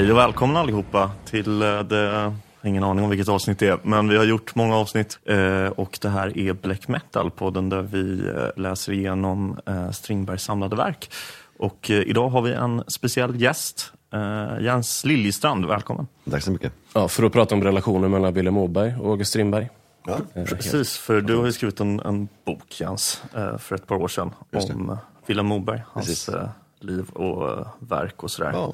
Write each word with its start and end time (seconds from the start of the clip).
Hej 0.00 0.12
och 0.12 0.18
välkomna 0.18 0.60
allihopa 0.60 1.10
till 1.24 1.62
eh, 1.62 1.80
det, 1.80 2.34
ingen 2.64 2.84
aning 2.84 3.04
om 3.04 3.10
vilket 3.10 3.28
avsnitt 3.28 3.58
det 3.58 3.68
är, 3.68 3.78
men 3.82 4.08
vi 4.08 4.16
har 4.16 4.24
gjort 4.24 4.54
många 4.54 4.76
avsnitt 4.76 5.18
eh, 5.24 5.66
och 5.66 5.98
det 6.00 6.08
här 6.08 6.38
är 6.38 6.52
Black 6.52 6.88
Metal, 6.88 7.30
podden 7.30 7.68
där 7.68 7.82
vi 7.82 8.28
eh, 8.28 8.60
läser 8.60 8.92
igenom 8.92 9.56
Strindbergs 9.92 10.42
samlade 10.42 10.76
verk. 10.76 11.10
Och 11.58 11.90
idag 11.90 12.28
har 12.28 12.42
vi 12.42 12.52
en 12.52 12.84
speciell 12.86 13.40
gäst, 13.40 13.92
Jens 14.60 15.04
Liljestrand, 15.04 15.66
välkommen. 15.66 16.06
Tack 16.30 16.42
så 16.42 16.50
mycket. 16.50 16.72
Ja, 16.92 17.08
för 17.08 17.22
att 17.22 17.32
prata 17.32 17.54
om 17.54 17.64
relationen 17.64 18.10
mellan 18.10 18.34
Willem 18.34 18.54
Moberg 18.54 18.94
och 19.00 19.10
August 19.10 19.30
Strindberg. 19.30 19.68
Ja. 20.06 20.18
Precis, 20.34 20.98
för 20.98 21.20
du 21.20 21.36
har 21.36 21.46
ju 21.46 21.52
skrivit 21.52 21.80
en, 21.80 22.00
en 22.00 22.28
bok 22.44 22.80
Jens, 22.80 23.22
för 23.58 23.74
ett 23.74 23.86
par 23.86 23.96
år 23.96 24.08
sedan 24.08 24.32
om 24.52 24.96
Willem 25.26 25.46
Moberg, 25.46 25.82
hans 25.86 26.06
Precis. 26.06 26.34
liv 26.80 27.10
och 27.10 27.66
verk 27.78 28.22
och 28.22 28.30
sådär. 28.30 28.50
Ja. 28.52 28.72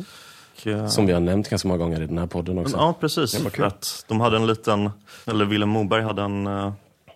Eh, 0.65 0.87
Som 0.87 1.07
vi 1.07 1.13
har 1.13 1.21
nämnt 1.21 1.49
ganska 1.49 1.69
många 1.69 1.79
gånger 1.79 2.03
i 2.03 2.07
den 2.07 2.19
här 2.19 2.27
podden 2.27 2.59
också. 2.59 2.77
Ja, 2.77 2.95
precis. 3.01 3.59
Att 3.59 4.05
de 4.09 4.21
hade 4.21 4.37
en 4.37 4.47
liten, 4.47 4.91
eller 5.25 5.45
Willem 5.45 5.69
Moberg 5.69 6.03
hade 6.03 6.23
en, 6.23 6.47
uh, 6.47 6.73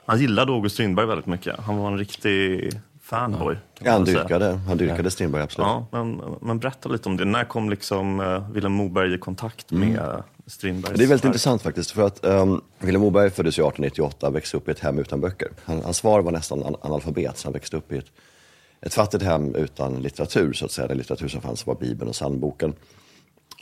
han 0.07 0.21
gillade 0.21 0.53
August 0.53 0.75
Strindberg 0.75 1.07
väldigt 1.07 1.27
mycket. 1.27 1.61
Han 1.61 1.77
var 1.77 1.89
en 1.89 1.99
riktig 1.99 2.71
fanboy. 3.03 3.57
Ja, 3.79 3.93
han 3.93 4.05
dyrkade, 4.05 4.61
han 4.69 4.77
dyrkade 4.77 5.03
ja. 5.03 5.11
Strindberg, 5.11 5.43
absolut. 5.43 5.67
Ja, 5.67 5.87
men, 5.91 6.23
men 6.41 6.59
berätta 6.59 6.89
lite 6.89 7.09
om 7.09 7.17
det. 7.17 7.25
När 7.25 7.45
kom 7.45 7.71
liksom 7.71 8.21
uh, 8.21 8.51
Willem 8.51 8.73
Moberg 8.73 9.15
i 9.15 9.19
kontakt 9.19 9.71
med 9.71 9.99
mm. 9.99 10.23
Strindbergs 10.47 10.99
Det 10.99 11.05
är 11.05 11.09
väldigt 11.09 11.25
intressant 11.25 11.63
faktiskt, 11.63 11.91
för 11.91 12.07
att 12.07 12.25
um, 12.25 12.61
Willem 12.79 13.01
Moberg 13.01 13.31
föddes 13.31 13.55
1898 13.55 14.31
växte 14.31 14.57
upp 14.57 14.69
i 14.69 14.71
ett 14.71 14.79
hem 14.79 14.99
utan 14.99 15.21
böcker. 15.21 15.49
Han, 15.65 15.83
hans 15.83 16.01
far 16.01 16.21
var 16.21 16.33
nästan 16.33 16.77
analfabet, 16.81 17.39
så 17.39 17.47
han 17.47 17.53
växte 17.53 17.77
upp 17.77 17.93
i 17.93 17.99
ett, 17.99 18.07
ett 18.81 18.95
fattigt 18.95 19.23
hem 19.23 19.55
utan 19.55 20.03
litteratur, 20.03 20.53
så 20.53 20.65
att 20.65 20.73
säga. 20.73 20.89
Den 20.89 20.99
litteratur 20.99 21.29
som 21.29 21.41
fanns 21.41 21.67
var 21.67 21.75
Bibeln 21.75 22.09
och 22.09 22.15
psalmboken. 22.15 22.75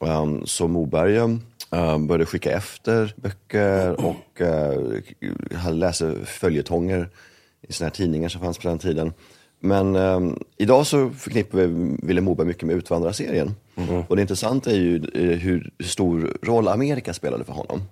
Um, 0.00 0.46
så 0.46 0.68
Moberg 0.68 1.18
um, 1.18 2.06
började 2.06 2.26
skicka 2.26 2.50
efter 2.50 3.14
böcker 3.16 4.00
och 4.00 4.40
uh, 4.40 5.72
läste 5.72 6.14
följetonger 6.24 7.08
i 7.68 7.72
sådana 7.72 7.88
här 7.88 7.94
tidningar 7.94 8.28
som 8.28 8.40
fanns 8.40 8.58
på 8.58 8.68
den 8.68 8.78
tiden. 8.78 9.12
Men 9.60 9.96
um, 9.96 10.42
idag 10.56 10.86
så 10.86 11.10
förknippar 11.10 11.58
vi 11.58 11.96
Vilhelm 12.02 12.24
Moberg 12.24 12.46
mycket 12.46 12.62
med 12.62 12.76
Utvandrarserien. 12.76 13.54
Mm. 13.76 14.02
Och 14.08 14.16
det 14.16 14.22
intressanta 14.22 14.70
är 14.70 14.76
ju 14.76 15.02
uh, 15.16 15.38
hur 15.38 15.70
stor 15.84 16.38
roll 16.42 16.68
Amerika 16.68 17.14
spelade 17.14 17.44
för 17.44 17.52
honom. 17.52 17.82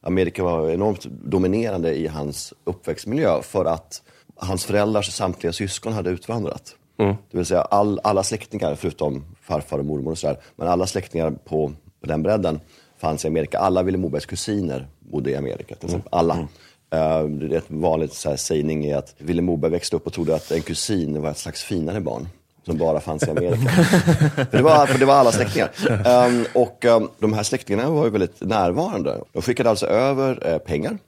Amerika 0.00 0.42
var 0.42 0.70
enormt 0.70 1.04
dominerande 1.04 1.94
i 1.94 2.06
hans 2.06 2.54
uppväxtmiljö 2.64 3.42
för 3.42 3.64
att 3.64 4.02
hans 4.36 4.64
föräldrars 4.64 5.12
samtliga 5.12 5.52
syskon 5.52 5.92
hade 5.92 6.10
utvandrat. 6.10 6.76
Mm. 6.96 7.14
Det 7.30 7.36
vill 7.36 7.46
säga 7.46 7.60
all, 7.60 8.00
alla 8.04 8.22
släktingar, 8.22 8.74
förutom 8.74 9.24
farfar 9.42 9.78
och 9.78 9.84
mormor 9.84 10.10
och 10.10 10.18
sådär, 10.18 10.36
men 10.56 10.68
alla 10.68 10.86
släktingar 10.86 11.30
på, 11.30 11.72
på 12.00 12.06
den 12.06 12.22
bredden 12.22 12.60
fanns 12.98 13.24
i 13.24 13.28
Amerika. 13.28 13.58
Alla 13.58 13.82
Vilhelm 13.82 14.02
Mobergs 14.02 14.26
kusiner 14.26 14.86
bodde 14.98 15.30
i 15.30 15.36
Amerika, 15.36 15.74
till 15.74 15.84
exempel. 15.84 16.08
Alla. 16.12 16.34
Mm. 16.34 16.46
Uh, 16.94 17.38
det 17.38 17.54
är 17.54 17.58
ett 17.58 17.64
vanligt 17.70 18.12
så 18.12 18.28
här, 18.28 18.36
sägning 18.36 18.84
är 18.84 18.96
att 18.96 19.14
Vilhelm 19.18 19.46
Moberg 19.46 19.70
växte 19.70 19.96
upp 19.96 20.06
och 20.06 20.12
trodde 20.12 20.34
att 20.34 20.50
en 20.50 20.62
kusin 20.62 21.22
var 21.22 21.30
ett 21.30 21.38
slags 21.38 21.62
finare 21.62 22.00
barn 22.00 22.28
som 22.66 22.78
bara 22.78 23.00
fanns 23.00 23.22
i 23.22 23.30
Amerika. 23.30 23.68
för, 24.50 24.56
det 24.56 24.62
var, 24.62 24.86
för 24.86 24.98
det 24.98 25.04
var 25.04 25.14
alla 25.14 25.32
släktingar. 25.32 25.70
Um, 26.26 26.46
och 26.54 26.84
um, 26.84 27.10
de 27.18 27.32
här 27.32 27.42
släktingarna 27.42 27.90
var 27.90 28.04
ju 28.04 28.10
väldigt 28.10 28.40
närvarande. 28.40 29.20
De 29.32 29.42
skickade 29.42 29.70
alltså 29.70 29.86
över 29.86 30.52
uh, 30.52 30.58
pengar 30.58 30.98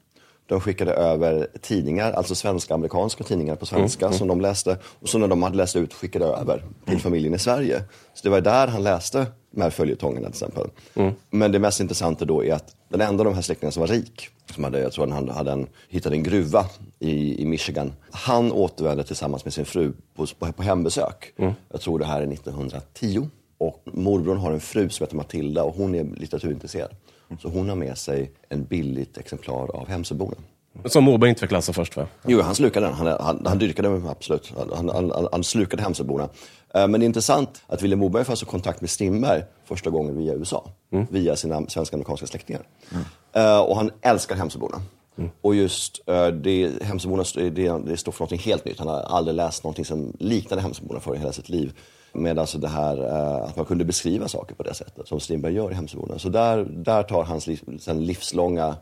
de 0.46 0.60
skickade 0.60 0.92
över 0.92 1.48
tidningar, 1.60 2.12
alltså 2.12 2.34
svenska 2.34 2.74
amerikanska 2.74 3.24
tidningar 3.24 3.56
på 3.56 3.66
svenska 3.66 4.06
mm. 4.06 4.18
som 4.18 4.28
de 4.28 4.40
läste. 4.40 4.78
Och 5.00 5.08
så 5.08 5.18
när 5.18 5.28
de 5.28 5.42
hade 5.42 5.56
läst 5.56 5.76
ut 5.76 5.94
skickade 5.94 6.24
över 6.24 6.58
till 6.58 6.92
mm. 6.92 7.00
familjen 7.00 7.34
i 7.34 7.38
Sverige. 7.38 7.82
Så 8.14 8.20
det 8.22 8.30
var 8.30 8.40
där 8.40 8.66
han 8.66 8.82
läste 8.82 9.26
de 9.50 9.62
här 9.62 9.70
följetongerna 9.70 10.26
till 10.26 10.44
exempel. 10.44 10.66
Mm. 10.94 11.14
Men 11.30 11.52
det 11.52 11.58
mest 11.58 11.80
intressanta 11.80 12.24
då 12.24 12.44
är 12.44 12.54
att 12.54 12.76
den 12.88 13.00
enda 13.00 13.20
av 13.20 13.24
de 13.24 13.34
här 13.34 13.42
släktingarna 13.42 13.72
som 13.72 13.80
var 13.80 13.88
rik, 13.88 14.28
som 14.54 14.64
hade, 14.64 14.80
jag 14.80 14.92
tror 14.92 15.06
han 15.06 15.28
hade 15.28 15.52
en, 15.52 15.66
hittade 15.88 16.16
en 16.16 16.22
gruva 16.22 16.66
i, 16.98 17.42
i 17.42 17.46
Michigan. 17.46 17.92
Han 18.10 18.52
återvände 18.52 19.04
tillsammans 19.04 19.44
med 19.44 19.54
sin 19.54 19.64
fru 19.64 19.92
på, 20.16 20.26
på, 20.38 20.52
på 20.52 20.62
hembesök. 20.62 21.32
Mm. 21.36 21.52
Jag 21.68 21.80
tror 21.80 21.98
det 21.98 22.04
här 22.04 22.22
är 22.22 22.32
1910. 22.32 23.28
Och 23.58 23.82
morbrorn 23.84 24.38
har 24.38 24.52
en 24.52 24.60
fru 24.60 24.88
som 24.88 25.04
heter 25.04 25.16
Matilda 25.16 25.62
och 25.62 25.74
hon 25.74 25.94
är 25.94 26.04
litteraturintresserad. 26.04 26.90
Så 27.38 27.48
hon 27.48 27.68
har 27.68 27.76
med 27.76 27.98
sig 27.98 28.30
en 28.48 28.64
billigt 28.64 29.18
exemplar 29.18 29.76
av 29.76 29.88
Hemsöborna. 29.88 30.36
Som 30.84 31.04
Moberg 31.04 31.28
inte 31.28 31.40
fick 31.40 31.50
läsa 31.50 31.72
först 31.72 31.96
va? 31.96 32.06
Jo, 32.26 32.40
han 32.40 32.54
slukade 32.54 32.86
den. 32.86 32.94
Han, 32.94 33.06
han, 33.06 33.42
han 33.46 33.58
dyrkade 33.58 33.88
den 33.88 34.06
absolut. 34.06 34.52
Han, 34.74 34.88
han, 34.88 35.28
han 35.32 35.44
slukade 35.44 35.82
Hemsöborna. 35.82 36.28
Eh, 36.74 36.88
men 36.88 36.92
det 36.92 37.04
är 37.04 37.06
intressant 37.06 37.62
att 37.66 37.82
Vilhelm 37.82 38.00
Moberg 38.00 38.24
får 38.24 38.32
alltså 38.32 38.46
kontakt 38.46 38.80
med 38.80 38.90
Strindberg 38.90 39.42
första 39.64 39.90
gången 39.90 40.18
via 40.18 40.34
USA. 40.34 40.70
Mm. 40.92 41.06
Via 41.10 41.36
sina 41.36 41.66
svenska-amerikanska 41.68 42.26
släktingar. 42.26 42.62
Mm. 42.92 43.04
Uh, 43.46 43.60
och 43.60 43.76
han 43.76 43.90
älskar 44.02 44.36
Hemsöborna. 44.36 44.82
Mm. 45.18 45.30
Och 45.40 45.54
just 45.54 46.00
uh, 46.10 46.26
det, 46.26 46.82
Hemsöborna, 46.82 47.24
det, 47.34 47.50
det 47.86 47.96
står 47.96 48.12
för 48.12 48.24
något 48.24 48.40
helt 48.40 48.64
nytt. 48.64 48.78
Han 48.78 48.88
har 48.88 49.00
aldrig 49.00 49.36
läst 49.36 49.64
något 49.64 49.86
som 49.86 50.12
liknade 50.18 50.62
Hemsöborna 50.62 51.00
för 51.00 51.14
i 51.14 51.18
hela 51.18 51.32
sitt 51.32 51.48
liv 51.48 51.72
med 52.16 52.38
alltså 52.38 52.58
det 52.58 52.68
här 52.68 52.98
uh, 52.98 53.48
att 53.48 53.56
man 53.56 53.64
kunde 53.64 53.84
beskriva 53.84 54.28
saker 54.28 54.54
på 54.54 54.62
det 54.62 54.74
sättet 54.74 55.08
som 55.08 55.20
Strindberg 55.20 55.54
gör 55.54 55.70
i 55.70 55.74
Hemsöborna. 55.74 56.18
Så 56.18 56.28
där, 56.28 56.66
där 56.70 57.02
tar 57.02 57.24
hans 57.24 57.46
liv, 57.46 57.60
livslånga 57.86 58.76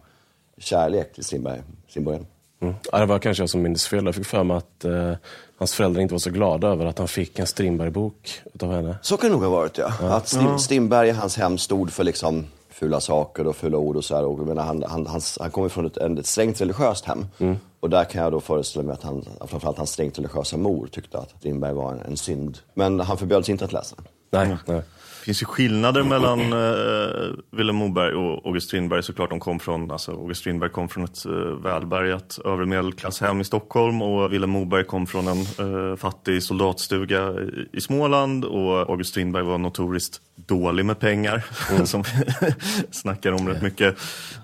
kärlek 0.58 1.14
till 1.14 1.24
Strindberg 1.24 1.62
sin 1.88 2.04
början. 2.04 2.26
Mm. 2.60 2.74
Ja, 2.92 2.98
det 2.98 3.06
var 3.06 3.18
kanske 3.18 3.42
jag 3.42 3.50
som 3.50 3.62
minns 3.62 3.86
fel. 3.86 4.04
Jag 4.04 4.14
fick 4.14 4.26
för 4.26 4.44
mig 4.44 4.56
att 4.56 4.84
uh, 4.84 5.12
hans 5.56 5.74
föräldrar 5.74 6.02
inte 6.02 6.14
var 6.14 6.18
så 6.18 6.30
glada 6.30 6.68
över 6.68 6.86
att 6.86 6.98
han 6.98 7.08
fick 7.08 7.38
en 7.38 7.46
Strindberg-bok 7.46 8.40
utav 8.54 8.72
henne. 8.72 8.96
Så 9.02 9.16
kan 9.16 9.30
det 9.30 9.32
nog 9.36 9.42
ha 9.42 9.50
varit 9.50 9.78
ja. 9.78 9.92
ja. 10.00 10.14
Att 10.14 10.60
Strindberg 10.60 11.08
i 11.08 11.12
hans 11.12 11.36
hem 11.36 11.58
stod 11.58 11.92
för 11.92 12.04
liksom 12.04 12.46
fula 12.70 13.00
saker 13.00 13.46
och 13.46 13.56
fula 13.56 13.78
ord 13.78 13.96
och 13.96 14.04
så 14.04 14.14
här. 14.14 14.24
Och, 14.24 14.38
menar, 14.38 14.62
han, 14.62 14.84
han, 14.88 15.06
han, 15.06 15.20
han 15.40 15.50
kommer 15.50 15.68
från 15.68 15.86
ett, 15.86 15.96
ett 15.96 16.26
strängt 16.26 16.60
religiöst 16.60 17.04
hem. 17.04 17.26
Mm. 17.38 17.56
Och 17.84 17.90
där 17.90 18.04
kan 18.04 18.22
jag 18.22 18.32
då 18.32 18.40
föreställa 18.40 18.84
mig 18.86 18.92
att 18.92 19.02
han, 19.02 19.24
framförallt 19.46 19.78
hans 19.78 19.90
strängt 19.90 20.18
religiösa 20.18 20.56
mor 20.56 20.86
tyckte 20.86 21.18
att 21.18 21.30
Strindberg 21.38 21.72
var 21.72 21.92
en, 21.92 22.00
en 22.00 22.16
synd. 22.16 22.58
Men 22.74 23.00
han 23.00 23.18
förbjöds 23.18 23.48
inte 23.48 23.64
att 23.64 23.72
läsa. 23.72 23.96
Nej, 24.30 24.46
mm. 24.46 24.58
nej. 24.66 24.82
Finns 25.24 25.42
ju 25.42 25.46
skillnader 25.46 26.02
mellan 26.02 26.40
eh, 26.40 27.30
Vilhelm 27.50 27.76
Moberg 27.76 28.14
och 28.14 28.46
August 28.46 28.66
Strindberg 28.66 29.02
såklart. 29.02 29.30
De 29.30 29.40
kom 29.40 29.58
från, 29.58 29.90
alltså, 29.90 30.12
August 30.12 30.40
Strindberg 30.40 30.70
kom 30.70 30.88
från 30.88 31.04
ett 31.04 31.26
eh, 31.26 31.32
välbärgat 31.32 32.38
övre 32.44 32.66
medelklasshem 32.66 33.40
i 33.40 33.44
Stockholm 33.44 34.02
och 34.02 34.32
Vilhelm 34.32 34.50
Moberg 34.50 34.84
kom 34.84 35.06
från 35.06 35.28
en 35.28 35.40
eh, 35.40 35.96
fattig 35.96 36.42
soldatstuga 36.42 37.32
i, 37.32 37.68
i 37.72 37.80
Småland 37.80 38.44
och 38.44 38.90
August 38.90 39.10
Strindberg 39.10 39.42
var 39.42 39.58
notoriskt 39.58 40.20
dålig 40.36 40.84
med 40.84 40.98
pengar, 40.98 41.44
mm. 41.70 41.86
som 41.86 42.02
vi 42.02 42.52
snackar 42.90 43.32
om 43.32 43.48
rätt 43.48 43.62
mycket. 43.62 43.96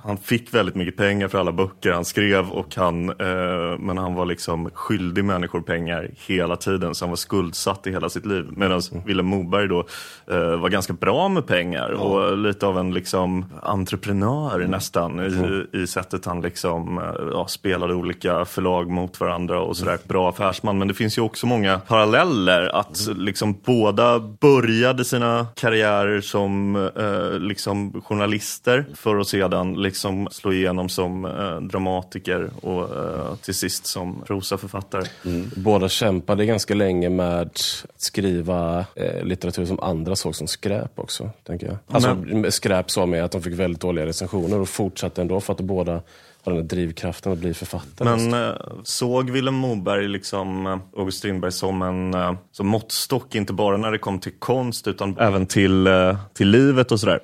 Han 0.05 0.19
fick 0.19 0.55
väldigt 0.55 0.75
mycket 0.75 0.97
pengar 0.97 1.29
för 1.29 1.39
alla 1.39 1.53
böcker 1.53 1.93
han 1.93 2.05
skrev, 2.05 2.51
och 2.51 2.77
han, 2.77 3.09
eh, 3.09 3.79
men 3.79 3.99
han 3.99 4.15
var 4.15 4.27
liksom 4.27 4.71
skyldig 4.75 5.25
människor 5.25 5.61
pengar 5.61 6.11
hela 6.27 6.57
tiden, 6.57 6.95
så 6.95 7.05
han 7.05 7.11
var 7.11 7.17
skuldsatt 7.17 7.87
i 7.87 7.91
hela 7.91 8.09
sitt 8.09 8.27
liv. 8.27 8.47
Medan 8.51 8.81
mm. 8.93 9.05
Vilhelm 9.05 9.29
Moberg 9.29 9.69
då 9.69 9.87
eh, 10.31 10.57
var 10.57 10.70
ganska 10.71 10.93
bra 10.93 11.29
med 11.29 11.47
pengar 11.47 11.91
ja. 11.93 11.99
och 11.99 12.39
lite 12.39 12.67
av 12.67 12.79
en 12.79 12.95
liksom 12.95 13.45
entreprenör 13.63 14.55
mm. 14.55 14.71
nästan 14.71 15.21
i, 15.21 15.79
i 15.79 15.87
sättet 15.87 16.25
han 16.25 16.41
liksom, 16.41 16.99
eh, 16.99 17.05
ja, 17.33 17.47
spelade 17.49 17.95
olika 17.95 18.45
förlag 18.45 18.91
mot 18.91 19.21
varandra 19.21 19.61
och 19.61 19.77
sådär. 19.77 19.99
Bra 20.05 20.29
affärsman. 20.31 20.79
Men 20.79 20.89
det 20.89 20.95
finns 20.95 21.19
ju 21.19 21.23
också 21.23 21.47
många 21.47 21.79
paralleller, 21.79 22.77
att 22.77 23.09
liksom 23.17 23.57
båda 23.65 24.19
började 24.19 25.05
sina 25.05 25.47
karriärer 25.57 25.81
karriärer 25.81 26.21
som 26.21 26.77
eh, 26.77 27.39
liksom 27.39 28.03
journalister 28.05 28.87
för 28.95 29.19
att 29.19 29.29
sedan 29.29 29.75
liksom 29.75 30.29
slå 30.31 30.53
igenom 30.53 30.89
som 30.89 31.25
eh, 31.25 31.61
dramatiker 31.61 32.51
och 32.63 32.83
eh, 32.83 33.35
till 33.35 33.55
sist 33.55 33.87
som 33.87 34.23
prosaförfattare. 34.27 35.05
Mm. 35.25 35.51
Båda 35.57 35.89
kämpade 35.89 36.47
ganska 36.47 36.75
länge 36.75 37.09
med 37.09 37.41
att 37.41 37.87
skriva 37.97 38.87
eh, 38.95 39.25
litteratur 39.25 39.65
som 39.65 39.81
andra 39.81 40.17
såg 40.17 40.35
som 40.35 40.47
skräp 40.61 40.99
också. 40.99 41.31
Tänker 41.47 41.67
jag. 41.67 41.77
Alltså 41.87 42.15
Men... 42.15 42.53
skräp 42.53 42.91
så 42.91 43.07
med 43.07 43.25
att 43.25 43.33
de 43.33 43.43
fick 43.43 43.55
väldigt 43.55 43.81
dåliga 43.81 44.07
recensioner 44.07 44.61
och 44.61 44.69
fortsatte 44.69 45.21
ändå 45.21 45.41
för 45.41 45.53
att 45.53 45.61
båda 45.61 46.03
har 46.43 46.53
den 46.53 46.69
drivkraften 46.69 47.33
att 47.33 47.39
bli 47.39 47.55
författare. 47.55 48.17
Men 48.17 48.49
äh, 48.49 48.57
såg 48.85 49.31
Vilhelm 49.31 49.55
Moberg 49.55 50.09
liksom 50.09 50.67
äh, 50.67 50.79
August 50.97 51.19
Strindberg 51.19 51.53
som 51.53 51.83
en 51.83 52.15
äh, 52.15 52.33
som 52.53 52.67
måttstock, 52.67 53.35
inte 53.35 53.53
bara 53.53 53.77
när 53.77 53.91
det 53.91 53.99
kom 53.99 54.19
till 54.19 54.33
konst 54.39 54.87
utan 54.89 55.19
även 55.19 55.47
till, 55.47 55.89
till 56.35 56.49
livet 56.49 56.93
och 56.93 57.01
sådär? 57.01 57.21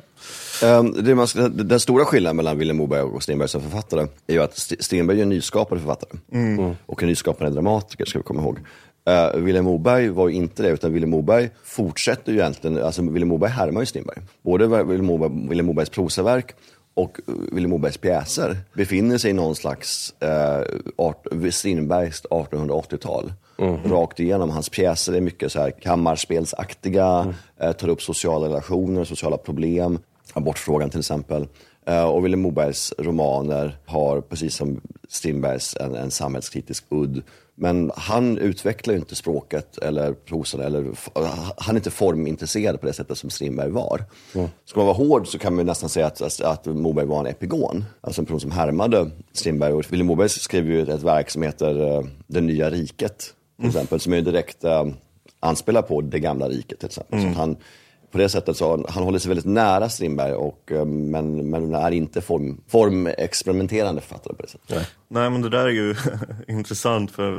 Um, 0.65 0.95
den 1.69 1.81
stora 1.81 2.05
skillnaden 2.05 2.37
mellan 2.37 2.59
Vilhelm 2.59 2.79
Moberg 2.79 3.01
och 3.03 3.23
Strindberg 3.23 3.49
som 3.49 3.63
författare 3.63 4.07
är 4.27 4.35
ju 4.35 4.43
att 4.43 4.59
Strindberg 4.59 5.19
är 5.19 5.23
en 5.23 5.29
nyskapande 5.29 5.85
författare 5.85 6.19
mm. 6.33 6.75
och 6.87 7.03
en 7.03 7.09
nyskapande 7.09 7.55
dramatiker, 7.55 8.05
ska 8.05 8.19
vi 8.19 8.23
komma 8.23 8.41
ihåg. 8.41 8.59
Uh, 9.09 9.41
Vilhelm 9.41 9.65
Moberg 9.65 10.09
var 10.09 10.29
ju 10.29 10.35
inte 10.35 10.63
det, 10.63 10.69
utan 10.69 10.93
Vilhelm 10.93 11.11
Moberg 11.11 11.51
fortsätter 11.65 12.33
ju 12.33 12.39
egentligen, 12.39 12.83
alltså 12.83 13.03
Vilhelm 13.03 13.29
Moberg 13.29 13.51
härmar 13.51 13.81
ju 13.81 13.87
Strindberg. 13.87 14.19
Både 14.43 14.67
Vilhelm, 14.67 15.07
Moberg, 15.07 15.49
Vilhelm 15.49 15.67
Mobergs 15.67 15.91
prosaverk 15.91 16.55
och 16.95 17.19
Vilhelm 17.27 17.71
Mobergs 17.71 17.97
pjäser 17.97 18.57
befinner 18.73 19.19
sig 19.19 19.31
i 19.31 19.35
någon 19.35 19.57
slags 19.57 20.15
eh, 20.21 20.63
art, 20.97 21.27
Strindbergs 21.51 22.23
1880-tal. 22.23 23.33
Mm. 23.59 23.83
Rakt 23.85 24.21
igenom. 24.21 24.51
Hans 24.51 24.69
pjäser 24.69 25.13
är 25.13 25.21
mycket 25.21 25.53
så 25.53 25.61
här 25.61 25.71
kammarspelsaktiga, 25.71 27.07
mm. 27.07 27.35
eh, 27.61 27.73
tar 27.73 27.89
upp 27.89 28.03
sociala 28.03 28.47
relationer, 28.47 29.05
sociala 29.05 29.37
problem. 29.37 29.99
abortfrågan 30.33 30.91
till 30.91 31.01
exempel. 31.01 31.47
Eh, 31.87 32.05
och 32.05 32.25
Vilhelm 32.25 32.43
Mobergs 32.43 32.95
romaner 32.99 33.77
har, 33.87 34.21
precis 34.21 34.55
som 34.57 34.81
Strindbergs, 35.09 35.77
en, 35.81 35.95
en 35.95 36.11
samhällskritisk 36.11 36.85
udd. 36.89 37.23
Men 37.59 37.93
han 37.97 38.39
utvecklar 38.39 38.95
ju 38.95 39.01
inte 39.01 39.15
språket 39.15 39.79
eller 39.79 40.13
prosan, 40.13 40.61
eller, 40.61 40.87
han 41.57 41.75
är 41.75 41.79
inte 41.79 41.91
formintresserad 41.91 42.81
på 42.81 42.87
det 42.87 42.93
sättet 42.93 43.19
som 43.19 43.31
Strindberg 43.31 43.71
var. 43.71 44.05
Mm. 44.35 44.49
Ska 44.65 44.81
man 44.81 44.87
vara 44.87 44.97
hård 44.97 45.29
så 45.29 45.39
kan 45.39 45.57
man 45.57 45.67
nästan 45.67 45.89
säga 45.89 46.07
att, 46.07 46.41
att 46.41 46.67
Moberg 46.67 47.07
var 47.07 47.21
en 47.21 47.27
epigon, 47.27 47.85
alltså 48.01 48.23
en 48.23 48.27
person 48.27 48.41
som 48.41 48.51
härmade 48.51 49.11
Strindberg. 49.33 49.73
Och 49.73 49.93
Vilhelm 49.93 50.07
Moberg 50.07 50.29
skrev 50.29 50.71
ju 50.71 50.83
ett 50.83 51.03
verk 51.03 51.31
som 51.31 51.43
heter 51.43 51.99
uh, 51.99 52.05
Det 52.27 52.41
nya 52.41 52.71
riket, 52.71 53.19
till 53.19 53.65
mm. 53.65 53.69
exempel, 53.69 54.01
som 54.01 54.13
är 54.13 54.23
direkt 54.23 54.65
uh, 54.65 54.87
anspelar 55.41 55.83
på 55.83 56.01
det 56.01 56.19
gamla 56.19 56.49
riket. 56.49 56.79
Till 56.79 56.87
exempel. 56.87 57.19
Mm. 57.19 57.35
Så 57.35 57.41
han, 57.41 57.57
på 58.17 58.23
det 58.23 58.29
sättet 58.29 58.57
så 58.57 58.87
han 58.89 59.03
håller 59.03 59.19
sig 59.19 59.29
väldigt 59.29 59.47
nära 59.47 59.89
Strindberg, 59.89 60.33
och, 60.33 60.73
eh, 60.73 60.85
men, 60.85 61.51
men 61.51 61.75
är 61.75 61.91
inte 61.91 62.21
form, 62.21 62.61
formexperimenterande 62.69 64.01
författare 64.01 64.35
på 64.35 64.43
det 64.43 64.49
sättet. 64.49 64.71
Nej, 64.71 64.87
Nej 65.09 65.31
men 65.31 65.43
det 65.43 65.49
där 65.49 65.65
är 65.67 65.71
ju 65.71 65.95
intressant 66.49 67.11
för 67.11 67.31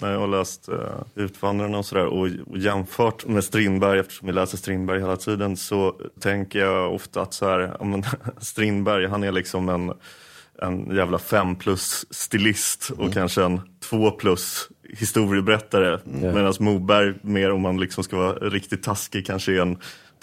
när 0.00 0.12
jag 0.12 0.20
har 0.20 0.28
läst 0.28 0.68
uh, 0.68 0.76
Utvandrarna 1.14 1.78
och 1.78 1.86
sådär 1.86 2.06
och, 2.06 2.28
och 2.46 2.58
jämfört 2.58 3.26
med 3.26 3.44
Strindberg, 3.44 3.98
eftersom 3.98 4.26
vi 4.26 4.32
läser 4.32 4.58
Strindberg 4.58 5.00
hela 5.00 5.16
tiden, 5.16 5.56
så 5.56 5.94
tänker 6.20 6.58
jag 6.58 6.94
ofta 6.94 7.22
att 7.22 7.34
så 7.34 7.46
här, 7.46 7.84
men, 7.84 8.04
Strindberg, 8.40 9.06
han 9.06 9.24
är 9.24 9.32
liksom 9.32 9.68
en 9.68 9.92
en 10.62 10.96
jävla 10.96 11.18
fem 11.18 11.56
plus 11.56 12.06
stilist 12.10 12.90
och 12.90 13.00
mm. 13.00 13.12
kanske 13.12 13.42
en 13.42 13.60
två 13.90 14.10
plus 14.10 14.68
historieberättare. 14.88 16.00
Mm. 16.06 16.34
Medan 16.34 16.54
Moberg, 16.60 17.14
mer 17.22 17.50
om 17.50 17.60
man 17.60 17.80
liksom 17.80 18.04
ska 18.04 18.16
vara 18.16 18.32
riktigt 18.32 18.82
taskig, 18.82 19.26
kanske 19.26 19.52
är 19.52 19.60
en 19.60 19.78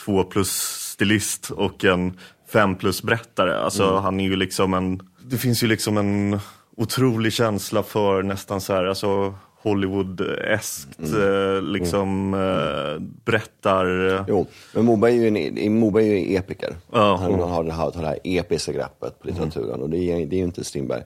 två 0.06 0.24
plus 0.24 0.52
stilist 0.94 1.50
och 1.50 1.86
en 1.86 2.20
fem 2.50 2.76
plus 2.76 3.04
berättare. 3.04 3.58
Alltså 3.58 3.84
mm. 3.84 4.04
han 4.04 4.20
är 4.20 4.24
ju 4.24 4.36
liksom 4.36 4.74
en, 4.74 5.02
det 5.24 5.38
finns 5.38 5.64
ju 5.64 5.68
liksom 5.68 5.98
en 5.98 6.40
otrolig 6.78 7.34
känsla 7.34 7.84
för 7.84 8.24
nästan 8.24 8.62
så 8.62 8.74
här, 8.74 8.86
alltså 8.86 9.36
Hollywood-eskt 9.66 11.00
mm. 11.00 11.56
Eh, 11.56 11.62
liksom 11.62 12.34
mm. 12.34 12.94
äh, 12.94 13.02
berättar... 13.26 13.86
Jo, 14.28 14.48
men 14.74 14.86
Moberg 14.86 15.18
är 15.18 15.32
ju 15.32 15.66
en, 15.66 15.80
Moberg 15.80 16.08
är 16.08 16.16
en 16.16 16.38
epiker. 16.38 16.76
Uh, 16.96 17.16
han 17.16 17.40
har 17.40 17.64
det 17.64 17.74
här, 17.74 17.92
det 17.92 18.08
här 18.08 18.20
episka 18.24 18.72
greppet 18.72 19.20
på 19.20 19.28
litteraturen 19.28 19.70
mm. 19.70 19.82
och 19.82 19.90
det 19.90 19.98
är, 19.98 20.26
det 20.26 20.36
är 20.36 20.38
ju 20.38 20.44
inte 20.44 20.64
Strindberg. 20.64 21.04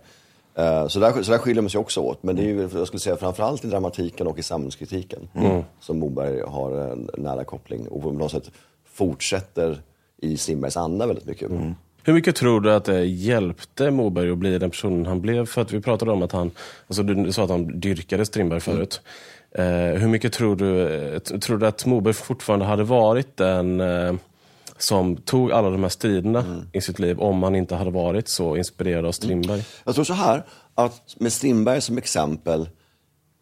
Uh, 0.60 0.88
så, 0.88 1.00
där, 1.00 1.24
så 1.24 1.32
där 1.32 1.38
skiljer 1.38 1.62
man 1.62 1.70
sig 1.70 1.80
också 1.80 2.02
åt. 2.02 2.24
Men 2.24 2.36
det 2.36 2.42
är 2.42 2.48
ju, 2.48 2.70
jag 2.74 2.88
skulle 2.88 3.00
säga 3.00 3.16
framförallt 3.16 3.66
i 3.66 3.68
dramatiken 3.68 4.28
och 4.28 4.40
i 4.40 4.44
samhällskritiken 4.44 5.28
mm. 5.36 5.64
som 5.80 6.00
Moberg 6.00 6.42
har 6.48 6.72
en 6.72 7.10
nära 7.18 7.44
koppling 7.44 7.88
och 7.88 8.02
på 8.02 8.12
något 8.12 8.32
sätt 8.32 8.52
fortsätter 8.86 9.82
i 10.18 10.38
Strindbergs 10.38 10.78
anda 10.78 11.08
väldigt 11.08 11.26
mycket. 11.26 11.50
Mm. 11.50 11.76
Hur 12.04 12.14
mycket 12.14 12.36
tror 12.36 12.62
du 12.62 12.74
att 12.74 12.86
det 12.86 13.06
hjälpte 13.06 13.92
Moberg 13.92 14.32
att 14.32 14.38
bli 14.38 14.58
den 14.58 14.70
personen 14.70 15.06
han 15.06 15.22
blev? 15.22 15.46
För 15.46 15.62
att 15.62 15.74
vi 15.74 15.82
pratade 15.82 16.12
om 16.12 16.22
att 16.22 16.32
han, 16.32 16.52
alltså 16.88 17.04
du 17.04 17.32
sa 17.32 17.44
att 17.44 17.50
han 17.50 17.80
dyrkade 17.80 18.26
Strindberg 18.26 18.60
förut. 18.60 19.02
Mm. 19.52 19.94
Eh, 19.94 20.02
hur 20.02 20.08
mycket 20.08 20.34
tror 20.34 20.56
du, 20.56 21.20
tror 21.20 21.58
du 21.58 21.68
att 21.68 21.86
Moberg 21.86 22.14
fortfarande 22.14 22.66
hade 22.66 22.84
varit 22.84 23.38
den 23.38 23.82
eh, 23.82 24.14
som 24.82 25.18
tog 25.18 25.52
alla 25.52 25.70
de 25.70 25.84
här 25.84 25.90
striderna 25.90 26.40
mm. 26.40 26.68
i 26.74 26.82
sitt 26.82 27.00
liv 27.00 27.20
om 27.20 27.44
han 27.44 27.56
inte 27.56 27.76
hade 27.76 27.92
varit 27.92 28.28
så 28.28 28.58
inspirerad 28.58 29.06
av 29.06 29.12
Strindberg? 29.12 29.54
Mm. 29.54 29.66
Jag 29.84 29.96
tror 29.96 30.06
så 30.06 30.14
här, 30.14 30.46
att 30.76 31.16
med 31.18 31.34
Strindberg 31.34 31.82
som 31.82 31.98
exempel 31.98 32.70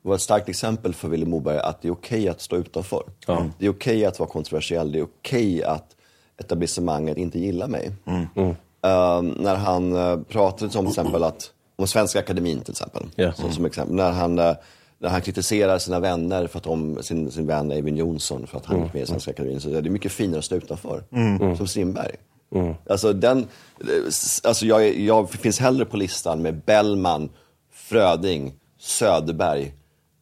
var 0.02 0.16
ett 0.16 0.22
starkt 0.22 0.50
exempel 0.50 0.94
för 0.94 1.08
Vilhelm 1.08 1.32
Moberg 1.32 1.58
att 1.58 1.82
det 1.82 1.88
är 1.88 1.92
okej 1.92 2.20
okay 2.20 2.30
att 2.30 2.42
stå 2.42 2.56
utanför. 2.56 3.04
Ja. 3.26 3.46
Det 3.60 3.66
är 3.66 3.70
okej 3.70 3.96
okay 3.96 4.06
att 4.06 4.20
vara 4.20 4.30
kontroversiell, 4.30 4.92
det 4.92 5.00
är 5.00 5.04
okej 5.04 5.58
okay 5.58 5.64
att 5.64 5.96
etablissemanget 6.38 7.18
inte 7.18 7.40
gillar 7.40 7.68
mig. 7.68 7.92
Mm. 8.06 8.28
Mm. 8.36 8.50
Uh, 8.50 9.22
när 9.42 9.56
han 9.56 9.94
uh, 9.94 10.24
pratade 10.24 10.72
som 10.72 10.86
till 10.86 10.92
exempel 10.92 11.24
att, 11.24 11.52
om 11.76 11.88
Svenska 11.88 12.20
Akademin 12.20 12.62
till 12.62 12.72
exempel. 12.72 13.06
Yeah. 13.18 13.36
Så, 13.36 13.50
som 13.50 13.66
exempel 13.66 13.96
när, 13.96 14.12
han, 14.12 14.40
uh, 14.40 14.54
när 15.00 15.10
han 15.10 15.22
kritiserar 15.22 15.80
sina 15.80 16.00
vänner 16.00 16.48
för 16.48 16.58
att 16.58 16.64
de, 16.64 17.04
sin, 17.04 17.32
sin 17.32 17.48
vän 17.48 17.72
Eivind 17.72 17.98
Johnson 17.98 18.48
för 18.48 18.58
att 18.58 18.66
han 18.66 18.76
mm. 18.76 18.86
gick 18.86 18.94
med 18.94 19.04
i 19.04 19.06
Svenska 19.06 19.32
Akademin. 19.32 19.62
Så 19.62 19.70
det 19.70 19.78
är 19.78 19.82
mycket 19.82 20.12
finare 20.12 20.40
att 20.40 20.46
stå 20.46 20.56
utanför. 20.56 21.04
Mm. 21.12 21.58
Som 21.58 21.68
Strindberg. 21.68 22.16
Mm. 22.56 22.74
Alltså, 22.90 23.14
den, 23.14 23.48
alltså 24.44 24.66
jag, 24.66 25.00
jag 25.00 25.30
finns 25.30 25.60
hellre 25.60 25.86
på 25.86 25.98
listan 25.98 26.42
med 26.42 26.62
Bellman, 26.66 27.30
Fröding, 27.72 28.54
Söderberg, 28.80 29.74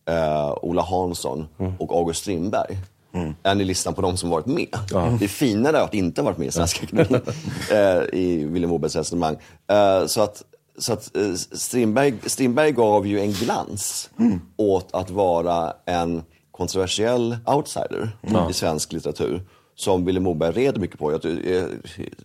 uh, 0.10 0.57
Ola 0.62 0.81
Hansson 0.81 1.48
mm. 1.60 1.74
och 1.80 1.92
August 1.92 2.22
Strindberg 2.22 2.77
mm. 3.13 3.36
än 3.44 3.62
i 3.62 3.63
listan 3.63 3.94
på 3.94 4.01
de 4.01 4.18
som 4.18 4.30
varit 4.30 4.45
med. 4.45 4.77
Ja. 4.92 5.18
Det 5.19 5.25
är 5.25 5.30
finare 5.30 5.81
att 5.81 5.94
inte 5.94 6.22
varit 6.22 6.38
med 6.38 6.48
i 6.48 6.51
Svenska 6.51 6.83
Akademin 6.83 7.22
eh, 7.72 8.19
i 8.19 8.45
Vilhelm 8.45 8.69
Mobergs 8.69 8.95
resonemang. 8.95 9.38
Eh, 9.68 10.06
så 10.06 10.22
att, 10.22 10.44
så 10.77 10.94
att 10.94 11.18
eh, 11.18 11.33
Strindberg, 11.33 12.13
Strindberg 12.25 12.72
gav 12.72 13.07
ju 13.07 13.19
en 13.19 13.31
glans 13.31 14.10
mm. 14.19 14.42
åt 14.57 14.95
att 14.95 15.10
vara 15.10 15.74
en 15.86 16.24
kontroversiell 16.51 17.38
outsider 17.45 18.18
mm. 18.22 18.50
i 18.50 18.54
svensk 18.54 18.94
litteratur 18.94 19.42
som 19.75 20.06
Vilhelm 20.06 20.24
Moberg 20.24 20.51
red 20.51 20.80
mycket 20.80 21.00
på. 21.00 21.12
Jag, 21.12 21.25
jag, 21.25 21.69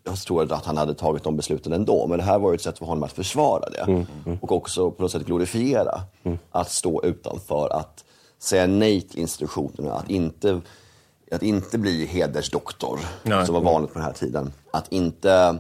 jag, 0.04 0.16
tror 0.16 0.52
att 0.52 0.64
han 0.64 0.76
hade 0.76 0.94
tagit 0.94 1.22
de 1.22 1.36
besluten 1.36 1.72
ändå, 1.72 2.06
men 2.06 2.18
det 2.18 2.24
här 2.24 2.38
var 2.38 2.54
ett 2.54 2.62
sätt 2.62 2.78
för 2.78 2.86
honom 2.86 3.02
att 3.02 3.12
försvara 3.12 3.70
det. 3.70 3.80
Mm. 3.80 4.06
Mm. 4.26 4.38
Och 4.42 4.52
också 4.52 4.90
på 4.90 5.02
något 5.02 5.12
sätt 5.12 5.26
glorifiera 5.26 6.02
mm. 6.22 6.38
att 6.50 6.70
stå 6.70 7.04
utanför, 7.04 7.68
att 7.72 8.04
säga 8.38 8.66
nej 8.66 9.00
till 9.00 9.20
institutionerna, 9.20 9.94
att 9.94 10.10
inte 10.10 10.60
att 11.32 11.42
inte 11.42 11.78
bli 11.78 12.06
hedersdoktor, 12.06 13.00
Nej. 13.22 13.46
som 13.46 13.54
var 13.54 13.62
vanligt 13.62 13.92
på 13.92 13.98
den 13.98 14.06
här 14.06 14.12
tiden. 14.12 14.52
Att 14.70 14.92
inte, 14.92 15.58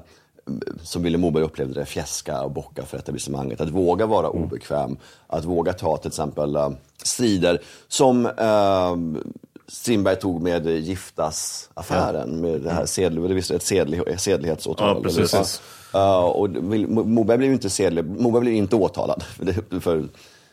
som 0.82 1.02
Vilhelm 1.02 1.20
Moberg 1.20 1.44
upplevde 1.44 1.74
det, 1.74 1.86
fjäska 1.86 2.42
och 2.42 2.50
bocka 2.50 2.82
för 2.82 2.98
etablissemanget. 2.98 3.60
Att 3.60 3.70
våga 3.70 4.06
vara 4.06 4.26
mm. 4.26 4.42
obekväm. 4.42 4.96
Att 5.26 5.44
våga 5.44 5.72
ta 5.72 5.96
till 5.96 6.08
exempel 6.08 6.56
uh, 6.56 6.70
strider 7.02 7.62
som 7.88 8.26
uh, 8.26 9.22
Strindberg 9.66 10.16
tog 10.16 10.42
med 10.42 10.66
Giftas-affären. 10.66 12.30
Ja. 12.30 12.36
Med 12.36 12.60
det 12.60 12.70
här 12.70 12.86
sedl, 12.86 13.28
det 13.28 13.34
visst, 13.34 13.50
ett 13.50 13.62
sedlig, 13.62 14.20
sedlighetsåtal. 14.20 14.96
Ja, 14.96 15.02
precis. 15.02 15.62
Uh, 15.94 16.24
och 16.24 16.50
Moberg 16.50 17.38
blev 17.38 17.52
inte 17.52 17.70
sedlig, 17.70 18.04
Moberg 18.04 18.40
blev 18.40 18.54
inte 18.54 18.76
åtalad 18.76 19.22
för, 19.32 19.80
för 19.80 20.08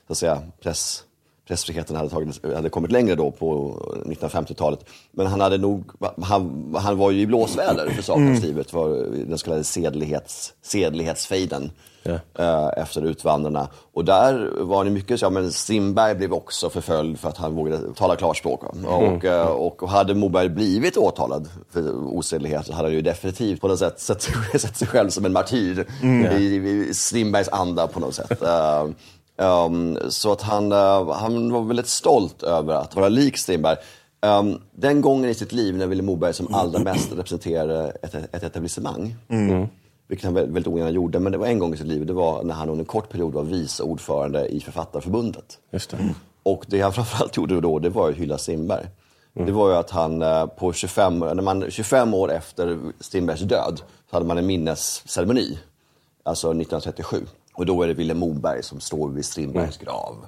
så 0.08 0.13
att 0.13 0.17
säga, 0.17 0.41
press 0.62 1.03
pressfriheten 1.48 1.96
hade, 1.96 2.10
tagit, 2.10 2.46
hade 2.56 2.70
kommit 2.70 2.92
längre 2.92 3.16
då 3.16 3.32
på 3.32 3.80
1950-talet. 4.06 4.80
Men 5.12 5.27
han, 5.27 5.42
hade 5.42 5.58
nog, 5.58 5.92
han, 6.22 6.75
han 6.77 6.98
var 6.98 7.12
ju 7.12 7.22
i 7.22 7.27
blåsväder 7.27 7.89
för 7.89 8.01
saknadslivet 8.01 8.74
mm. 8.74 8.86
för 8.86 9.10
den 9.25 9.38
så 9.38 9.46
kallade 9.46 9.63
sedlighets, 9.63 10.54
sedlighetsfejden 10.62 11.72
yeah. 12.08 12.70
efter 12.77 13.06
Utvandrarna. 13.06 13.68
Och 13.94 14.06
där 14.06 14.51
var 14.62 14.84
det 14.84 14.89
mycket 14.89 15.20
så, 15.20 15.30
men 15.30 15.51
Strindberg 15.51 16.16
blev 16.16 16.34
också 16.34 16.70
förföljd 16.70 17.20
för 17.20 17.30
att 17.30 17.38
han 17.38 17.56
vågade 17.56 17.94
tala 17.94 18.16
klarspråk. 18.16 18.63
Mm. 18.74 18.86
Och, 18.86 19.25
eh, 19.25 19.48
och, 19.48 19.84
och 19.84 19.89
hade 19.89 20.16
Moberg 20.16 20.50
blivit 20.50 20.98
åtalad 20.98 21.50
för 21.70 21.94
osedlighet 21.94 22.66
så 22.66 22.74
hade 22.74 22.88
han 22.88 22.96
ju 22.96 23.01
definitivt 23.01 23.62
på 23.62 23.68
något 23.68 23.80
sätt 23.80 24.00
sett, 24.00 24.22
sett 24.62 24.77
sig 24.77 24.88
själv 24.88 25.10
som 25.10 25.25
en 25.25 25.34
martyr 25.34 25.86
mm. 26.04 26.38
i, 26.38 26.46
i 26.89 26.94
Strindbergs 26.94 27.50
anda 27.50 27.88
på 27.88 28.00
något 28.00 28.16
sätt. 28.16 28.42
Eh, 29.38 29.65
Um, 29.65 29.98
så 30.10 30.32
att 30.32 30.41
han, 30.41 30.72
uh, 30.72 31.12
han 31.12 31.51
var 31.51 31.62
väldigt 31.62 31.88
stolt 31.88 32.44
över 32.44 32.74
att 32.74 32.96
vara 32.96 33.10
lik 33.10 33.38
Strindberg. 33.38 33.77
Um, 34.22 34.62
den 34.72 35.01
gången 35.01 35.29
i 35.29 35.34
sitt 35.34 35.51
liv 35.51 35.77
när 35.77 35.88
Vilhelm 35.88 36.06
Moberg 36.06 36.34
som 36.34 36.53
allra 36.53 36.79
mest 36.79 37.12
representerade 37.12 37.89
ett, 38.01 38.15
ett 38.15 38.44
etablissemang, 38.44 39.15
mm. 39.27 39.67
vilket 40.08 40.25
han 40.25 40.34
väldigt 40.34 40.67
ogärna 40.67 40.89
gjorde, 40.89 41.20
men 41.20 41.32
det 41.32 41.38
var 41.38 41.48
en 41.48 41.60
gång 41.60 41.74
i 41.74 41.77
sitt 41.77 41.88
liv, 41.88 42.06
det 42.06 42.13
var 42.13 42.44
när 42.44 42.53
han 42.53 42.70
under 42.70 42.82
en 42.82 42.86
kort 42.86 43.10
period 43.10 43.34
var 43.34 43.44
vice 43.44 43.84
ordförande 43.84 44.48
i 44.48 44.60
Författarförbundet. 44.60 45.58
Just 45.72 45.89
det. 45.89 45.98
Och 46.44 46.65
det 46.67 46.82
han 46.82 46.94
framförallt 46.94 47.38
gjorde 47.38 47.62
då, 47.62 47.79
det 47.79 47.89
var 47.89 48.10
att 48.10 48.15
hylla 48.15 48.38
Strindberg. 48.38 48.88
Mm. 49.36 49.48
Det 49.48 49.51
var 49.53 49.70
ju 49.70 49.75
att 49.75 49.89
han 49.89 50.22
uh, 50.22 50.46
på 50.46 50.74
25, 50.74 51.20
när 51.20 51.41
man, 51.41 51.72
25 51.72 52.13
år 52.13 52.32
efter 52.32 52.79
Strindbergs 53.00 53.41
död, 53.41 53.82
så 54.10 54.15
hade 54.15 54.25
man 54.25 54.38
en 54.38 54.46
minnesceremoni, 54.46 55.60
alltså 56.24 56.48
1937. 56.48 57.17
Och 57.58 57.66
då 57.66 57.82
är 57.82 57.88
det 57.88 57.94
Vilhelm 57.94 58.20
Moberg 58.20 58.64
som 58.64 58.80
står 58.80 59.10
vid 59.10 59.26
Strindbergs 59.26 59.78
grav 59.78 60.26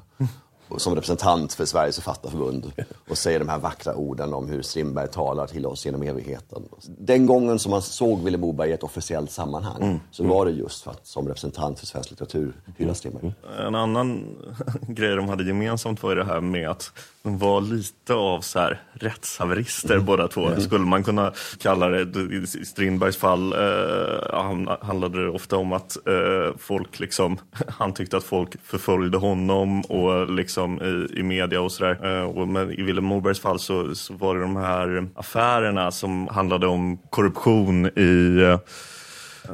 som 0.78 0.96
representant 0.96 1.54
för 1.54 1.66
Sveriges 1.66 1.96
författarförbund 1.96 2.72
och 3.10 3.18
säger 3.18 3.40
de 3.40 3.50
här 3.50 3.60
vackra 3.60 3.96
orden 3.96 4.34
om 4.34 4.48
hur 4.50 4.62
Strindberg 4.62 5.08
talar 5.08 5.48
till 5.48 5.66
oss 5.66 5.86
genom 5.86 6.04
evigheten. 6.04 6.64
Den 6.98 7.26
gången 7.26 7.60
som 7.60 7.72
man 7.72 7.82
såg 7.82 8.24
Vilhelm 8.24 8.42
Moberg 8.42 8.70
i 8.70 8.74
ett 8.74 8.84
officiellt 8.84 9.32
sammanhang 9.32 9.82
mm. 9.82 10.00
så 10.12 10.24
var 10.24 10.46
det 10.46 10.52
just 10.52 10.84
för 10.84 10.92
att 10.92 11.08
som 11.08 11.28
representant 11.28 11.80
för 11.80 11.86
svensk 11.86 12.10
litteratur 12.10 12.54
hylla 12.78 12.94
Strindberg. 12.94 13.34
En 13.60 13.76
annan 13.76 14.26
grej 14.88 15.16
de 15.16 15.30
hade 15.30 15.44
gemensamt 15.44 16.04
var 16.04 16.16
det 16.16 16.26
här 16.26 16.42
med 16.42 16.70
att 16.70 16.92
var 17.22 17.62
lite 17.62 18.14
av 18.14 18.42
så 18.42 18.60
här 18.60 18.82
rättshaverister 18.94 19.94
mm. 19.94 20.06
båda 20.06 20.28
två. 20.28 20.48
Mm. 20.48 20.62
Skulle 20.62 20.86
man 20.86 21.04
kunna 21.04 21.34
kalla 21.62 21.90
det. 21.90 22.20
I 22.36 22.66
Strindbergs 22.66 23.18
fall 23.18 23.54
eh, 23.54 24.78
handlade 24.82 25.24
det 25.24 25.30
ofta 25.30 25.58
om 25.58 25.74
att 25.74 26.08
eh, 26.08 26.58
folk 26.58 27.00
liksom, 27.00 27.38
han 27.68 27.94
tyckte 27.94 28.18
att 28.18 28.24
folk 28.24 28.56
förföljde 28.64 29.18
honom 29.18 29.82
och 29.82 30.32
liksom 30.32 30.82
i, 30.82 31.20
i 31.20 31.24
media 31.24 31.62
och 31.62 31.72
sådär. 31.72 32.24
Eh, 32.24 32.46
men 32.46 32.72
i 32.72 32.82
Vilhelm 32.82 33.06
Mobergs 33.06 33.40
fall 33.40 33.60
så, 33.60 33.96
så, 33.96 34.14
var 34.14 34.36
det 34.36 34.42
de 34.42 34.56
här 34.56 35.08
affärerna 35.16 35.92
som 35.92 36.28
handlade 36.28 36.68
om 36.68 36.98
korruption 37.10 37.86
i 37.86 38.42
eh, 38.42 38.60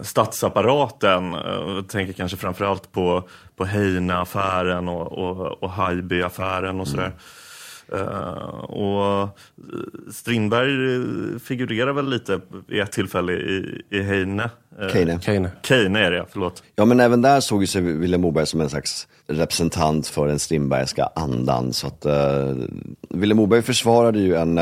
statsapparaten. 0.02 1.34
Jag 1.68 1.88
tänker 1.88 2.14
kanske 2.14 2.38
framförallt 2.38 2.92
på, 2.92 3.30
på 3.56 3.66
Heine-affären 3.66 4.88
och, 4.88 5.12
och, 5.12 5.64
och 5.64 5.70
Haijby-affären 5.70 6.80
och 6.82 6.88
sådär. 6.88 7.06
Mm. 7.06 7.18
Uh, 7.94 8.00
och 8.60 9.40
Strindberg 10.12 11.40
figurerar 11.40 11.94
väl 11.94 12.10
lite 12.10 12.42
i 12.68 12.80
ett 12.80 12.92
tillfälle 12.92 13.34
i, 13.34 13.82
i 13.90 14.02
Heine. 14.02 14.50
Keine. 14.92 15.20
Keine. 15.20 15.52
Keine 15.62 16.00
är 16.00 16.12
det, 16.12 16.26
förlåt. 16.30 16.64
Ja, 16.76 16.86
men 16.86 17.00
även 17.00 17.22
där 17.22 17.40
såg 17.40 17.68
sig 17.68 17.82
Vilhelm 17.82 18.22
Moberg 18.22 18.46
som 18.46 18.62
en 18.62 18.70
slags 18.70 19.08
representant 19.28 20.08
för 20.08 20.28
den 20.28 20.40
Strindbergska 20.40 21.10
andan. 21.16 21.74
Så 21.74 21.88
att 21.88 22.06
uh, 22.06 22.66
Vilhelm 23.10 23.38
Moberg 23.38 23.62
försvarade 23.62 24.20
ju 24.20 24.36
en 24.36 24.58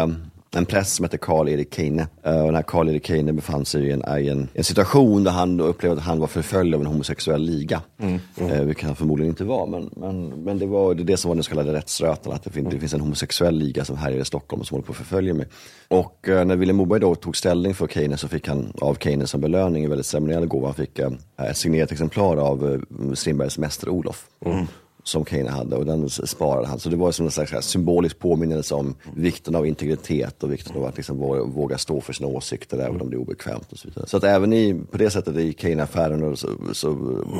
en 0.55 0.65
präst 0.65 0.95
som 0.95 1.03
heter 1.05 1.17
Karl-Erik 1.17 1.69
Keine. 1.69 2.01
Uh, 2.27 2.39
och 2.39 2.45
den 2.45 2.55
här 2.55 2.61
Karl-Erik 2.61 3.03
Keine 3.03 3.33
befann 3.33 3.65
sig 3.65 3.87
i 3.87 3.91
en, 3.91 4.19
i 4.19 4.27
en, 4.27 4.49
en 4.53 4.63
situation 4.63 5.23
där 5.23 5.31
han 5.31 5.59
upplevde 5.59 5.97
att 5.97 6.07
han 6.07 6.19
var 6.19 6.27
förföljd 6.27 6.75
av 6.75 6.81
en 6.81 6.87
homosexuell 6.87 7.41
liga. 7.41 7.81
Mm. 7.99 8.19
Mm. 8.37 8.51
Uh, 8.51 8.65
vilket 8.65 8.85
han 8.85 8.95
förmodligen 8.95 9.29
inte 9.29 9.43
var, 9.43 9.67
men, 9.67 9.89
men, 9.95 10.27
men 10.27 10.59
det 10.59 10.65
var 10.65 10.93
det, 10.93 11.03
det 11.03 11.17
som 11.17 11.29
var 11.29 11.35
den 11.35 11.43
så 11.43 11.49
kallade 11.49 11.73
rättsrötan, 11.73 12.33
att 12.33 12.43
det, 12.43 12.49
fin, 12.49 12.69
det 12.69 12.79
finns 12.79 12.93
en 12.93 13.01
homosexuell 13.01 13.55
liga 13.55 13.85
som 13.85 13.97
härjar 13.97 14.19
i 14.19 14.25
Stockholm 14.25 14.63
som 14.63 14.75
håller 14.75 14.85
på 14.85 14.91
att 14.91 14.97
förfölja 14.97 15.33
mig. 15.33 15.47
Och 15.87 16.27
uh, 16.29 16.45
när 16.45 16.55
Vilhelm 16.55 16.77
Moberg 16.77 16.99
då 16.99 17.15
tog 17.15 17.37
ställning 17.37 17.73
för 17.73 17.87
Keine 17.87 18.17
så 18.17 18.27
fick 18.27 18.47
han 18.47 18.73
av 18.81 18.95
Keine 18.95 19.27
som 19.27 19.41
belöning 19.41 19.83
en 19.83 19.89
väldigt 19.89 20.05
ceremoniell 20.05 20.45
gåva. 20.45 20.67
Han 20.67 20.73
fick 20.73 20.99
ett 20.99 21.57
signerat 21.57 21.91
exemplar 21.91 22.37
av 22.37 22.83
Strindbergs 23.13 23.57
Mäster 23.57 23.89
Olof. 23.89 24.25
Mm 24.45 24.67
som 25.03 25.25
Kane 25.25 25.49
hade 25.49 25.75
och 25.75 25.85
den 25.85 26.09
sparade 26.09 26.67
han. 26.67 26.79
Så 26.79 26.89
det 26.89 26.95
var 26.95 27.11
som 27.11 27.25
en 27.25 27.31
slags 27.31 27.67
symbolisk 27.67 28.19
påminnelse 28.19 28.75
om 28.75 28.95
vikten 29.15 29.55
av 29.55 29.67
integritet 29.67 30.43
och 30.43 30.51
vikten 30.53 30.77
av 30.77 30.85
att 30.85 30.97
liksom 30.97 31.17
våga 31.53 31.77
stå 31.77 32.01
för 32.01 32.13
sina 32.13 32.27
åsikter 32.29 32.77
även 32.77 33.01
om 33.01 33.09
det 33.09 33.15
är 33.15 33.21
obekvämt 33.21 33.71
och 33.71 33.77
så 33.77 33.87
vidare. 33.87 34.07
Så 34.07 34.17
att 34.17 34.23
även 34.23 34.53
i, 34.53 34.81
på 34.91 34.97
det 34.97 35.09
sättet 35.09 35.37
i 35.37 35.53
Kane-affären 35.53 36.23
och 36.23 36.39
så, 36.39 36.49
så 36.73 36.89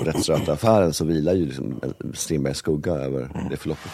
rättsröta-affären 0.05 0.93
så 0.93 1.05
vilar 1.05 1.33
ju 1.33 1.45
liksom 1.45 1.79
Strindbergs 2.13 2.57
skugga 2.57 2.91
över 2.93 3.47
det 3.49 3.57
förloppet. 3.57 3.91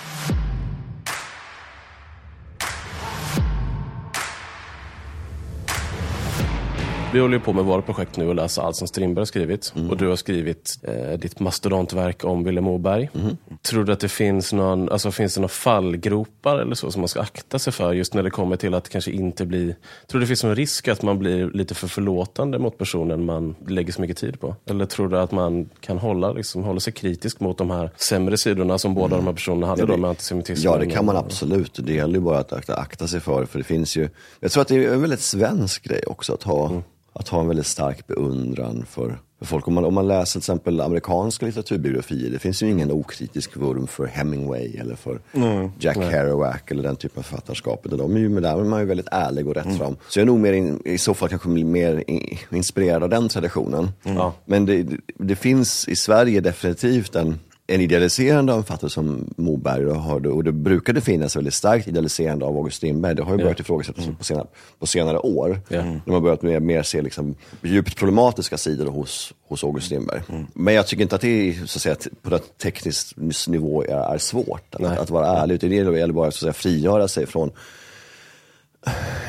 Vi 7.13 7.19
håller 7.19 7.37
ju 7.37 7.43
på 7.43 7.53
med 7.53 7.65
våra 7.65 7.81
projekt 7.81 8.17
nu 8.17 8.27
och 8.27 8.35
läser 8.35 8.61
allt 8.61 8.75
som 8.75 8.87
Strindberg 8.87 9.21
har 9.21 9.25
skrivit. 9.25 9.73
Mm. 9.75 9.89
Och 9.89 9.97
du 9.97 10.07
har 10.07 10.15
skrivit 10.15 10.79
eh, 10.83 11.19
ditt 11.19 11.39
mastodontverk 11.39 12.23
om 12.23 12.43
Vilhelm 12.43 12.65
Moberg. 12.65 13.09
Mm. 13.15 13.37
Tror 13.61 13.83
du 13.83 13.93
att 13.93 13.99
det 13.99 14.09
finns 14.09 14.53
någon, 14.53 14.89
alltså 14.89 15.11
finns 15.11 15.33
det 15.33 15.41
några 15.41 15.49
fallgropar 15.49 16.57
eller 16.57 16.75
så 16.75 16.91
som 16.91 17.01
man 17.01 17.07
ska 17.07 17.21
akta 17.21 17.59
sig 17.59 17.73
för 17.73 17.93
just 17.93 18.13
när 18.13 18.23
det 18.23 18.29
kommer 18.29 18.55
till 18.55 18.73
att 18.73 18.89
kanske 18.89 19.11
inte 19.11 19.45
bli... 19.45 19.75
Tror 20.07 20.19
du 20.19 20.25
det 20.25 20.27
finns 20.27 20.43
någon 20.43 20.55
risk 20.55 20.87
att 20.87 21.01
man 21.01 21.19
blir 21.19 21.49
lite 21.53 21.75
för 21.75 21.87
förlåtande 21.87 22.59
mot 22.59 22.77
personen 22.77 23.25
man 23.25 23.55
lägger 23.67 23.93
så 23.93 24.01
mycket 24.01 24.17
tid 24.17 24.39
på? 24.39 24.55
Eller 24.65 24.85
tror 24.85 25.09
du 25.09 25.19
att 25.19 25.31
man 25.31 25.69
kan 25.79 25.97
hålla, 25.97 26.31
liksom, 26.31 26.63
hålla 26.63 26.79
sig 26.79 26.93
kritisk 26.93 27.39
mot 27.39 27.57
de 27.57 27.69
här 27.69 27.91
sämre 27.97 28.37
sidorna 28.37 28.77
som 28.77 28.93
båda 28.93 29.15
mm. 29.15 29.17
de 29.17 29.25
här 29.25 29.35
personerna 29.35 29.67
hade 29.67 29.81
ja, 29.81 29.85
det, 29.85 29.91
då 29.93 29.97
med 29.97 30.09
antisemitism? 30.09 30.67
Ja, 30.67 30.77
det 30.77 30.85
kan 30.85 31.05
man 31.05 31.17
absolut. 31.17 31.79
Det 31.83 31.93
gäller 31.93 32.13
ju 32.13 32.21
bara 32.21 32.39
att 32.39 32.69
akta 32.69 33.07
sig 33.07 33.19
för, 33.19 33.45
för 33.45 33.57
det 33.57 33.65
finns 33.65 33.95
ju... 33.97 34.09
Jag 34.39 34.51
tror 34.51 34.61
att 34.61 34.67
det 34.67 34.85
är 34.85 34.93
en 34.93 35.01
väldigt 35.01 35.21
svensk 35.21 35.83
grej 35.83 36.03
också 36.07 36.33
att 36.33 36.43
ha 36.43 36.69
mm 36.69 36.83
att 37.19 37.27
ha 37.27 37.41
en 37.41 37.47
väldigt 37.47 37.67
stark 37.67 38.07
beundran 38.07 38.85
för, 38.89 39.19
för 39.39 39.45
folk. 39.45 39.67
Om 39.67 39.73
man, 39.73 39.85
om 39.85 39.93
man 39.93 40.07
läser 40.07 40.31
till 40.31 40.39
exempel 40.39 40.81
amerikanska 40.81 41.45
litteraturbiografier, 41.45 42.31
det 42.31 42.39
finns 42.39 42.63
ju 42.63 42.69
ingen 42.69 42.91
okritisk 42.91 43.57
vurm 43.57 43.88
för 43.88 44.05
Hemingway 44.05 44.77
eller 44.77 44.95
för 44.95 45.19
mm. 45.33 45.71
Jack 45.79 45.97
mm. 45.97 46.11
Kerouac 46.11 46.61
eller 46.67 46.83
den 46.83 46.95
typen 46.95 47.19
av 47.19 47.23
författarskap. 47.23 47.85
De 47.89 48.15
är 48.15 48.19
ju, 48.19 48.39
där 48.39 48.59
är 48.59 48.63
man 48.63 48.79
ju 48.79 48.85
väldigt 48.85 49.07
ärlig 49.11 49.47
och 49.47 49.55
rättfram. 49.55 49.88
Mm. 49.88 49.97
Så 50.07 50.19
jag 50.19 50.21
är 50.21 50.25
nog 50.25 50.39
mer 50.39 50.53
in, 50.53 50.81
i 50.85 50.97
så 50.97 51.13
fall 51.13 51.29
kanske 51.29 51.49
mer 51.49 52.03
inspirerad 52.51 53.03
av 53.03 53.09
den 53.09 53.29
traditionen. 53.29 53.91
Mm. 54.03 54.31
Men 54.45 54.65
det, 54.65 54.88
det 55.17 55.35
finns 55.35 55.88
i 55.88 55.95
Sverige 55.95 56.41
definitivt 56.41 57.15
en 57.15 57.39
en 57.69 57.81
idealiserande 57.81 58.53
av 58.53 58.57
en 58.57 58.63
författare 58.63 58.89
som 58.89 59.33
Moberg 59.38 59.85
och, 59.85 59.95
har, 59.95 60.27
och 60.27 60.43
det 60.43 60.51
brukade 60.51 61.01
finnas 61.01 61.35
väldigt 61.35 61.53
starkt 61.53 61.88
idealiserande 61.88 62.45
av 62.45 62.57
August 62.57 62.77
Strindberg. 62.77 63.15
Det 63.15 63.23
har 63.23 63.31
ju 63.31 63.38
börjat 63.38 63.49
yeah. 63.49 63.61
ifrågasättas 63.61 64.03
mm. 64.03 64.15
på, 64.15 64.23
senare, 64.23 64.47
på 64.79 64.88
senare 64.88 65.17
år. 65.19 65.61
Yeah. 65.69 65.85
När 65.85 66.13
man 66.13 66.23
börjat 66.23 66.41
mer, 66.41 66.59
mer 66.59 66.83
se 66.83 67.01
liksom, 67.01 67.35
djupt 67.61 67.95
problematiska 67.95 68.57
sidor 68.57 68.85
hos, 68.85 69.33
hos 69.47 69.63
August 69.63 69.85
Strindberg. 69.85 70.21
Mm. 70.29 70.47
Men 70.53 70.73
jag 70.73 70.88
tycker 70.88 71.03
inte 71.03 71.15
att 71.15 71.21
det 71.21 71.55
så 71.65 71.77
att 71.77 71.81
säga, 71.81 71.95
på 72.21 72.29
det 72.29 72.57
teknisk 72.57 73.17
nivå 73.47 73.83
är, 73.83 74.13
är 74.13 74.17
svårt 74.17 74.75
att, 74.75 74.99
att, 74.99 75.09
vara 75.09 75.27
ärlig. 75.27 75.55
Utan 75.55 75.69
det 75.69 75.75
gäller 75.75 76.13
bara 76.13 76.27
att, 76.27 76.33
så 76.33 76.38
att 76.38 76.55
säga, 76.55 76.73
frigöra 76.73 77.07
sig 77.07 77.25
från 77.25 77.51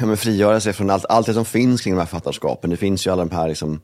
ja, 0.00 0.06
men 0.06 0.16
frigöra 0.16 0.60
sig 0.60 0.72
från 0.72 0.90
allt, 0.90 1.04
allt 1.08 1.26
det 1.26 1.34
som 1.34 1.44
finns 1.44 1.80
kring 1.80 1.94
de 1.94 1.98
här 1.98 2.06
författarskapen. 2.06 2.70
Det 2.70 2.76
finns 2.76 3.06
ju 3.06 3.10
alla 3.10 3.24
de 3.24 3.36
här 3.36 3.48
liksom, 3.48 3.80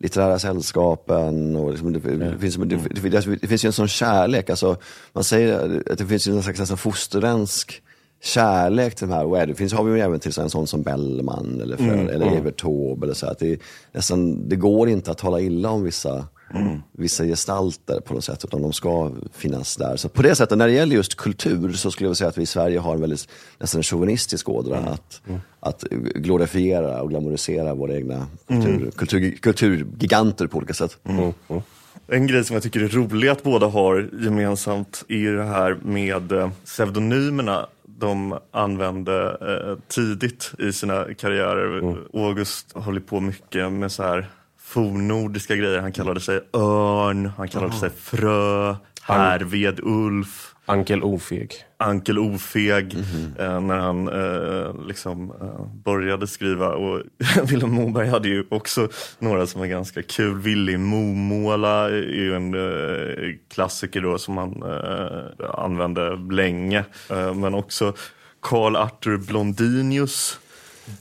litterära 0.00 0.38
sällskapen. 0.38 1.56
Och 1.56 1.70
liksom, 1.70 1.92
det, 1.92 2.08
mm. 2.08 2.38
finns, 2.38 2.56
det, 2.56 2.64
det, 2.64 3.36
det, 3.40 3.46
finns 3.46 3.64
ju 3.64 3.66
en 3.66 3.72
sån 3.72 3.88
kärlek. 3.88 4.50
Alltså, 4.50 4.76
man 5.12 5.24
säger 5.24 5.82
att 5.90 5.98
det 5.98 6.06
finns 6.06 6.28
ju 6.28 6.36
en 6.36 6.42
slags 6.42 6.58
nästan 6.58 6.78
fosterländsk 6.78 7.82
kärlek 8.22 8.94
till 8.94 9.08
de 9.08 9.14
här. 9.14 9.24
Och 9.24 9.46
det 9.46 9.54
finns, 9.54 9.72
har 9.72 9.84
vi 9.84 9.92
ju 9.92 10.00
även 10.00 10.20
till 10.20 10.40
en 10.40 10.50
sån 10.50 10.66
som 10.66 10.82
Bellman 10.82 11.60
eller, 11.62 11.80
mm. 11.80 12.08
eller 12.08 12.26
mm. 12.26 12.38
Evert 12.38 12.60
Taube. 12.60 13.06
Eller 13.06 13.14
så, 13.14 13.26
att 13.26 13.38
det, 13.38 13.60
nästan, 13.92 14.48
det 14.48 14.56
går 14.56 14.88
inte 14.88 15.10
att 15.10 15.18
tala 15.18 15.40
illa 15.40 15.70
om 15.70 15.84
vissa 15.84 16.24
mm. 16.54 16.82
vissa 16.92 17.24
gestalter 17.24 18.00
på 18.00 18.14
något 18.14 18.24
sätt, 18.24 18.44
utan 18.44 18.62
de 18.62 18.72
ska 18.72 19.10
finnas 19.32 19.76
där. 19.76 19.96
Så 19.96 20.08
på 20.08 20.22
det 20.22 20.34
sättet, 20.34 20.58
när 20.58 20.66
det 20.66 20.72
gäller 20.72 20.96
just 20.96 21.14
kultur, 21.14 21.72
så 21.72 21.90
skulle 21.90 22.08
jag 22.08 22.16
säga 22.16 22.28
att 22.28 22.38
vi 22.38 22.42
i 22.42 22.46
Sverige 22.46 22.78
har 22.78 22.94
en 22.94 23.00
väldigt 23.00 23.28
nästan 23.58 23.82
chauvinistisk 23.82 24.48
ådra 24.48 24.76
mm. 24.76 24.92
att, 24.92 25.22
mm. 25.28 25.40
att 25.60 25.84
glorifiera 26.14 27.02
och 27.02 27.10
glamorisera 27.10 27.74
våra 27.74 27.94
egna 27.94 28.26
kultur, 28.48 28.76
mm. 28.76 28.90
kultur, 28.90 29.36
kulturgiganter 29.40 30.46
på 30.46 30.58
olika 30.58 30.74
sätt. 30.74 30.98
Mm. 31.04 31.32
Mm. 31.48 31.62
En 32.06 32.26
grej 32.26 32.44
som 32.44 32.54
jag 32.54 32.62
tycker 32.62 32.80
är 32.80 32.88
rolig 32.88 33.28
att 33.28 33.42
båda 33.42 33.66
har 33.66 34.10
gemensamt 34.22 35.04
är 35.08 35.32
det 35.32 35.44
här 35.44 35.78
med 35.82 36.32
eh, 36.32 36.50
pseudonymerna 36.64 37.66
de 38.00 38.38
använde 38.50 39.36
eh, 39.40 39.78
tidigt 39.88 40.52
i 40.58 40.72
sina 40.72 41.14
karriärer. 41.14 41.78
Mm. 41.78 41.98
August 42.12 42.72
håller 42.72 43.00
på 43.00 43.20
mycket 43.20 43.72
med 43.72 43.92
så 43.92 44.02
här 44.02 44.30
fornnordiska 44.70 45.56
grejer. 45.56 45.80
Han 45.80 45.92
kallade 45.92 46.20
sig 46.20 46.40
Örn, 46.52 47.30
han 47.36 47.48
kallade 47.48 47.72
sig 47.72 47.90
Frö, 47.90 48.76
Härved, 49.02 49.80
Ulf. 49.82 50.54
Ankel 50.66 51.02
Ofeg. 51.02 51.52
Ankel 51.76 52.18
Ofeg, 52.18 52.94
mm 52.94 53.04
-hmm. 53.04 53.54
eh, 53.54 53.60
när 53.60 53.78
han 53.78 54.08
eh, 54.08 54.86
liksom 54.86 55.30
eh, 55.40 55.66
började 55.84 56.26
skriva. 56.26 56.68
Och 56.68 57.02
Vilhelm 57.44 57.72
Moberg 57.72 58.08
hade 58.08 58.28
ju 58.28 58.44
också 58.50 58.88
några 59.18 59.46
som 59.46 59.60
var 59.60 59.66
ganska 59.66 60.02
kul. 60.02 60.38
Willy 60.38 60.76
Momåla 60.76 61.88
är 61.88 62.14
ju 62.14 62.36
en 62.36 62.54
eh, 62.54 63.34
klassiker 63.54 64.00
då 64.00 64.18
som 64.18 64.36
han 64.36 64.62
eh, 64.62 65.50
använde 65.54 66.16
länge. 66.30 66.84
Eh, 67.10 67.34
men 67.34 67.54
också 67.54 67.92
Karl 68.40 68.76
Arthur 68.76 69.16
Blondinius, 69.16 70.38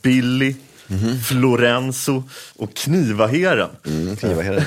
Billy 0.01 0.55
Mm. 0.89 1.17
Florenzo 1.17 2.23
och 2.55 2.73
Knivaheren. 2.73 3.69
Mm, 3.85 4.15
Knivaheren. 4.15 4.63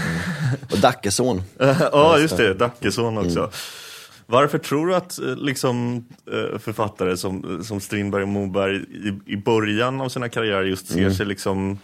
och 0.70 0.78
Dackeson. 0.78 1.42
ja, 1.92 2.18
just 2.18 2.36
det. 2.36 2.54
Dackeson 2.54 3.18
också. 3.18 3.38
Mm. 3.38 3.50
Varför 4.26 4.58
tror 4.58 4.86
du 4.86 4.94
att 4.94 5.18
eh, 5.18 5.36
liksom, 5.36 6.04
eh, 6.26 6.58
författare 6.58 7.16
som, 7.16 7.64
som 7.64 7.80
Strindberg 7.80 8.22
och 8.22 8.28
Moberg 8.28 8.76
i, 8.76 9.32
i 9.32 9.36
början 9.36 10.00
av 10.00 10.08
sina 10.08 10.28
karriärer 10.28 10.64
just 10.64 10.88
ser 10.88 10.98
mm. 10.98 11.14
sig 11.14 11.26
liksom 11.26 11.78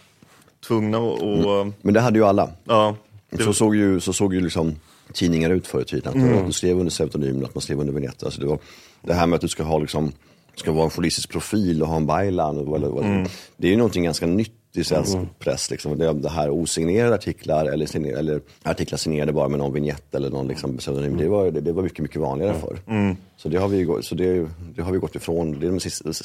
tvungna 0.67 0.97
att... 0.97 1.21
Mm. 1.21 1.73
Men 1.81 1.93
det 1.93 2.01
hade 2.01 2.19
ju 2.19 2.25
alla. 2.25 2.49
Ja, 2.63 2.95
det... 3.29 3.43
Så 3.43 3.53
såg 3.53 3.75
ju, 3.75 3.99
så 3.99 4.13
såg 4.13 4.33
ju 4.33 4.41
liksom 4.41 4.75
tidningar 5.13 5.49
ut 5.49 5.67
förr 5.67 5.81
i 5.81 5.85
tiden. 5.85 6.13
Mm. 6.13 6.37
Att 6.37 6.45
du 6.45 6.53
skrev 6.53 6.77
under 6.77 6.91
pseudonym, 6.91 7.45
att 7.45 7.55
man 7.55 7.61
skrev 7.61 7.79
under 7.79 7.93
vignett. 7.93 8.23
Alltså 8.23 8.41
det, 8.41 8.47
var, 8.47 8.59
det 9.01 9.13
här 9.13 9.27
med 9.27 9.35
att 9.35 9.41
du 9.41 9.47
ska 9.47 9.63
ha 9.63 9.79
liksom 9.79 10.11
ska 10.59 10.71
vara 10.71 10.83
en 10.83 10.89
journalistisk 10.89 11.29
profil 11.29 11.81
och 11.81 11.87
ha 11.87 11.95
en 11.95 12.07
byline. 12.07 12.75
Eller, 12.75 12.99
mm. 12.99 13.27
Det 13.57 13.67
är 13.67 13.71
ju 13.71 13.77
någonting 13.77 14.03
ganska 14.03 14.25
nytt 14.25 14.53
i 14.73 14.83
svensk 14.83 15.13
mm. 15.13 15.27
press. 15.39 15.71
Liksom. 15.71 15.97
Det, 15.97 16.13
det 16.13 16.29
här 16.29 16.49
osignerade 16.49 17.15
artiklar 17.15 17.65
eller, 17.65 18.17
eller 18.17 18.41
artiklar 18.63 18.97
signerade 18.97 19.33
bara 19.33 19.47
med 19.47 19.59
någon 19.59 19.73
vignett 19.73 20.15
eller 20.15 20.29
någon 20.29 20.47
liksom, 20.47 20.77
pseudonym. 20.77 21.11
Mm. 21.11 21.23
Det, 21.23 21.29
var, 21.29 21.51
det, 21.51 21.61
det, 21.61 21.71
var 21.71 21.83
mycket, 21.83 21.99
mycket 21.99 22.21
vanligare 22.21 22.51
mm. 22.51 22.61
förr. 22.61 22.79
Mm. 22.87 23.15
Så, 23.37 23.49
det 23.49 23.57
har, 23.57 23.67
vi, 23.67 24.03
så 24.03 24.15
det, 24.15 24.47
det, 24.75 24.81
har 24.81 24.91
vi 24.91 24.97
gått 24.97 25.15
ifrån. 25.15 25.59
Det 25.59 25.67
är 25.67 25.71
de, 25.71 25.79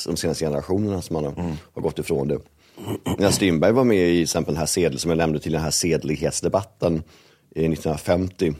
de 0.06 0.16
senaste 0.16 0.44
generationerna 0.44 1.02
som 1.02 1.14
man 1.14 1.24
har, 1.24 1.32
mm. 1.44 1.56
har 1.74 1.82
gått 1.82 1.98
ifrån 1.98 2.28
det. 2.28 2.38
När 3.18 3.30
Strindberg 3.30 3.72
var 3.72 3.84
med 3.84 4.08
i 4.08 4.22
exempel 4.22 4.54
den 4.54 4.58
här 4.58 4.66
sedel, 4.66 4.98
som 4.98 5.10
jag 5.10 5.18
nämnde 5.18 5.40
till 5.40 5.52
den 5.52 5.62
här 5.62 5.70
sedlighetsdebatten 5.70 7.02
1950 7.54 8.54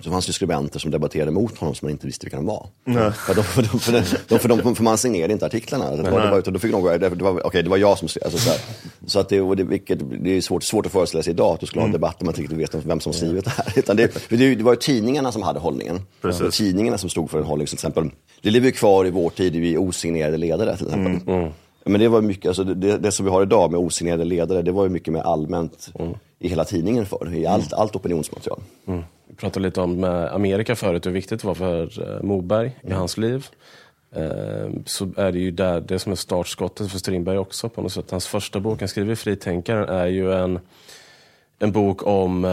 så 0.00 0.10
fanns 0.10 0.26
det 0.26 0.32
skribenter 0.32 0.78
som 0.78 0.90
debatterade 0.90 1.30
mot 1.30 1.58
honom 1.58 1.74
som 1.74 1.86
man 1.86 1.92
inte 1.92 2.06
visste 2.06 2.26
vilka 2.26 2.36
de 2.36 2.46
var. 2.46 2.68
För, 3.12 3.34
de, 3.34 3.42
för, 3.42 3.62
de, 3.62 3.80
för, 3.80 3.92
de, 4.28 4.38
för, 4.38 4.48
de, 4.48 4.74
för 4.76 4.82
man 4.82 4.98
signerade 4.98 5.32
inte 5.32 5.46
artiklarna. 5.46 5.96
Det 5.96 6.10
var, 6.10 6.20
det 6.20 6.30
var, 6.30 6.42
då 6.50 6.58
fick 6.58 6.72
de, 6.72 6.98
det 6.98 7.22
var, 7.22 7.46
okay, 7.46 7.62
det 7.62 7.70
var 7.70 7.76
jag 7.76 7.98
som 7.98 8.08
skrev. 8.08 8.24
Alltså, 8.24 8.50
så, 9.06 9.18
att 9.18 9.28
det, 9.28 9.54
det, 9.54 9.64
vilket, 9.64 9.98
det 10.24 10.36
är 10.36 10.40
svårt, 10.40 10.62
svårt 10.62 10.86
att 10.86 10.92
föreställa 10.92 11.22
sig 11.22 11.30
idag 11.30 11.54
att 11.54 11.60
du 11.60 11.66
skulle 11.66 11.80
ha 11.80 11.86
en 11.86 11.92
debatt 11.92 12.18
där 12.18 12.26
man 12.26 12.32
inte 12.32 12.42
riktigt 12.42 12.58
vet 12.58 12.86
vem 12.86 13.00
som 13.00 13.12
skrivit 13.12 13.44
det 13.44 13.50
här. 13.50 13.72
Utan 13.76 13.96
det, 13.96 14.28
det, 14.28 14.54
det 14.54 14.64
var 14.64 14.72
ju 14.72 14.76
tidningarna 14.76 15.32
som 15.32 15.42
hade 15.42 15.60
hållningen. 15.60 16.00
Var 16.20 16.50
tidningarna 16.50 16.98
som 16.98 17.10
stod 17.10 17.30
för 17.30 17.38
en 17.38 17.44
hållning. 17.44 17.66
Till 17.66 17.74
exempel, 17.74 18.10
det 18.42 18.50
lever 18.50 18.70
kvar 18.70 19.06
i 19.06 19.10
vår 19.10 19.30
tid 19.30 19.56
i 19.56 19.76
osignerade 19.76 20.36
ledare 20.36 20.76
till 20.76 20.86
exempel. 20.86 21.34
Mm. 21.34 21.50
Men 21.84 22.00
det 22.00 22.08
var 22.08 22.20
mycket, 22.20 22.46
alltså 22.46 22.64
det, 22.64 22.98
det, 22.98 23.12
som 23.12 23.24
vi 23.24 23.30
har 23.32 23.42
idag 23.42 23.70
med 23.70 23.80
osignerade 23.80 24.24
ledare, 24.24 24.62
det 24.62 24.72
var 24.72 24.84
ju 24.84 24.88
mycket 24.88 25.12
mer 25.12 25.20
allmänt 25.20 25.92
mm. 25.98 26.14
i 26.38 26.48
hela 26.48 26.64
tidningen 26.64 27.06
för 27.06 27.34
i 27.34 27.46
allt, 27.46 27.72
allt 27.72 27.96
opinionsmaterial. 27.96 28.60
Mm. 29.30 29.36
Vi 29.36 29.40
pratade 29.40 29.66
lite 29.66 29.80
om 29.80 30.04
eh, 30.04 30.34
Amerika 30.34 30.76
förut, 30.76 31.06
hur 31.06 31.10
viktigt 31.10 31.40
det 31.40 31.46
var 31.46 31.54
för 31.54 32.14
eh, 32.16 32.22
Moberg 32.22 32.76
i 32.82 32.92
hans 32.92 33.16
liv. 33.16 33.46
Eh, 34.12 34.70
så 34.86 35.12
är 35.16 35.32
det 35.32 35.38
ju 35.38 35.50
där, 35.50 35.80
det 35.80 35.98
som 35.98 36.12
är 36.12 36.16
startskottet 36.16 36.90
för 36.90 36.98
Strindberg 36.98 37.38
också 37.38 37.68
på 37.68 37.82
något 37.82 37.92
sätt. 37.92 38.10
Hans 38.10 38.26
första 38.26 38.60
bok, 38.60 38.80
han 38.80 38.88
skriver 38.88 39.14
Fritänkaren, 39.14 39.88
är 39.88 40.06
ju 40.06 40.32
en, 40.32 40.58
en 41.58 41.72
bok 41.72 42.06
om 42.06 42.46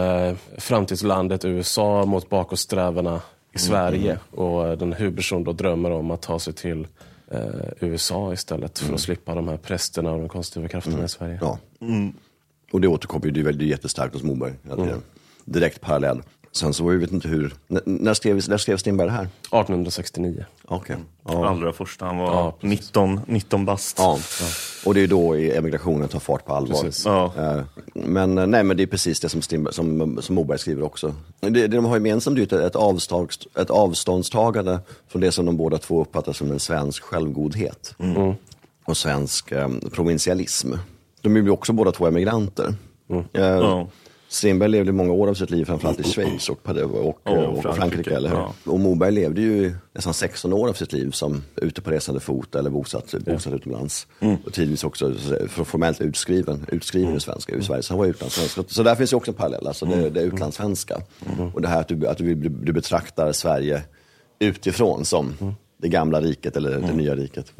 framtidslandet 0.58 1.44
USA 1.44 2.04
mot 2.04 2.28
bakåtsträvarna 2.28 3.20
i 3.52 3.58
mm. 3.58 3.68
Sverige. 3.68 4.18
Och 4.30 4.78
den 4.78 4.92
huvudperson 4.92 5.44
då 5.44 5.52
drömmer 5.52 5.90
om 5.90 6.10
att 6.10 6.22
ta 6.22 6.38
sig 6.38 6.52
till 6.52 6.86
eh, 7.30 7.40
USA 7.80 8.32
istället 8.32 8.78
för 8.78 8.84
mm. 8.84 8.94
att 8.94 9.00
slippa 9.00 9.34
de 9.34 9.48
här 9.48 9.56
prästerna 9.56 10.12
och 10.12 10.18
de 10.18 10.28
konstruktiva 10.28 10.68
krafterna 10.68 10.96
mm. 10.96 11.06
i 11.06 11.08
Sverige. 11.08 11.38
Ja. 11.40 11.58
Mm. 11.80 12.12
Och 12.72 12.80
det 12.80 12.88
återkommer 12.88 13.26
ju, 13.26 13.30
det 13.30 13.40
är 13.40 13.44
väldigt 13.44 13.68
jättestarkt 13.68 14.14
hos 14.14 14.22
Moberg. 14.22 14.54
Mm. 14.70 15.00
Direkt 15.44 15.80
parallell. 15.80 16.22
Sen 16.52 16.74
så 16.74 16.84
var 16.84 16.92
jag 16.92 16.98
vet 16.98 17.12
inte 17.12 17.28
hur, 17.28 17.54
när 17.84 18.14
skrev, 18.14 18.48
när 18.48 18.58
skrev 18.58 18.76
Strindberg 18.76 19.08
det 19.08 19.12
här? 19.12 19.22
1869. 19.22 20.44
Okay. 20.68 20.96
Ja. 21.24 21.48
Allra 21.48 21.72
första, 21.72 22.06
han 22.06 22.18
var 22.18 22.26
ja, 22.26 22.54
19, 22.60 23.20
19 23.26 23.64
bast. 23.64 23.98
Ja. 23.98 24.18
ja. 24.40 24.46
Och 24.84 24.94
det 24.94 25.00
är 25.00 25.06
då 25.06 25.34
emigrationen 25.34 26.08
tar 26.08 26.18
fart 26.18 26.44
på 26.44 26.54
allvar. 26.54 26.90
Ja. 27.04 27.32
Eh, 27.36 27.62
men, 27.94 28.38
eh, 28.38 28.46
nej, 28.46 28.64
men 28.64 28.76
det 28.76 28.82
är 28.82 28.86
precis 28.86 29.20
det 29.20 29.28
som, 29.28 29.42
Strindberg, 29.42 29.74
som, 29.74 30.18
som 30.22 30.34
Moberg 30.34 30.58
skriver 30.58 30.82
också. 30.82 31.14
Det, 31.40 31.50
det 31.50 31.68
de 31.68 31.84
har 31.84 31.96
gemensamt 31.96 32.52
är 32.52 32.60
ett, 32.60 32.76
avstånd, 32.76 33.30
ett 33.58 33.70
avståndstagande 33.70 34.80
från 35.08 35.20
det 35.20 35.32
som 35.32 35.46
de 35.46 35.56
båda 35.56 35.78
två 35.78 36.00
uppfattar 36.00 36.32
som 36.32 36.50
en 36.50 36.60
svensk 36.60 37.02
självgodhet. 37.02 37.94
Mm. 37.98 38.34
Och 38.84 38.96
svensk 38.96 39.52
eh, 39.52 39.68
provinsialism. 39.92 40.72
De 41.20 41.36
är 41.36 41.40
ju 41.40 41.50
också 41.50 41.72
båda 41.72 41.92
två 41.92 42.06
emigranter. 42.06 42.74
Mm. 43.10 43.24
Eh, 43.32 43.86
Strindberg 44.30 44.70
levde 44.70 44.92
många 44.92 45.12
år 45.12 45.28
av 45.28 45.34
sitt 45.34 45.50
liv 45.50 45.64
framförallt 45.64 46.00
i 46.00 46.02
Schweiz 46.02 46.48
och, 46.48 46.68
och, 46.68 46.76
och, 46.76 47.14
och 47.14 47.62
Frankrike. 47.62 47.72
Frankrike 47.72 48.16
eller 48.16 48.28
hur? 48.28 48.36
Ja. 48.36 48.54
Och 48.64 48.80
Moberg 48.80 49.12
levde 49.12 49.40
ju 49.40 49.74
nästan 49.92 50.14
16 50.14 50.52
år 50.52 50.68
av 50.68 50.72
sitt 50.72 50.92
liv 50.92 51.10
som 51.10 51.42
ute 51.56 51.80
på 51.80 51.90
resande 51.90 52.20
fot 52.20 52.54
eller 52.54 52.70
bosatt, 52.70 53.14
bosatt 53.24 53.46
ja. 53.52 53.56
utomlands. 53.56 54.06
Mm. 54.20 54.36
Och 54.44 54.52
tidvis 54.52 54.84
också 54.84 55.14
formellt 55.48 56.00
utskriven, 56.00 56.66
utskriven 56.72 57.08
mm. 57.08 57.16
i 57.16 57.20
svenska 57.20 57.54
i 57.54 57.62
Sverige. 57.62 57.82
Så 57.82 57.92
han 57.92 57.98
var 57.98 58.06
utlandssvensk. 58.06 58.70
Så 58.72 58.82
där 58.82 58.94
finns 58.94 59.12
ju 59.12 59.16
också 59.16 59.30
en 59.30 59.34
parallell, 59.34 59.66
alltså 59.66 59.86
det, 59.86 59.94
mm. 59.94 60.12
det 60.12 60.20
utlandssvenska. 60.20 61.00
Mm. 61.38 61.54
Och 61.54 61.62
det 61.62 61.68
här 61.68 61.80
att 61.80 61.88
du, 61.88 62.06
att 62.06 62.18
du, 62.18 62.34
du 62.34 62.72
betraktar 62.72 63.32
Sverige 63.32 63.82
utifrån 64.38 65.04
som 65.04 65.34
mm. 65.40 65.54
det 65.76 65.88
gamla 65.88 66.20
riket 66.20 66.56
eller 66.56 66.70
det 66.70 66.76
mm. 66.76 66.96
nya 66.96 67.16
riket. 67.16 67.52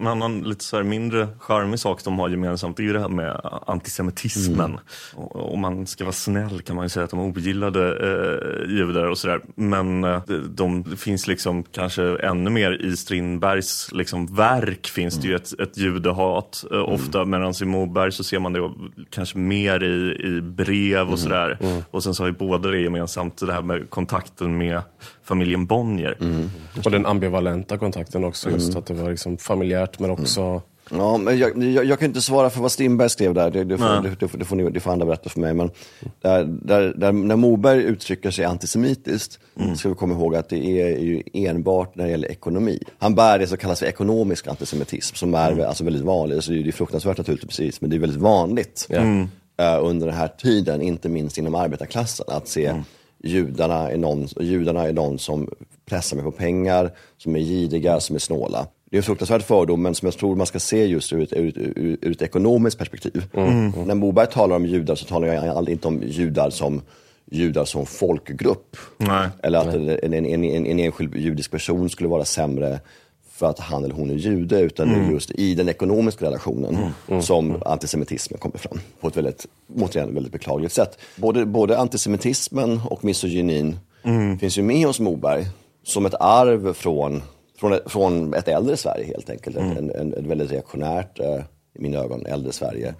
En 0.00 0.06
annan 0.06 0.40
lite 0.40 0.64
så 0.64 0.82
mindre 0.82 1.28
charmig 1.38 1.78
sak 1.78 2.04
de 2.04 2.18
har 2.18 2.28
gemensamt 2.28 2.78
är 2.78 2.82
ju 2.82 2.92
det 2.92 3.00
här 3.00 3.08
med 3.08 3.40
antisemitismen. 3.66 4.70
Mm. 4.70 5.26
Om 5.32 5.60
man 5.60 5.86
ska 5.86 6.04
vara 6.04 6.12
snäll 6.12 6.62
kan 6.62 6.76
man 6.76 6.84
ju 6.84 6.88
säga 6.88 7.04
att 7.04 7.10
de 7.10 7.20
ogillade 7.20 7.88
eh, 7.88 8.70
judar 8.70 9.04
och 9.04 9.18
sådär. 9.18 9.40
Men 9.54 10.04
eh, 10.04 10.22
de, 10.48 10.96
finns 10.96 11.26
liksom 11.26 11.62
kanske 11.62 12.16
ännu 12.16 12.50
mer 12.50 12.72
i 12.72 12.96
Strindbergs 12.96 13.92
liksom, 13.92 14.26
verk 14.26 14.86
finns 14.88 15.14
mm. 15.14 15.22
det 15.22 15.28
ju 15.28 15.36
ett, 15.36 15.60
ett 15.60 15.76
judehat 15.76 16.64
eh, 16.70 16.76
mm. 16.76 16.92
ofta. 16.92 17.24
Medan 17.24 17.54
i 17.62 17.64
Moberg 17.64 18.12
så 18.12 18.24
ser 18.24 18.38
man 18.38 18.52
det 18.52 18.70
kanske 19.10 19.38
mer 19.38 19.82
i, 19.82 20.26
i 20.26 20.40
brev 20.40 21.00
och 21.00 21.06
mm. 21.06 21.18
sådär. 21.18 21.58
Mm. 21.60 21.82
Och 21.90 22.02
sen 22.02 22.14
så 22.14 22.22
har 22.22 22.28
ju 22.28 22.34
båda 22.34 22.70
det 22.70 22.78
gemensamt 22.78 23.36
det 23.46 23.52
här 23.52 23.62
med 23.62 23.90
kontakten 23.90 24.58
med 24.58 24.82
familjen 25.30 25.66
Bonnier. 25.66 26.16
Mm. 26.20 26.50
Och 26.84 26.90
den 26.90 27.06
ambivalenta 27.06 27.78
kontakten 27.78 28.24
också, 28.24 28.50
just 28.50 28.68
mm. 28.68 28.78
att 28.78 28.86
det 28.86 28.94
var 28.94 29.10
liksom 29.10 29.38
familjärt 29.38 29.98
men 29.98 30.10
också 30.10 30.40
mm. 30.40 30.60
Ja, 30.92 31.18
men 31.18 31.38
jag, 31.38 31.64
jag, 31.64 31.84
jag, 31.84 31.98
kan 31.98 32.08
inte 32.08 32.20
svara 32.20 32.50
för 32.50 32.60
vad 32.60 32.72
Strindberg 32.72 33.10
skrev 33.10 33.34
där, 33.34 33.50
det, 33.50 33.64
det, 33.64 33.78
får, 33.78 34.02
det, 34.02 34.16
det, 34.20 34.38
det, 34.38 34.44
får, 34.44 34.56
ni, 34.56 34.70
det 34.70 34.80
får 34.80 34.92
andra 34.92 35.06
berätta 35.06 35.30
för 35.30 35.40
mig. 35.40 35.54
Men 35.54 35.70
där, 36.20 36.44
där, 36.44 36.94
där, 36.96 37.12
när 37.12 37.36
Moberg 37.36 37.82
uttrycker 37.82 38.30
sig 38.30 38.44
antisemitiskt, 38.44 39.38
mm. 39.60 39.76
ska 39.76 39.88
vi 39.88 39.94
komma 39.94 40.14
ihåg 40.14 40.36
att 40.36 40.48
det 40.48 40.82
är 40.82 40.98
ju 40.98 41.22
enbart 41.32 41.96
när 41.96 42.04
det 42.04 42.10
gäller 42.10 42.30
ekonomi. 42.30 42.82
Han 42.98 43.14
bär 43.14 43.38
det 43.38 43.46
som 43.46 43.58
kallas 43.58 43.78
för 43.78 43.86
ekonomisk 43.86 44.46
antisemitism, 44.46 45.14
som 45.14 45.34
är 45.34 45.52
mm. 45.52 45.68
alltså 45.68 45.84
väldigt 45.84 46.02
vanligt. 46.02 46.36
Alltså 46.36 46.52
det 46.52 46.68
är 46.68 46.72
fruktansvärt 46.72 47.18
naturligtvis, 47.18 47.80
men 47.80 47.90
det 47.90 47.96
är 47.96 48.00
väldigt 48.00 48.20
vanligt 48.20 48.86
mm. 48.90 49.20
uh, 49.22 49.78
under 49.82 50.06
den 50.06 50.16
här 50.16 50.28
tiden, 50.28 50.82
inte 50.82 51.08
minst 51.08 51.38
inom 51.38 51.54
arbetarklassen, 51.54 52.26
att 52.28 52.48
se 52.48 52.66
mm 52.66 52.84
judarna 53.22 53.90
är, 53.90 53.96
någon, 53.96 54.28
judarna 54.40 54.88
är 54.88 54.92
någon 54.92 55.18
som 55.18 55.48
pressar 55.86 56.16
mig 56.16 56.24
på 56.24 56.30
pengar, 56.30 56.90
som 57.18 57.36
är 57.36 57.40
giriga, 57.40 58.00
som 58.00 58.16
är 58.16 58.20
snåla. 58.20 58.66
Det 58.90 58.96
är 58.96 58.98
en 58.98 59.02
fruktansvärd 59.02 59.42
fördom, 59.42 59.82
men 59.82 59.94
som 59.94 60.06
jag 60.06 60.14
tror 60.14 60.36
man 60.36 60.46
ska 60.46 60.58
se 60.58 60.86
just 60.86 61.12
ur 61.12 61.22
ett, 61.22 61.32
ur, 61.32 61.58
ur, 61.58 61.98
ur 62.00 62.12
ett 62.12 62.22
ekonomiskt 62.22 62.78
perspektiv. 62.78 63.24
Mm. 63.34 63.70
När 63.70 63.94
Moberg 63.94 64.26
talar 64.26 64.56
om 64.56 64.66
judar 64.66 64.94
så 64.94 65.04
talar 65.04 65.28
jag 65.28 65.68
inte 65.68 65.88
om 65.88 66.02
judar 66.02 66.50
som 66.50 66.82
judar 67.30 67.64
som 67.64 67.86
folkgrupp. 67.86 68.76
Nej. 68.96 69.28
Eller 69.42 69.58
att 69.58 69.74
en, 69.74 69.88
en, 69.88 70.26
en, 70.26 70.44
en, 70.44 70.78
enskild 70.78 71.16
judisk 71.16 71.50
person 71.50 71.90
skulle 71.90 72.08
vara 72.08 72.24
sämre 72.24 72.80
för 73.40 73.46
att 73.46 73.58
han 73.58 73.84
eller 73.84 73.94
hon 73.94 74.10
är 74.10 74.14
jude, 74.14 74.60
utan 74.60 74.88
det 74.88 74.94
är 74.94 74.98
mm. 74.98 75.12
just 75.12 75.30
i 75.30 75.54
den 75.54 75.68
ekonomiska 75.68 76.26
relationen 76.26 76.74
mm. 76.74 76.90
Mm. 77.08 77.22
som 77.22 77.62
antisemitismen 77.66 78.40
kommer 78.40 78.58
fram. 78.58 78.80
På 79.00 79.08
ett 79.08 79.16
väldigt, 79.16 79.46
återigen, 79.76 80.14
väldigt 80.14 80.32
beklagligt 80.32 80.72
sätt. 80.72 80.98
Både, 81.16 81.46
både 81.46 81.78
antisemitismen 81.78 82.80
och 82.90 83.04
misogynin 83.04 83.78
finns 84.40 84.58
ju 84.58 84.62
med 84.62 84.86
hos 84.86 85.00
Moberg 85.00 85.46
som 85.82 86.06
ett 86.06 86.14
arv 86.20 86.72
från, 86.72 87.22
från, 87.58 87.72
ett, 87.72 87.82
från 87.90 88.34
ett 88.34 88.48
äldre 88.48 88.76
Sverige 88.76 89.06
helt 89.06 89.30
enkelt. 89.30 89.56
Mm. 89.56 89.76
En, 89.76 89.90
en, 89.90 90.14
ett 90.14 90.26
väldigt 90.26 90.50
reaktionärt, 90.50 91.20
eh, 91.20 91.40
i 91.74 91.82
mina 91.82 91.98
ögon, 91.98 92.26
äldre 92.26 92.52
Sverige. 92.52 92.94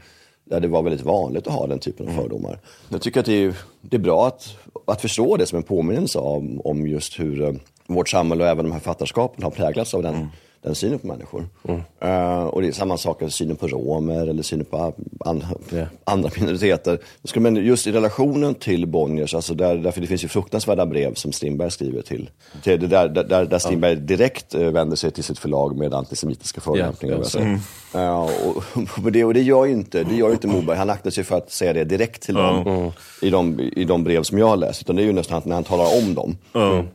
Där 0.45 0.61
det 0.61 0.69
var 0.69 0.83
väldigt 0.83 1.07
vanligt 1.07 1.47
att 1.47 1.53
ha 1.53 1.67
den 1.67 1.79
typen 1.79 2.09
av 2.09 2.13
fördomar. 2.13 2.59
Jag 2.89 3.03
tycker 3.03 3.21
att 3.21 3.27
det 3.27 3.45
är, 3.45 3.55
det 3.81 3.97
är 3.97 4.01
bra 4.01 4.27
att, 4.27 4.57
att 4.87 5.01
förstå 5.01 5.37
det 5.37 5.47
som 5.47 5.57
en 5.57 5.63
påminnelse 5.63 6.19
om, 6.19 6.61
om 6.61 6.87
just 6.87 7.21
hur 7.21 7.43
eh, 7.43 7.53
vårt 7.95 8.09
samhälle 8.09 8.45
och 8.45 8.51
även 8.51 8.65
de 8.65 8.73
här 8.73 8.79
författarskapen 8.79 9.45
har 9.45 9.51
präglats 9.51 9.95
av 9.95 10.03
den, 10.03 10.15
mm 10.15 10.29
den 10.63 10.75
synen 10.75 10.99
på 10.99 11.07
människor. 11.07 11.49
Mm. 11.69 11.81
Uh, 12.05 12.45
och 12.45 12.63
det 12.63 12.69
är 12.69 12.73
samma 12.73 12.97
sak 12.97 13.21
med 13.21 13.33
synen 13.33 13.57
på 13.57 13.69
romer 13.69 14.27
eller 14.27 14.43
synen 14.43 14.65
på 14.65 14.95
andra, 15.21 15.47
yeah. 15.73 15.89
andra 16.05 16.31
minoriteter. 16.37 16.99
Men 17.35 17.57
just 17.57 17.87
i 17.87 17.93
relationen 17.93 18.55
till 18.55 18.87
Bonniers, 18.87 19.35
alltså 19.35 19.55
där, 19.55 19.77
därför 19.77 20.01
det 20.01 20.07
finns 20.07 20.25
ju 20.25 20.29
fruktansvärda 20.29 20.87
brev 20.87 21.15
som 21.15 21.33
Strindberg 21.33 21.71
skriver 21.71 22.03
till. 22.03 22.31
till 22.63 22.89
där, 22.89 23.09
där, 23.09 23.45
där 23.45 23.59
Strindberg 23.59 23.97
direkt 23.97 24.55
uh, 24.55 24.71
vänder 24.71 24.97
sig 24.97 25.11
till 25.11 25.25
sitt 25.25 25.39
förlag 25.39 25.77
med 25.77 25.95
antisemitiska 25.95 26.61
förolämpningar. 26.61 27.37
Yeah, 27.37 27.47
mm. 27.47 27.61
uh, 27.95 28.21
och, 28.21 28.65
och, 29.05 29.13
det, 29.13 29.25
och 29.25 29.35
det 29.35 29.43
gör 29.43 29.65
ju 29.65 29.73
inte, 29.73 30.05
det 30.05 30.15
gör 30.15 30.33
inte 30.33 30.47
Moberg. 30.47 30.77
Han 30.77 30.91
aktar 30.91 31.11
sig 31.11 31.25
för 31.25 31.37
att 31.37 31.51
säga 31.51 31.73
det 31.73 31.85
direkt 31.85 32.23
till 32.23 32.35
dem 32.35 32.67
mm. 32.67 32.91
i, 33.23 33.31
de, 33.31 33.61
i 33.61 33.85
de 33.85 34.05
brev 34.05 34.23
som 34.23 34.39
jag 34.39 34.47
har 34.47 34.57
läst. 34.57 34.83
Utan 34.83 34.97
det 34.97 35.03
är 35.03 35.07
ju 35.07 35.13
nästan 35.13 35.43
när 35.45 35.55
han 35.55 35.65
talar 35.65 35.99
om 35.99 36.15
dem. 36.15 36.37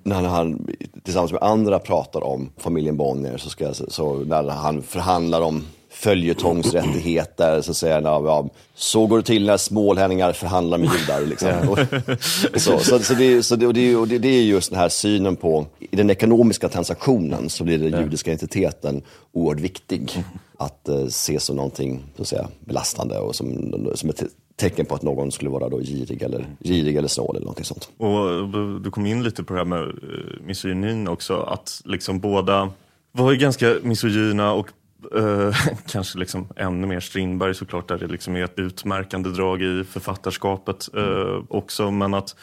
När 0.04 0.22
han 0.22 0.68
tillsammans 1.04 1.32
med 1.32 1.44
andra 1.44 1.80
pratar 1.80 2.24
om 2.24 2.50
familjen 2.58 2.98
Bonnier, 2.98 3.38
så, 3.38 3.50
ska, 3.56 3.74
så 3.74 4.16
när 4.16 4.50
han 4.50 4.82
förhandlar 4.82 5.42
om 5.42 5.64
följetongsrättigheter, 5.90 7.62
så 7.62 7.74
säger 7.74 8.02
han, 8.02 8.04
ja, 8.26 8.50
så 8.74 9.08
går 9.08 9.18
det 9.18 9.24
till 9.24 9.46
när 9.46 9.58
smålänningar 9.58 10.32
förhandlar 10.34 10.78
med 10.78 10.90
judar. 11.00 11.26
Liksom. 11.26 11.76
så, 12.54 12.80
så, 12.80 13.00
så, 13.00 13.14
det, 13.14 13.44
så 13.44 13.56
det, 13.56 13.68
och 13.68 13.74
det, 13.74 13.96
och 13.96 14.08
det, 14.08 14.18
det, 14.18 14.28
är 14.28 14.44
just 14.44 14.70
den 14.70 14.80
här 14.80 14.90
synen 14.90 15.36
på, 15.36 15.66
i 15.80 15.96
den 15.96 16.10
ekonomiska 16.10 16.70
transaktionen 16.70 17.50
så 17.50 17.64
blir 17.64 17.78
den 17.78 18.02
judiska 18.02 18.32
identiteten 18.32 19.02
oerhört 19.32 19.64
viktig. 19.64 20.24
Att 20.58 20.90
uh, 20.90 21.08
se 21.08 21.40
som 21.40 21.56
någonting 21.56 22.04
så 22.16 22.22
att 22.22 22.28
säga, 22.28 22.48
belastande 22.60 23.18
och 23.18 23.36
som, 23.36 23.72
som 23.96 24.10
ett 24.10 24.24
tecken 24.56 24.86
på 24.86 24.96
att 24.96 25.02
någon 25.02 25.32
skulle 25.32 25.50
vara 25.50 25.70
då 25.70 25.80
girig 25.80 26.22
eller, 26.22 26.46
girig 26.60 26.96
eller 26.96 27.08
snål 27.08 27.36
eller 27.36 27.46
någonting 27.46 27.66
sånt. 27.66 27.90
Och 27.98 28.82
du 28.82 28.92
kom 28.92 29.06
in 29.06 29.24
lite 29.24 29.44
på 29.44 29.54
det 29.54 29.60
här 29.60 29.66
med 29.66 29.84
uh, 29.84 30.46
misogynin 30.46 31.08
också, 31.08 31.38
att 31.38 31.82
liksom 31.86 32.20
båda 32.20 32.72
var 33.16 33.32
ju 33.32 33.38
ganska 33.38 33.76
misogyna 33.84 34.52
och 34.52 34.70
Uh, 35.16 35.56
kanske 35.88 36.20
liksom 36.20 36.48
ännu 36.56 36.88
mer 36.88 37.00
Strindberg 37.00 37.56
såklart, 37.56 37.88
där 37.88 37.98
det 37.98 38.08
liksom 38.08 38.36
är 38.36 38.44
ett 38.44 38.60
utmärkande 38.60 39.30
drag 39.30 39.62
i 39.62 39.84
författarskapet 39.84 40.90
uh, 40.98 41.44
också. 41.50 41.92
Men 41.92 42.14
att 42.14 42.36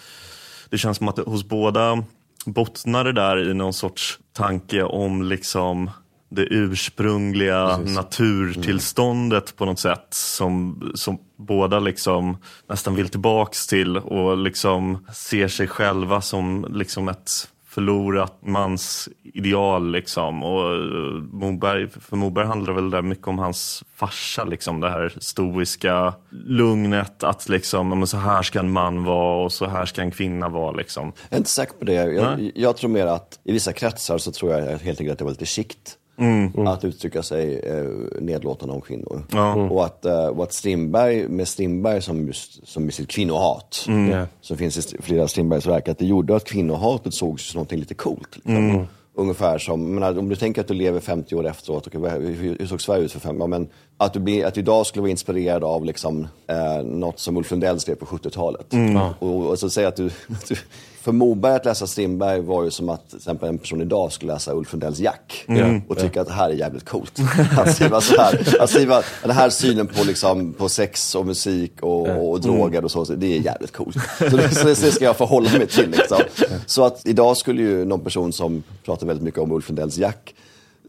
det 0.71 0.79
känns 0.79 0.97
som 0.97 1.09
att 1.09 1.19
hos 1.19 1.45
båda 1.45 2.05
bottnar 2.47 3.05
det 3.05 3.13
där 3.13 3.51
i 3.51 3.55
någon 3.55 3.73
sorts 3.73 4.19
tanke 4.33 4.83
om 4.83 5.23
liksom 5.23 5.91
det 6.29 6.43
ursprungliga 6.43 7.77
Precis. 7.77 7.97
naturtillståndet 7.97 9.45
mm. 9.45 9.57
på 9.57 9.65
något 9.65 9.79
sätt 9.79 10.07
som, 10.11 10.83
som 10.95 11.19
båda 11.39 11.79
liksom 11.79 12.37
nästan 12.69 12.95
vill 12.95 13.09
tillbaks 13.09 13.67
till 13.67 13.97
och 13.97 14.37
liksom 14.37 15.07
ser 15.13 15.49
sig 15.49 15.69
själva 15.69 16.21
som 16.21 16.67
liksom 16.71 17.09
ett 17.09 17.49
förlorat 17.73 18.39
mans 18.47 19.09
ideal 19.23 19.91
liksom. 19.91 20.43
Och 20.43 20.75
eh, 20.75 21.23
Moberg, 21.33 21.89
för 21.89 22.17
Moberg 22.17 22.47
handlar 22.47 22.73
väl 22.73 22.91
där 22.91 23.03
mycket 23.03 23.29
om 23.29 23.39
hans 23.39 23.85
farsa 23.95 24.45
liksom. 24.45 24.81
Det 24.81 24.91
här 24.91 25.15
stoiska 25.19 26.15
lugnet 26.31 27.25
att 27.25 27.49
liksom, 27.49 28.07
så 28.07 28.17
här 28.17 28.43
ska 28.43 28.59
en 28.59 28.71
man 28.71 29.05
vara 29.05 29.45
och 29.45 29.53
så 29.53 29.67
här 29.67 29.87
ska 29.87 30.03
en 30.03 30.11
kvinna 30.11 30.49
vara 30.49 30.73
liksom. 30.73 31.13
Jag 31.29 31.37
är 31.37 31.39
inte 31.39 31.51
säker 31.51 31.73
på 31.79 31.85
det. 31.85 31.93
Jag, 31.93 32.51
jag 32.55 32.77
tror 32.77 32.91
mer 32.91 33.07
att 33.07 33.41
i 33.45 33.53
vissa 33.53 33.73
kretsar 33.73 34.19
så 34.19 34.33
tror 34.33 34.53
jag 34.53 34.79
helt 34.79 35.01
enkelt 35.01 35.13
att 35.13 35.19
det 35.19 35.25
var 35.25 35.31
lite 35.31 35.47
skikt. 35.47 35.99
Mm, 36.23 36.53
mm. 36.55 36.67
Att 36.67 36.85
uttrycka 36.85 37.23
sig 37.23 37.59
eh, 37.59 37.85
nedlåtande 38.21 38.75
om 38.75 38.81
kvinnor. 38.81 39.23
Mm. 39.33 39.73
Och, 39.73 39.85
att, 39.85 40.05
eh, 40.05 40.27
och 40.27 40.43
att 40.43 40.53
Strindberg, 40.53 41.29
med 41.29 41.49
Strindberg 41.49 42.03
som, 42.03 42.27
just, 42.27 42.69
som 42.69 42.85
med 42.85 42.95
sitt 42.95 43.09
kvinnohat, 43.09 43.85
mm. 43.89 44.27
som 44.41 44.57
finns 44.57 44.95
i 44.95 45.03
flera 45.03 45.29
Strindbergs 45.29 45.67
verk, 45.67 45.89
att 45.89 45.99
det 45.99 46.07
gjorde 46.07 46.37
att 46.37 46.45
kvinnohatet 46.45 47.15
sågs 47.15 47.51
som 47.51 47.61
något 47.61 47.73
lite 47.73 47.95
coolt. 47.95 48.37
Liksom. 48.37 48.71
Mm. 48.71 48.87
Ungefär 49.15 49.59
som, 49.59 49.95
menar, 49.95 50.19
om 50.19 50.29
du 50.29 50.37
tänker 50.37 50.61
att 50.61 50.69
du 50.69 50.75
lever 50.75 51.01
50 51.01 51.35
år 51.35 51.47
efteråt, 51.47 51.87
och, 51.87 52.11
hur 52.11 52.67
såg 52.67 52.81
Sverige 52.81 53.05
ut 53.05 53.13
för 53.13 53.21
fem 53.21 53.43
år? 53.43 53.47
Men 53.47 53.69
att 53.97 54.13
du, 54.13 54.21
blir, 54.21 54.47
att 54.47 54.55
du 54.55 54.61
idag 54.61 54.87
skulle 54.87 55.01
vara 55.01 55.11
inspirerad 55.11 55.65
av 55.65 55.85
liksom, 55.85 56.29
eh, 56.47 56.85
något 56.85 57.19
som 57.19 57.37
Ulf 57.37 57.51
Lundell 57.51 57.81
skrev 57.81 57.95
på 57.95 58.07
70-talet. 58.07 58.73
Mm. 58.73 58.97
Och, 58.97 59.47
och, 59.47 59.59
så 59.59 59.71
säga 59.71 59.89
att 59.89 59.97
du, 59.97 60.11
du 60.49 60.57
för 61.03 61.13
Moberg 61.13 61.55
att 61.55 61.65
läsa 61.65 61.87
Strindberg 61.87 62.41
var 62.41 62.65
ju 62.65 62.71
som 62.71 62.89
att 62.89 63.09
till 63.09 63.17
exempel 63.17 63.49
en 63.49 63.59
person 63.59 63.81
idag 63.81 64.13
skulle 64.13 64.33
läsa 64.33 64.55
Ulf 64.55 64.73
Lundells 64.73 64.99
Jack 64.99 65.45
mm. 65.49 65.83
och 65.89 65.99
tycka 65.99 66.21
att 66.21 66.27
det 66.27 66.33
här 66.33 66.51
är 66.51 66.55
jävligt 66.55 66.85
coolt. 66.85 67.19
Att 67.59 67.75
skriva 67.75 68.01
så 68.01 68.21
här, 68.21 68.57
att 68.61 68.71
skriva 68.71 69.03
den 69.23 69.31
här 69.31 69.51
synen 69.51 69.87
på, 69.87 70.05
liksom, 70.05 70.53
på 70.53 70.69
sex 70.69 71.15
och 71.15 71.27
musik 71.27 71.73
och, 71.81 72.09
och, 72.09 72.31
och 72.31 72.41
droger 72.41 72.85
och 72.85 72.91
så, 72.91 73.05
det 73.05 73.37
är 73.37 73.41
jävligt 73.41 73.73
coolt. 73.73 73.97
Så 74.19 74.37
det, 74.37 74.55
så 74.55 74.67
det 74.67 74.93
ska 74.93 75.05
jag 75.05 75.17
förhålla 75.17 75.51
mig 75.51 75.67
till. 75.67 75.91
Liksom. 75.91 76.19
Så 76.67 76.85
att 76.85 77.07
idag 77.07 77.37
skulle 77.37 77.63
ju 77.63 77.85
någon 77.85 78.01
person 78.01 78.33
som 78.33 78.63
pratar 78.85 79.07
väldigt 79.07 79.25
mycket 79.25 79.41
om 79.41 79.53
Ulf 79.53 79.69
Lundells 79.69 79.99
Jack 79.99 80.35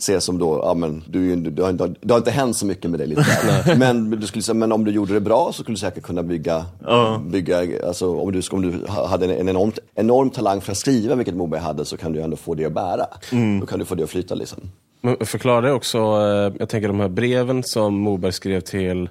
ses 0.04 0.24
som 0.24 0.38
då, 0.38 0.62
ja 0.64 0.74
men 0.74 1.04
du, 1.08 1.36
du, 1.36 1.50
du, 1.50 1.62
har 1.64 1.70
inte, 1.70 1.94
det 2.02 2.14
har 2.14 2.18
inte 2.18 2.32
hänt 2.32 2.58
så 2.58 2.66
mycket 2.66 2.92
med 2.92 3.00
dig 3.00 3.08
litterärt. 3.08 3.78
men, 3.78 4.10
du 4.10 4.28
skulle, 4.28 4.42
säga, 4.42 4.54
men 4.54 4.72
om 4.72 4.86
du 4.86 4.92
gjorde 4.92 5.14
det 5.14 5.22
bra 5.22 5.52
så 5.54 5.64
skulle 5.64 5.76
du 5.76 5.80
säkert 5.80 6.04
kunna 6.04 6.24
bygga, 6.24 6.66
uh. 6.90 7.20
bygga 7.20 7.88
alltså, 7.88 8.18
om, 8.18 8.32
du, 8.32 8.42
om 8.52 8.62
du 8.62 8.88
hade 8.88 9.36
en 9.36 9.50
enorm, 9.50 9.72
enorm 9.96 10.30
talang 10.30 10.62
för 10.62 10.72
att 10.72 10.78
skriva, 10.78 11.16
vilket 11.16 11.36
Moberg 11.36 11.62
hade, 11.62 11.86
så 11.86 11.98
kan 11.98 12.14
du 12.14 12.22
ändå 12.22 12.38
få 12.38 12.56
det 12.56 12.66
att 12.66 12.74
bära. 12.74 13.06
Mm. 13.32 13.60
Då 13.60 13.66
kan 13.66 13.80
du 13.80 13.86
få 13.86 13.96
det 13.96 14.04
att 14.04 14.10
flyta 14.10 14.36
liksom. 14.36 14.60
Men 15.02 15.18
förklara 15.26 15.62
det 15.62 15.72
också, 15.72 15.98
eh, 15.98 16.54
jag 16.60 16.70
tänker 16.70 16.88
de 16.88 17.00
här 17.00 17.10
breven 17.10 17.64
som 17.64 17.96
Moberg 17.96 18.32
skrev 18.32 18.62
till 18.62 19.10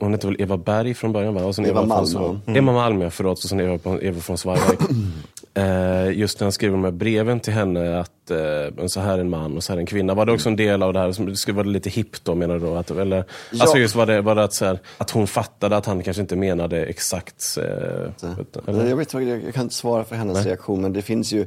hon 0.00 0.12
hette 0.12 0.26
väl 0.26 0.36
Eva 0.40 0.56
Berg 0.56 0.94
från 0.94 1.12
början 1.12 1.34
va? 1.34 1.44
Och 1.44 1.54
sen 1.54 1.66
Eva, 1.66 1.82
Eva 1.82 1.86
Malm. 1.86 2.40
Mm. 2.46 2.56
Eva 2.56 2.72
Malm, 2.72 3.10
förlåt. 3.10 3.38
Och 3.38 3.48
sen 3.48 3.60
Eva, 3.60 4.00
Eva 4.00 4.20
från 4.20 4.38
Svarberg. 4.38 4.76
eh, 5.54 6.18
just 6.18 6.40
när 6.40 6.44
han 6.44 6.52
skrev 6.52 6.72
de 6.72 6.84
här 6.84 6.90
breven 6.90 7.40
till 7.40 7.52
henne, 7.52 8.00
att 8.00 8.30
eh, 8.30 8.86
så 8.86 9.00
här 9.00 9.14
är 9.14 9.18
en 9.18 9.30
man 9.30 9.56
och 9.56 9.64
så 9.64 9.72
här 9.72 9.76
är 9.76 9.80
en 9.80 9.86
kvinna. 9.86 10.14
Var 10.14 10.26
det 10.26 10.32
också 10.32 10.48
en 10.48 10.56
del 10.56 10.82
av 10.82 10.92
det 10.92 10.98
här? 10.98 11.26
Det 11.26 11.36
skulle 11.36 11.56
vara 11.56 11.66
lite 11.66 11.90
hippt 11.90 12.24
då 12.24 12.34
menar 12.34 12.54
du 12.54 12.66
då? 12.66 12.74
Att, 12.74 12.90
eller, 12.90 13.24
ja. 13.50 13.62
Alltså 13.62 13.78
just 13.78 13.94
var 13.94 14.06
det, 14.06 14.20
var 14.20 14.34
det 14.34 14.44
att, 14.44 14.54
så 14.54 14.64
här, 14.64 14.78
att 14.98 15.10
hon 15.10 15.26
fattade 15.26 15.76
att 15.76 15.86
han 15.86 16.02
kanske 16.02 16.20
inte 16.20 16.36
menade 16.36 16.84
exakt? 16.84 17.58
Eh, 17.58 18.28
jag, 18.66 18.96
vet, 18.96 19.12
jag 19.12 19.54
kan 19.54 19.62
inte 19.62 19.74
svara 19.74 20.04
för 20.04 20.16
hennes 20.16 20.36
Nej. 20.36 20.46
reaktion, 20.46 20.80
men 20.82 20.92
det 20.92 21.02
finns 21.02 21.32
ju 21.32 21.46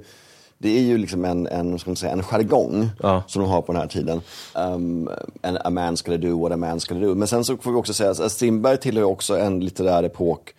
det 0.60 0.78
är 0.78 0.82
ju 0.82 0.98
liksom 0.98 1.26
en, 1.26 1.48
en, 1.48 1.80
ska 1.80 1.90
man 1.90 1.96
säga, 1.96 2.12
en 2.12 2.24
jargong 2.24 2.90
ja. 3.04 3.24
som 3.28 3.42
de 3.42 3.52
har 3.52 3.62
på 3.62 3.72
den 3.72 3.82
här 3.82 3.88
tiden. 3.88 4.22
Um, 4.56 5.10
a 5.42 5.70
man 5.70 5.98
skulle 5.98 6.18
do 6.18 6.42
what 6.42 6.52
a 6.52 6.58
man 6.58 6.80
skulle 6.80 7.06
do. 7.06 7.16
Men 7.16 7.28
sen 7.28 7.44
så 7.44 7.58
får 7.58 7.72
vi 7.72 7.78
också 7.78 7.94
säga 7.94 8.12
att 8.12 8.32
Strindberg 8.32 8.78
tillhör 8.78 9.04
också 9.04 9.40
en 9.40 9.60
litterär 9.60 10.04
epok 10.04 10.54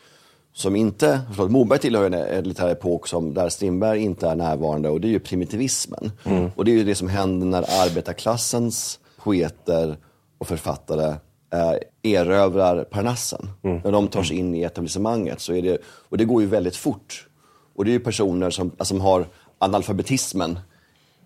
som 0.58 0.76
inte, 0.76 1.20
förlåt, 1.32 1.50
Moberg 1.50 1.78
tillhör 1.78 2.10
en, 2.10 2.44
litterär 2.44 2.72
epok 2.72 3.06
som, 3.08 3.34
där 3.34 3.48
Strindberg 3.48 4.00
inte 4.00 4.28
är 4.28 4.34
närvarande 4.34 4.88
och 4.88 5.00
det 5.00 5.08
är 5.08 5.10
ju 5.10 5.18
primitivismen. 5.18 6.12
Mm. 6.24 6.50
Och 6.56 6.64
det 6.64 6.70
är 6.70 6.72
ju 6.72 6.84
det 6.84 6.94
som 6.94 7.08
händer 7.08 7.46
när 7.46 7.84
arbetarklassens 7.86 8.98
poeter 9.16 9.96
och 10.38 10.48
författare 10.48 11.14
eh, 11.52 12.12
erövrar 12.12 12.84
Parnassen. 12.84 13.50
Mm. 13.62 13.80
När 13.84 13.92
de 13.92 14.08
tar 14.08 14.22
sig 14.22 14.36
in 14.36 14.54
i 14.54 14.62
etablissemanget. 14.62 15.40
Så 15.40 15.54
är 15.54 15.62
det, 15.62 15.78
och 15.86 16.18
det 16.18 16.24
går 16.24 16.42
ju 16.42 16.48
väldigt 16.48 16.76
fort. 16.76 17.28
Och 17.74 17.84
det 17.84 17.90
är 17.90 17.92
ju 17.92 18.00
personer 18.00 18.50
som, 18.50 18.72
som 18.80 19.00
har 19.00 19.26
analfabetismen 19.58 20.58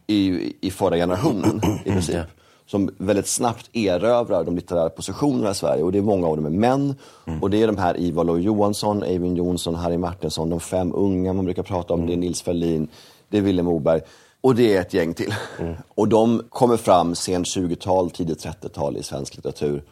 i, 0.07 0.53
i 0.61 0.71
förra 0.71 0.97
generationen 0.97 1.61
i 1.85 1.91
princip. 1.91 2.15
Yeah. 2.15 2.27
Som 2.73 2.91
väldigt 2.99 3.27
snabbt 3.27 3.77
erövrar 3.77 4.45
de 4.45 4.57
litterära 4.57 4.91
positionerna 4.91 5.51
i 5.51 5.55
Sverige. 5.55 5.83
Och 5.83 5.93
det 5.93 5.99
är 5.99 6.03
många 6.03 6.27
av 6.27 6.37
dem 6.37 6.47
är 6.47 6.51
män. 6.51 6.95
Mm. 7.27 7.43
Och 7.43 7.51
det 7.51 7.63
är 7.63 7.67
de 7.67 7.79
här 7.79 8.01
Ivar 8.01 8.25
Lo 8.25 8.39
Johansson, 8.39 9.03
Eivind 9.03 9.39
Johnson, 9.39 9.75
Harry 9.75 9.99
Martinsson, 9.99 10.51
de 10.51 10.61
fem 10.61 10.93
unga 10.95 11.33
man 11.33 11.45
brukar 11.45 11.63
prata 11.63 11.95
om. 11.95 12.01
Mm. 12.01 12.07
Det 12.07 12.15
är 12.15 12.17
Nils 12.17 12.43
Ferlin, 12.43 12.89
det 13.29 13.39
är 13.39 13.43
Vilhelm 13.43 13.67
Moberg. 13.67 14.01
Och 14.41 14.55
det 14.55 14.77
är 14.77 14.81
ett 14.81 14.95
gäng 14.95 15.15
till. 15.15 15.35
Mm. 15.59 15.75
Och 15.95 16.09
de 16.09 16.43
kommer 16.49 16.77
fram 16.77 17.15
sent 17.15 17.47
20-tal, 17.47 18.11
tidigt 18.11 18.45
30-tal 18.45 18.97
i 18.97 19.03
svensk 19.03 19.37
litteratur. 19.37 19.85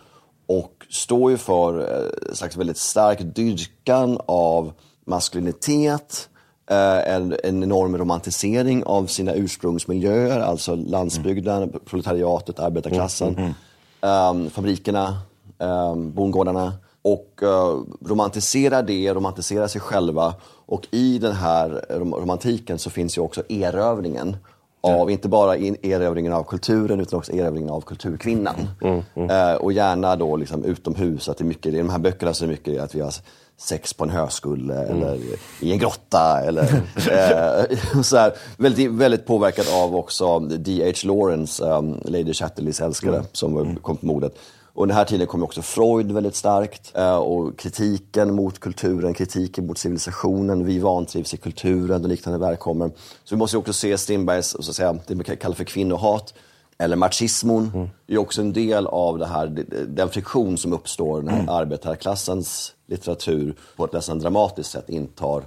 Och 0.46 0.86
står 0.90 1.30
ju 1.30 1.36
för 1.36 1.78
en 1.78 2.04
eh, 2.28 2.34
slags 2.34 2.56
väldigt 2.56 2.78
stark 2.78 3.18
dyrkan 3.20 4.18
av 4.26 4.72
maskulinitet, 5.04 6.28
en, 6.76 7.36
en 7.44 7.62
enorm 7.62 7.98
romantisering 7.98 8.84
av 8.84 9.06
sina 9.06 9.34
ursprungsmiljöer, 9.34 10.40
alltså 10.40 10.74
landsbygden, 10.74 11.62
mm. 11.62 11.80
proletariatet, 11.84 12.58
arbetarklassen, 12.60 13.28
mm, 13.28 13.54
mm, 14.00 14.36
um, 14.36 14.50
fabrikerna, 14.50 15.18
um, 15.58 16.12
bondgårdarna. 16.12 16.72
Och 17.02 17.40
uh, 17.42 17.82
romantiserar 18.08 18.82
det, 18.82 19.14
romantiserar 19.14 19.66
sig 19.66 19.80
själva. 19.80 20.34
Och 20.66 20.88
i 20.90 21.18
den 21.18 21.32
här 21.32 21.84
romantiken 21.90 22.78
så 22.78 22.90
finns 22.90 23.18
ju 23.18 23.22
också 23.22 23.42
erövringen 23.48 24.36
av, 24.80 25.10
inte 25.10 25.28
bara 25.28 25.56
erövringen 25.56 26.32
av 26.32 26.44
kulturen 26.44 27.00
utan 27.00 27.18
också 27.18 27.32
erövringen 27.32 27.70
av 27.70 27.80
kulturkvinnan. 27.80 28.68
Mm, 28.82 29.02
mm. 29.14 29.30
Uh, 29.30 29.54
och 29.54 29.72
gärna 29.72 30.16
då 30.16 30.36
liksom 30.36 30.64
utomhus, 30.64 31.28
att 31.28 31.38
det 31.38 31.44
är 31.44 31.46
mycket, 31.46 31.74
i 31.74 31.78
de 31.78 31.90
här 31.90 31.98
böckerna 31.98 32.34
så 32.34 32.44
är 32.44 32.48
det 32.48 32.52
mycket 32.52 32.82
att 32.82 32.94
vi 32.94 33.00
har 33.00 33.14
sex 33.60 33.94
på 33.94 34.04
en 34.04 34.10
höskulle 34.10 34.74
mm. 34.74 35.02
eller 35.02 35.18
i 35.60 35.72
en 35.72 35.78
grotta. 35.78 36.40
Eller, 36.40 36.62
eh, 36.96 38.02
så 38.02 38.16
här, 38.16 38.32
väldigt, 38.56 38.90
väldigt 38.90 39.26
påverkad 39.26 39.66
av 39.72 39.96
också 39.96 40.38
D.H. 40.38 41.08
Lawrence, 41.08 41.64
um, 41.64 42.00
Lady 42.04 42.32
Chatterleys 42.32 42.80
älskare, 42.80 43.16
mm. 43.16 43.26
som 43.32 43.56
mm. 43.56 43.76
kom 43.76 43.96
på 43.96 44.06
mordet. 44.06 44.34
Och 44.72 44.86
den 44.86 44.96
här 44.96 45.04
tiden 45.04 45.26
kom 45.26 45.42
också 45.42 45.62
Freud 45.62 46.12
väldigt 46.12 46.34
starkt. 46.34 46.92
Eh, 46.94 47.16
och 47.16 47.58
kritiken 47.58 48.34
mot 48.34 48.60
kulturen, 48.60 49.14
kritiken 49.14 49.66
mot 49.66 49.78
civilisationen, 49.78 50.66
vi 50.66 50.78
vantrivs 50.78 51.34
i 51.34 51.36
kulturen 51.36 52.02
och 52.02 52.08
liknande 52.08 52.38
verk 52.38 52.58
kommer. 52.58 52.88
Så 53.24 53.34
vi 53.34 53.36
måste 53.36 53.58
också 53.58 53.72
se 53.72 53.98
Strindbergs, 53.98 54.56
så 54.60 54.70
att 54.70 54.76
säga, 54.76 54.98
det 55.06 55.14
man 55.14 55.24
kallar 55.24 55.54
för 55.54 55.64
kvinnohat 55.64 56.34
eller 56.80 56.96
machismon 56.96 57.70
mm. 57.74 57.88
är 58.06 58.18
också 58.18 58.40
en 58.40 58.52
del 58.52 58.86
av 58.86 59.18
det 59.18 59.26
här, 59.26 59.46
den 59.88 60.08
friktion 60.08 60.58
som 60.58 60.72
uppstår 60.72 61.22
när 61.22 61.32
mm. 61.32 61.48
arbetarklassens 61.48 62.72
litteratur 62.86 63.56
på 63.76 63.84
ett 63.84 63.92
nästan 63.92 64.18
dramatiskt 64.18 64.70
sätt 64.70 64.88
intar 64.88 65.44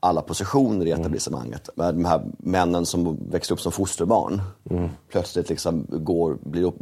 alla 0.00 0.22
positioner 0.22 0.86
i 0.86 0.90
mm. 0.90 1.00
etablissemanget. 1.00 1.68
Mm. 1.78 1.96
De 1.96 2.04
här 2.04 2.22
männen 2.38 2.86
som 2.86 3.18
växte 3.30 3.54
upp 3.54 3.60
som 3.60 3.72
fosterbarn 3.72 4.42
mm. 4.70 4.88
plötsligt 5.10 5.48
liksom 5.48 5.86
går, 5.88 6.38
blir 6.40 6.62
upp, 6.62 6.78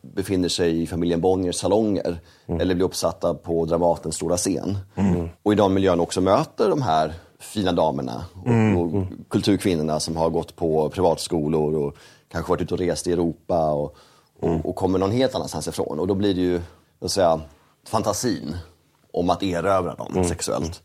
befinner 0.00 0.48
sig 0.48 0.82
i 0.82 0.86
familjen 0.86 1.20
Bonniers 1.20 1.56
salonger 1.56 2.18
mm. 2.46 2.60
eller 2.60 2.74
blir 2.74 2.86
uppsatta 2.86 3.34
på 3.34 3.64
Dramatens 3.64 4.16
stora 4.16 4.36
scen. 4.36 4.78
Mm. 4.94 5.28
Och 5.42 5.52
i 5.52 5.56
den 5.56 5.74
miljön 5.74 6.00
också 6.00 6.20
möter 6.20 6.70
de 6.70 6.82
här 6.82 7.14
fina 7.38 7.72
damerna 7.72 8.24
och, 8.42 8.48
mm. 8.48 8.76
och 8.76 9.06
kulturkvinnorna 9.28 10.00
som 10.00 10.16
har 10.16 10.30
gått 10.30 10.56
på 10.56 10.90
privatskolor 10.90 11.74
och 11.74 11.96
kanske 12.34 12.50
varit 12.50 12.62
ute 12.62 12.74
och 12.74 12.80
rest 12.80 13.06
i 13.06 13.12
Europa 13.12 13.70
och, 13.70 13.96
och, 14.40 14.48
mm. 14.48 14.60
och 14.60 14.76
kommer 14.76 14.98
någon 14.98 15.12
helt 15.12 15.34
annanstans 15.34 15.68
ifrån. 15.68 16.00
Och 16.00 16.06
då 16.06 16.14
blir 16.14 16.34
det 16.34 16.40
ju, 16.40 16.60
så 16.98 17.04
att 17.04 17.10
säga, 17.10 17.40
fantasin 17.86 18.56
om 19.12 19.30
att 19.30 19.42
erövra 19.42 19.94
dem 19.94 20.12
mm. 20.12 20.24
sexuellt 20.24 20.82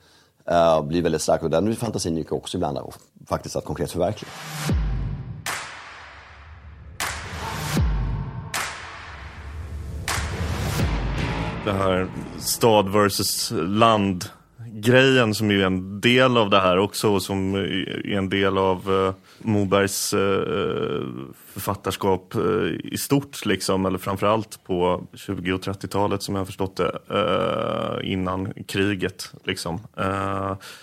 uh, 0.52 0.82
blir 0.84 1.02
väldigt 1.02 1.22
stark. 1.22 1.44
Och 1.44 1.50
den 1.50 1.76
fantasin 1.76 2.18
gick 2.18 2.32
också 2.32 2.58
ibland 2.58 2.78
och 2.78 2.94
faktiskt 3.28 3.56
att 3.56 3.66
konkret 3.66 3.92
förverkliga. 3.92 4.32
Det 11.66 11.74
här 11.74 12.10
stad 12.40 12.90
versus 12.90 13.52
land 13.52 14.26
grejen 14.82 15.36
som 15.36 15.52
är 15.52 15.60
en 15.60 16.02
del 16.02 16.38
av 16.38 16.50
det 16.50 16.60
här 16.60 16.78
också 16.78 17.10
och 17.10 17.22
som 17.22 17.56
är 17.56 18.12
en 18.12 18.30
del 18.30 18.58
av 18.58 18.92
uh, 18.92 19.14
Mobergs 19.40 20.14
uh, 20.14 21.02
författarskap 21.54 22.36
uh, 22.36 22.72
i 22.84 22.98
stort 22.98 23.46
liksom, 23.46 23.86
eller 23.86 23.98
framförallt 23.98 24.64
på 24.64 25.04
20 25.14 25.54
och 25.54 25.62
30-talet 25.62 26.24
som 26.24 26.36
jag 26.36 26.42
har 26.42 26.46
förstått 26.46 26.76
det, 26.76 26.92
innan 28.04 28.54
kriget 28.68 29.34
liksom. 29.44 29.80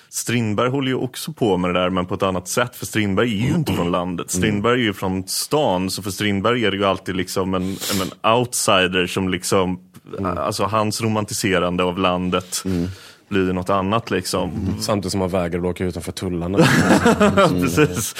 Strindberg 0.08 0.70
håller 0.70 0.88
ju 0.88 0.94
också 0.94 1.32
på 1.32 1.56
med 1.56 1.74
det 1.74 1.80
där 1.80 1.90
men 1.90 2.06
på 2.06 2.14
ett 2.14 2.22
annat 2.22 2.48
sätt 2.48 2.76
för 2.76 2.86
Strindberg 2.86 3.32
är 3.32 3.48
ju 3.48 3.54
inte 3.54 3.72
från 3.72 3.90
landet. 3.90 4.30
Strindberg 4.30 4.80
är 4.80 4.84
ju 4.84 4.92
från 4.92 5.28
stan 5.28 5.90
så 5.90 6.02
för 6.02 6.10
Strindberg 6.10 6.64
är 6.64 6.70
det 6.70 6.76
ju 6.76 6.84
alltid 6.84 7.16
liksom 7.16 7.54
en, 7.54 7.62
en 7.62 8.32
outsider 8.32 9.06
som 9.06 9.28
liksom, 9.28 9.80
mm. 10.18 10.38
alltså 10.38 10.64
hans 10.64 11.02
romantiserande 11.02 11.84
av 11.84 11.98
landet 11.98 12.62
mm 12.64 12.88
blir 13.28 13.52
något 13.52 13.70
annat 13.70 14.10
liksom. 14.10 14.50
Mm. 14.50 14.80
Samtidigt 14.80 15.10
som 15.12 15.18
man 15.18 15.28
vägrar 15.28 15.64
åka 15.64 15.84
utanför 15.84 16.12
tullarna. 16.12 16.58
Precis. 17.48 18.14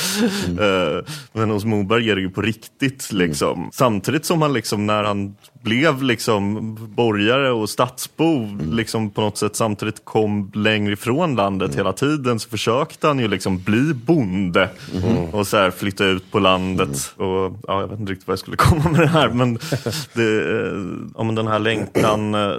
Mm. 0.47 1.05
Men 1.33 1.51
hos 1.51 1.64
Moberg 1.64 2.11
är 2.11 2.14
det 2.16 2.23
ju 2.23 2.31
på 2.31 2.42
riktigt 2.42 3.12
liksom. 3.12 3.59
Mm. 3.59 3.71
Samtidigt 3.73 4.25
som 4.25 4.42
han 4.42 4.53
liksom 4.53 4.87
när 4.87 5.05
han 5.05 5.35
blev 5.62 6.03
liksom 6.03 6.75
borgare 6.95 7.51
och 7.51 7.71
stadsbo 7.71 8.47
liksom 8.71 9.11
på 9.11 9.21
något 9.21 9.38
sätt 9.38 9.57
samtidigt 9.57 10.05
kom 10.05 10.51
längre 10.55 10.92
ifrån 10.92 11.37
landet 11.37 11.75
hela 11.75 11.92
tiden 11.92 12.38
så 12.38 12.49
försökte 12.49 13.07
han 13.07 13.19
ju 13.19 13.29
liksom 13.29 13.62
bli 13.62 13.95
bonde 13.95 14.69
och 15.33 15.47
så 15.47 15.57
här 15.57 15.71
flytta 15.71 16.05
ut 16.05 16.31
på 16.31 16.38
landet. 16.38 17.14
Och 17.16 17.53
ja, 17.66 17.81
Jag 17.81 17.88
vet 17.88 18.01
inte 18.01 18.12
riktigt 18.12 18.29
vad 18.29 18.33
jag 18.33 18.38
skulle 18.38 18.57
komma 18.57 18.90
med 18.90 19.01
det 19.01 19.07
här 19.07 19.29
men, 19.29 19.59
det, 20.12 20.42
ja, 21.16 21.23
men 21.25 21.35
den 21.35 21.47
här 21.47 21.59
längtan 21.59 22.35
eh, 22.35 22.53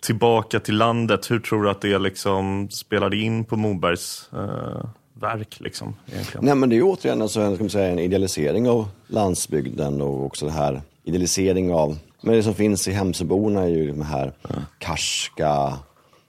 tillbaka 0.00 0.60
till 0.60 0.76
landet, 0.76 1.30
hur 1.30 1.40
tror 1.40 1.62
du 1.62 1.67
att 1.68 1.80
det 1.80 1.98
liksom 1.98 2.68
spelade 2.70 3.16
in 3.16 3.44
på 3.44 3.56
Mobergs 3.56 4.30
eh, 4.32 4.84
verk? 5.14 5.60
Liksom, 5.60 5.94
egentligen? 6.12 6.44
Nej, 6.44 6.54
men 6.54 6.68
det 6.68 6.76
är 6.76 6.82
återigen 6.82 7.22
alltså, 7.22 7.54
ska 7.54 7.64
man 7.64 7.70
säga, 7.70 7.92
en 7.92 7.98
idealisering 7.98 8.68
av 8.68 8.88
landsbygden 9.06 10.00
och 10.00 10.26
också 10.26 10.46
det 10.46 10.52
här 10.52 10.82
idealisering 11.04 11.72
av 11.74 11.98
men 12.20 12.34
det 12.34 12.42
som 12.42 12.54
finns 12.54 12.88
i 12.88 12.92
Hemsöborna 12.92 13.62
är 13.62 13.68
ju 13.68 13.86
de 13.86 14.02
här 14.02 14.32
ja. 14.42 14.54
karska, 14.78 15.78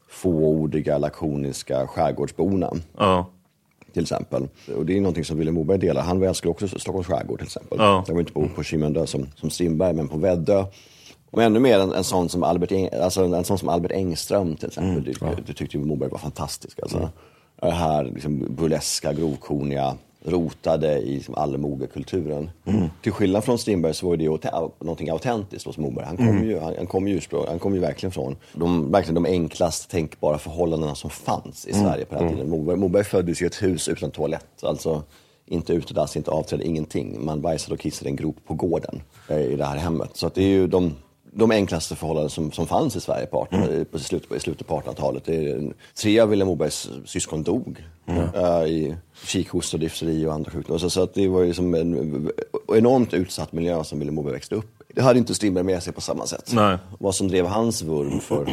fåordiga, 0.10 0.98
lakoniska 0.98 1.88
skärgårdsborna. 1.88 2.72
Ja. 2.98 3.30
Till 3.94 4.02
exempel. 4.02 4.48
Och 4.78 4.86
det 4.86 4.98
är 4.98 5.02
någonting 5.02 5.26
som 5.26 5.38
Vilhelm 5.38 5.56
Moberg 5.56 5.78
delar. 5.78 6.02
Han 6.02 6.24
älskar 6.24 6.50
också 6.50 6.68
Stockholms 6.68 7.08
skärgård 7.08 7.40
till 7.40 7.48
exempel. 7.48 7.78
Ja. 7.82 8.04
Han 8.08 8.16
vill 8.16 8.20
inte 8.20 8.34
bo 8.34 8.50
på 8.50 8.64
Kimundö 8.64 9.08
som, 9.08 9.28
som 9.36 9.50
Strindberg, 9.50 9.94
men 9.94 10.08
på 10.08 10.18
Väddö. 10.18 10.66
Och 11.32 11.44
ännu 11.44 11.60
mer 11.60 11.80
en, 11.80 11.94
en, 11.94 12.04
sån 12.04 12.30
som 12.30 12.44
Albert, 12.44 12.72
Eng, 12.72 12.90
alltså 13.04 13.24
en 13.24 13.44
sån 13.44 13.58
som 13.58 13.70
Albert 13.70 13.92
Engström 13.92 14.56
till 14.56 14.68
exempel. 14.68 15.16
Mm. 15.22 15.34
Ja. 15.38 15.44
det 15.48 15.54
tyckte 15.54 15.78
Moberg 15.78 16.10
var 16.10 16.18
fantastisk. 16.18 16.80
Alltså. 16.82 16.98
Mm. 16.98 17.10
Det 17.62 17.72
här 17.72 18.04
liksom, 18.04 18.56
burleska, 18.56 19.14
grovkorniga 19.14 19.98
rotade 20.26 20.98
i 20.98 21.16
liksom, 21.16 21.36
allmogekulturen. 21.36 22.50
Mm. 22.66 22.90
Till 23.02 23.12
skillnad 23.12 23.44
från 23.44 23.58
Strindberg 23.58 23.94
så 23.94 24.08
var 24.10 24.18
det 24.18 24.24
ju 24.24 24.38
någonting 24.80 25.10
autentiskt 25.10 25.66
hos 25.66 25.78
Moberg. 25.78 26.06
Han 26.06 26.18
kom, 26.18 26.28
mm. 26.28 26.44
ju, 26.44 26.60
han, 26.60 26.74
han, 26.78 26.88
kom 26.88 27.08
ju 27.08 27.16
ursprung, 27.16 27.46
han 27.48 27.60
kom 27.60 27.74
ju 27.74 27.80
verkligen 27.80 28.12
från 28.12 28.36
de, 28.54 28.92
verkligen 28.92 29.24
de 29.24 29.26
enklast 29.26 29.90
tänkbara 29.90 30.38
förhållandena 30.38 30.96
som 30.96 31.10
fanns 31.10 31.68
i 31.68 31.72
mm. 31.72 31.84
Sverige 31.84 32.06
på 32.06 32.16
den 32.16 32.24
mm. 32.24 32.36
tiden. 32.36 32.50
Moberg, 32.50 32.78
Moberg 32.78 33.04
föddes 33.04 33.42
i 33.42 33.46
ett 33.46 33.64
hus 33.64 33.88
utan 33.88 34.12
toalett. 34.12 34.64
Alltså 34.64 35.04
inte 35.46 35.74
utedass, 35.74 36.18
inte 36.18 36.32
avträde, 36.32 36.64
ingenting. 36.64 37.26
Man 37.26 37.42
bajsade 37.42 37.74
och 37.74 37.80
kissade 37.80 38.10
en 38.10 38.16
grop 38.16 38.36
på 38.48 38.54
gården 38.54 39.02
eh, 39.30 39.42
i 39.42 39.56
det 39.56 39.66
här 39.66 39.78
hemmet. 39.78 40.10
Så 40.14 40.28
att 40.28 40.36
det 40.36 40.44
är 40.44 40.48
ju 40.48 40.68
de 40.68 40.96
de 41.32 41.52
enklaste 41.52 41.96
förhållanden 41.96 42.30
som, 42.30 42.52
som 42.52 42.68
fanns 42.68 42.96
i 42.96 43.02
Sverige 43.02 43.26
på, 43.26 43.42
18, 43.42 43.64
mm. 43.64 43.86
på 43.86 44.00
slutet, 44.00 44.32
i 44.32 44.40
slutet 44.40 44.68
på 44.68 44.80
1800-talet. 44.80 45.30
Tre 45.96 46.20
av 46.20 46.30
Vilhelm 46.30 46.48
Mobergs 46.50 46.90
syskon 47.06 47.44
dog 47.44 47.86
mm. 48.06 48.24
uh, 48.36 48.68
i 48.68 48.96
kikhosta, 49.24 49.78
difteri 49.78 50.26
och 50.26 50.34
andra 50.34 50.52
sjukdomar. 50.52 50.80
Så, 50.80 50.90
så 50.90 51.04
att 51.04 51.14
det 51.14 51.28
var 51.28 51.42
ju 51.42 51.54
som 51.54 51.74
en 51.74 52.32
enormt 52.76 53.14
utsatt 53.14 53.52
miljö 53.52 53.84
som 53.84 54.00
Vilhelm 54.00 54.16
Moberg 54.16 54.34
växte 54.34 54.56
upp 54.56 54.84
Det 54.96 55.02
hade 55.02 55.20
inte 55.20 55.36
Strindberg 55.36 55.64
med 55.64 55.84
sig 55.84 55.94
på 55.94 56.02
samma 56.02 56.26
sätt. 56.26 56.52
Nej. 56.54 56.78
Vad 57.00 57.16
som 57.16 57.28
drev 57.28 57.46
hans 57.46 57.82
vurm 57.82 58.20
för, 58.20 58.46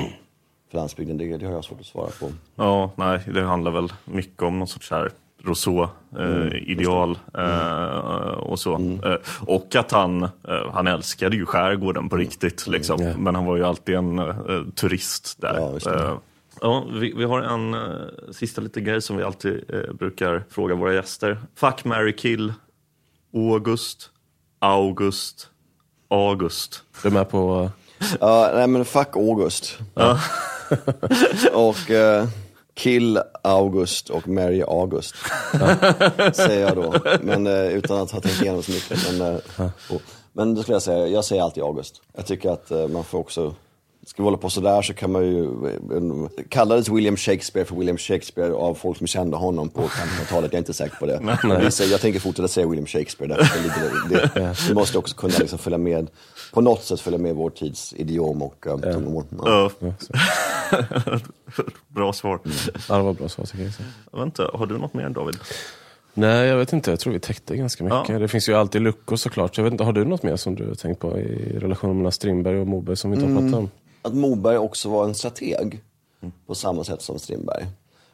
för 0.70 0.78
landsbygden, 0.78 1.18
det, 1.18 1.36
det 1.36 1.46
har 1.46 1.52
jag 1.52 1.64
svårt 1.64 1.80
att 1.80 1.86
svara 1.86 2.10
på. 2.20 2.30
Ja, 2.54 2.90
nej, 2.96 3.20
det 3.34 3.42
handlar 3.42 3.70
väl 3.70 3.92
mycket 4.04 4.42
om 4.42 4.58
någon 4.58 4.68
sorts 4.68 4.90
här 4.90 5.10
Rousseau-ideal 5.46 7.18
eh, 7.34 7.44
mm. 7.44 7.50
eh, 7.52 8.28
och 8.28 8.58
så. 8.58 8.74
Mm. 8.74 9.04
Eh, 9.04 9.16
och 9.40 9.74
att 9.74 9.92
han, 9.92 10.22
eh, 10.22 10.30
han 10.72 10.86
älskade 10.86 11.36
ju 11.36 11.46
skärgården 11.46 12.08
på 12.08 12.16
riktigt, 12.16 12.66
liksom. 12.66 13.00
Mm. 13.00 13.24
men 13.24 13.34
han 13.34 13.44
var 13.44 13.56
ju 13.56 13.64
alltid 13.64 13.94
en 13.94 14.18
eh, 14.18 14.62
turist 14.74 15.40
där. 15.40 15.78
Ja, 15.84 16.20
Ja, 16.60 16.86
vi, 16.92 17.12
vi, 17.16 17.24
har 17.24 17.42
en 17.42 17.74
uh, 17.74 18.06
sista 18.32 18.60
liten 18.60 18.84
grej 18.84 19.02
som 19.02 19.16
vi 19.16 19.22
alltid 19.22 19.74
uh, 19.74 19.92
brukar 19.92 20.44
fråga 20.50 20.74
våra 20.74 20.94
gäster. 20.94 21.38
Fuck, 21.54 21.84
marry, 21.84 22.16
kill, 22.16 22.52
August, 23.34 24.10
August, 24.58 25.48
August. 26.08 26.82
Du 27.02 27.08
är 27.08 27.12
med 27.12 27.30
på... 27.30 27.70
Ja, 28.20 28.50
nej 28.54 28.66
men 28.66 28.84
fuck 28.84 29.16
August. 29.16 29.78
Ja. 29.94 30.20
och... 31.52 31.90
Uh... 31.90 32.28
Kill 32.76 33.20
August 33.42 34.10
och 34.10 34.28
Mary 34.28 34.62
August. 34.62 35.14
säger 36.32 36.60
jag 36.60 36.76
då. 36.76 36.94
Men 37.22 37.46
eh, 37.46 37.66
utan 37.66 37.98
att 37.98 38.10
ha 38.10 38.20
tänkt 38.20 38.42
igenom 38.42 38.62
så 38.62 38.72
mycket. 38.72 39.18
Men, 39.18 39.34
eh, 39.34 39.70
men 40.32 40.54
då 40.54 40.62
skulle 40.62 40.74
jag 40.74 40.82
säga, 40.82 41.06
jag 41.06 41.24
säger 41.24 41.42
alltid 41.42 41.62
August. 41.62 42.00
Jag 42.16 42.26
tycker 42.26 42.50
att 42.50 42.70
eh, 42.70 42.88
man 42.88 43.04
får 43.04 43.18
också 43.18 43.54
Ska 44.06 44.22
vi 44.22 44.24
hålla 44.24 44.36
på 44.36 44.50
sådär 44.50 44.82
så 44.82 44.94
kan 44.94 45.12
man 45.12 45.22
ju, 45.22 45.48
kallades 46.48 46.88
William 46.88 47.16
Shakespeare 47.16 47.66
för 47.66 47.76
William 47.76 47.98
Shakespeare 47.98 48.52
av 48.52 48.74
folk 48.74 48.98
som 48.98 49.06
kände 49.06 49.36
honom 49.36 49.68
på 49.68 49.82
1500-talet, 49.82 50.52
jag 50.52 50.54
är 50.54 50.58
inte 50.58 50.74
säker 50.74 50.96
på 50.96 51.06
det. 51.06 51.20
Men 51.42 51.70
jag 51.90 52.00
tänker 52.00 52.20
fortsätta 52.20 52.48
säga 52.48 52.66
William 52.66 52.86
Shakespeare, 52.86 53.34
därför 53.34 54.08
det, 54.08 54.30
det, 54.34 54.56
vi 54.68 54.74
måste 54.74 54.98
också 54.98 55.16
kunna 55.16 55.34
liksom 55.38 55.58
följa 55.58 55.78
med, 55.78 56.10
på 56.52 56.60
något 56.60 56.82
sätt 56.82 57.00
följa 57.00 57.18
med 57.18 57.34
vår 57.34 57.50
tids 57.50 57.94
idiom 57.96 58.42
och 58.42 58.66
um, 58.66 58.80
tungomål. 58.82 59.24
Ja. 59.44 59.70
bra 61.88 62.12
svar. 62.12 62.40
Mm. 62.44 62.56
Ja, 62.88 62.96
det 62.96 63.02
var 63.02 63.12
bra 63.12 63.28
svar 63.28 63.44
tycker 63.44 63.64
jag. 63.64 63.72
jag 64.12 64.22
inte, 64.22 64.50
har 64.54 64.66
du 64.66 64.78
något 64.78 64.94
mer 64.94 65.08
David? 65.08 65.36
Nej, 66.14 66.48
jag 66.48 66.56
vet 66.56 66.72
inte. 66.72 66.90
Jag 66.90 67.00
tror 67.00 67.12
vi 67.12 67.20
täckte 67.20 67.56
ganska 67.56 67.84
mycket. 67.84 68.08
Ja. 68.08 68.18
Det 68.18 68.28
finns 68.28 68.48
ju 68.48 68.54
alltid 68.54 68.82
luckor 68.82 69.16
såklart. 69.16 69.56
Jag 69.56 69.64
vet 69.64 69.72
inte, 69.72 69.84
har 69.84 69.92
du 69.92 70.04
något 70.04 70.22
mer 70.22 70.36
som 70.36 70.54
du 70.54 70.68
har 70.68 70.74
tänkt 70.74 70.98
på 70.98 71.18
i 71.18 71.58
relationen 71.58 71.96
mellan 71.96 72.12
Strindberg 72.12 72.60
och 72.60 72.66
Moberg 72.66 72.96
som 72.96 73.10
vi 73.10 73.16
inte 73.16 73.32
har 73.32 73.40
pratat 73.40 73.58
om? 73.58 73.70
att 74.06 74.14
Moberg 74.14 74.58
också 74.58 74.88
var 74.88 75.04
en 75.04 75.14
strateg 75.14 75.80
mm. 76.20 76.32
på 76.46 76.54
samma 76.54 76.84
sätt 76.84 77.02
som 77.02 77.18
Strindberg. 77.18 77.66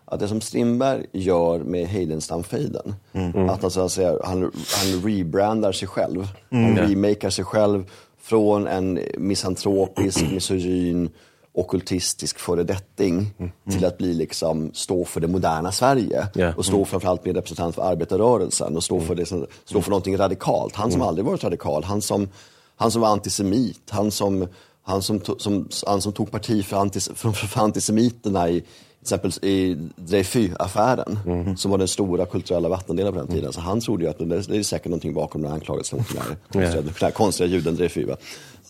Att 0.05 0.21
det 0.21 0.29
som 0.29 0.41
Strindberg 0.41 1.07
gör 1.13 1.59
med 1.59 1.87
Heidenstamfejden, 1.87 2.95
mm. 3.13 3.49
att 3.49 3.65
alltså, 3.65 3.83
alltså, 3.83 4.21
han, 4.25 4.53
han 4.83 5.03
rebrandar 5.05 5.73
sig 5.73 5.89
själv. 5.89 6.29
Mm. 6.51 6.65
Han 6.65 6.89
remakar 6.89 7.31
sig 7.31 7.45
själv 7.45 7.91
från 8.23 8.67
en 8.67 9.01
misantropisk, 9.19 10.23
misogyn, 10.33 11.11
okultistisk 11.55 12.39
föredetting 12.39 13.35
mm. 13.39 13.53
till 13.71 13.85
att 13.85 13.99
bli 13.99 14.15
liksom, 14.15 14.71
stå 14.75 15.05
för 15.05 15.21
det 15.21 15.29
moderna 15.29 15.73
Sverige. 15.73 16.29
Yeah. 16.35 16.59
Och 16.59 16.65
stå 16.65 16.77
mm. 16.77 16.87
framförallt 16.87 17.25
med 17.25 17.35
representant 17.37 17.75
för 17.75 17.83
arbetarrörelsen 17.83 18.77
och 18.77 18.85
stå, 18.85 19.01
för, 19.01 19.15
det 19.15 19.27
som, 19.27 19.47
stå 19.65 19.83
för 19.83 19.91
någonting 19.91 20.17
radikalt. 20.17 20.77
Han 20.77 20.91
som 20.91 21.01
mm. 21.01 21.09
aldrig 21.09 21.25
varit 21.25 21.45
radikal, 21.45 21.85
han 21.85 22.03
som, 22.03 22.29
han 22.77 22.91
som 22.91 23.03
var 23.03 23.09
antisemit, 23.09 23.91
han 23.91 24.11
som 24.11 24.49
han 24.85 25.03
som, 25.03 25.21
som, 25.39 25.69
han 25.87 26.03
som 26.03 26.13
tog 26.13 26.31
parti 26.31 26.65
för, 26.65 26.77
antis, 26.77 27.11
för, 27.15 27.33
för 27.33 27.61
antisemiterna 27.61 28.51
i 28.51 28.65
till 29.05 29.15
exempel 29.15 29.49
i 29.49 29.77
Dreyfus-affären, 29.97 31.19
mm. 31.27 31.57
som 31.57 31.71
var 31.71 31.79
den 31.79 31.89
stora 31.89 32.27
kulturella 32.27 32.69
vattendelen 32.69 33.13
på 33.13 33.19
den 33.19 33.29
tiden. 33.29 33.53
Så 33.53 33.61
han 33.61 33.81
trodde 33.81 34.05
ju 34.05 34.11
att 34.11 34.19
det, 34.19 34.59
är 34.59 34.63
säkert 34.63 34.87
någonting 34.87 35.15
bakom 35.15 35.43
den 35.43 35.51
här 35.51 35.59
anklagelsen 35.59 35.99
mot 35.99 36.09
den 36.09 36.23
här 36.23 36.37
konstiga, 36.53 36.83
den 36.83 36.95
här 37.01 37.11
konstiga 37.11 37.49
juden 37.49 37.77
Dreyfus. 37.77 38.19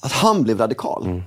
Att 0.00 0.12
han 0.12 0.42
blev 0.42 0.58
radikal. 0.58 1.06
Mm. 1.06 1.22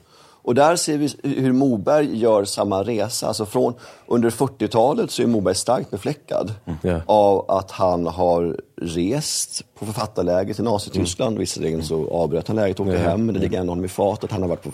Och 0.45 0.55
där 0.55 0.75
ser 0.75 0.97
vi 0.97 1.15
hur 1.23 1.53
Moberg 1.53 2.17
gör 2.17 2.45
samma 2.45 2.83
resa. 2.83 3.27
Alltså 3.27 3.45
från, 3.45 3.73
under 4.07 4.29
40-talet 4.29 5.11
så 5.11 5.21
är 5.21 5.27
Moberg 5.27 5.55
starkt 5.55 5.91
befläckad 5.91 6.53
mm. 6.65 6.79
yeah. 6.83 7.01
av 7.05 7.51
att 7.51 7.71
han 7.71 8.07
har 8.07 8.59
rest 8.81 9.61
på 9.79 9.85
författarläger 9.85 10.53
till 10.53 10.63
Nazityskland. 10.63 11.29
Mm. 11.29 11.39
Visserligen 11.39 11.83
så 11.83 12.09
avbröt 12.09 12.47
han 12.47 12.55
läget 12.55 12.79
och 12.79 12.85
åkte 12.85 12.97
yeah. 12.97 13.09
hem, 13.09 13.25
men 13.25 13.35
det 13.35 13.41
ligger 13.41 13.59
ändå 13.59 13.71
honom 13.71 13.85
i 13.85 13.87
fatet. 13.87 14.31
Han 14.31 14.41
har 14.41 14.49
varit 14.49 14.63
på 14.63 14.71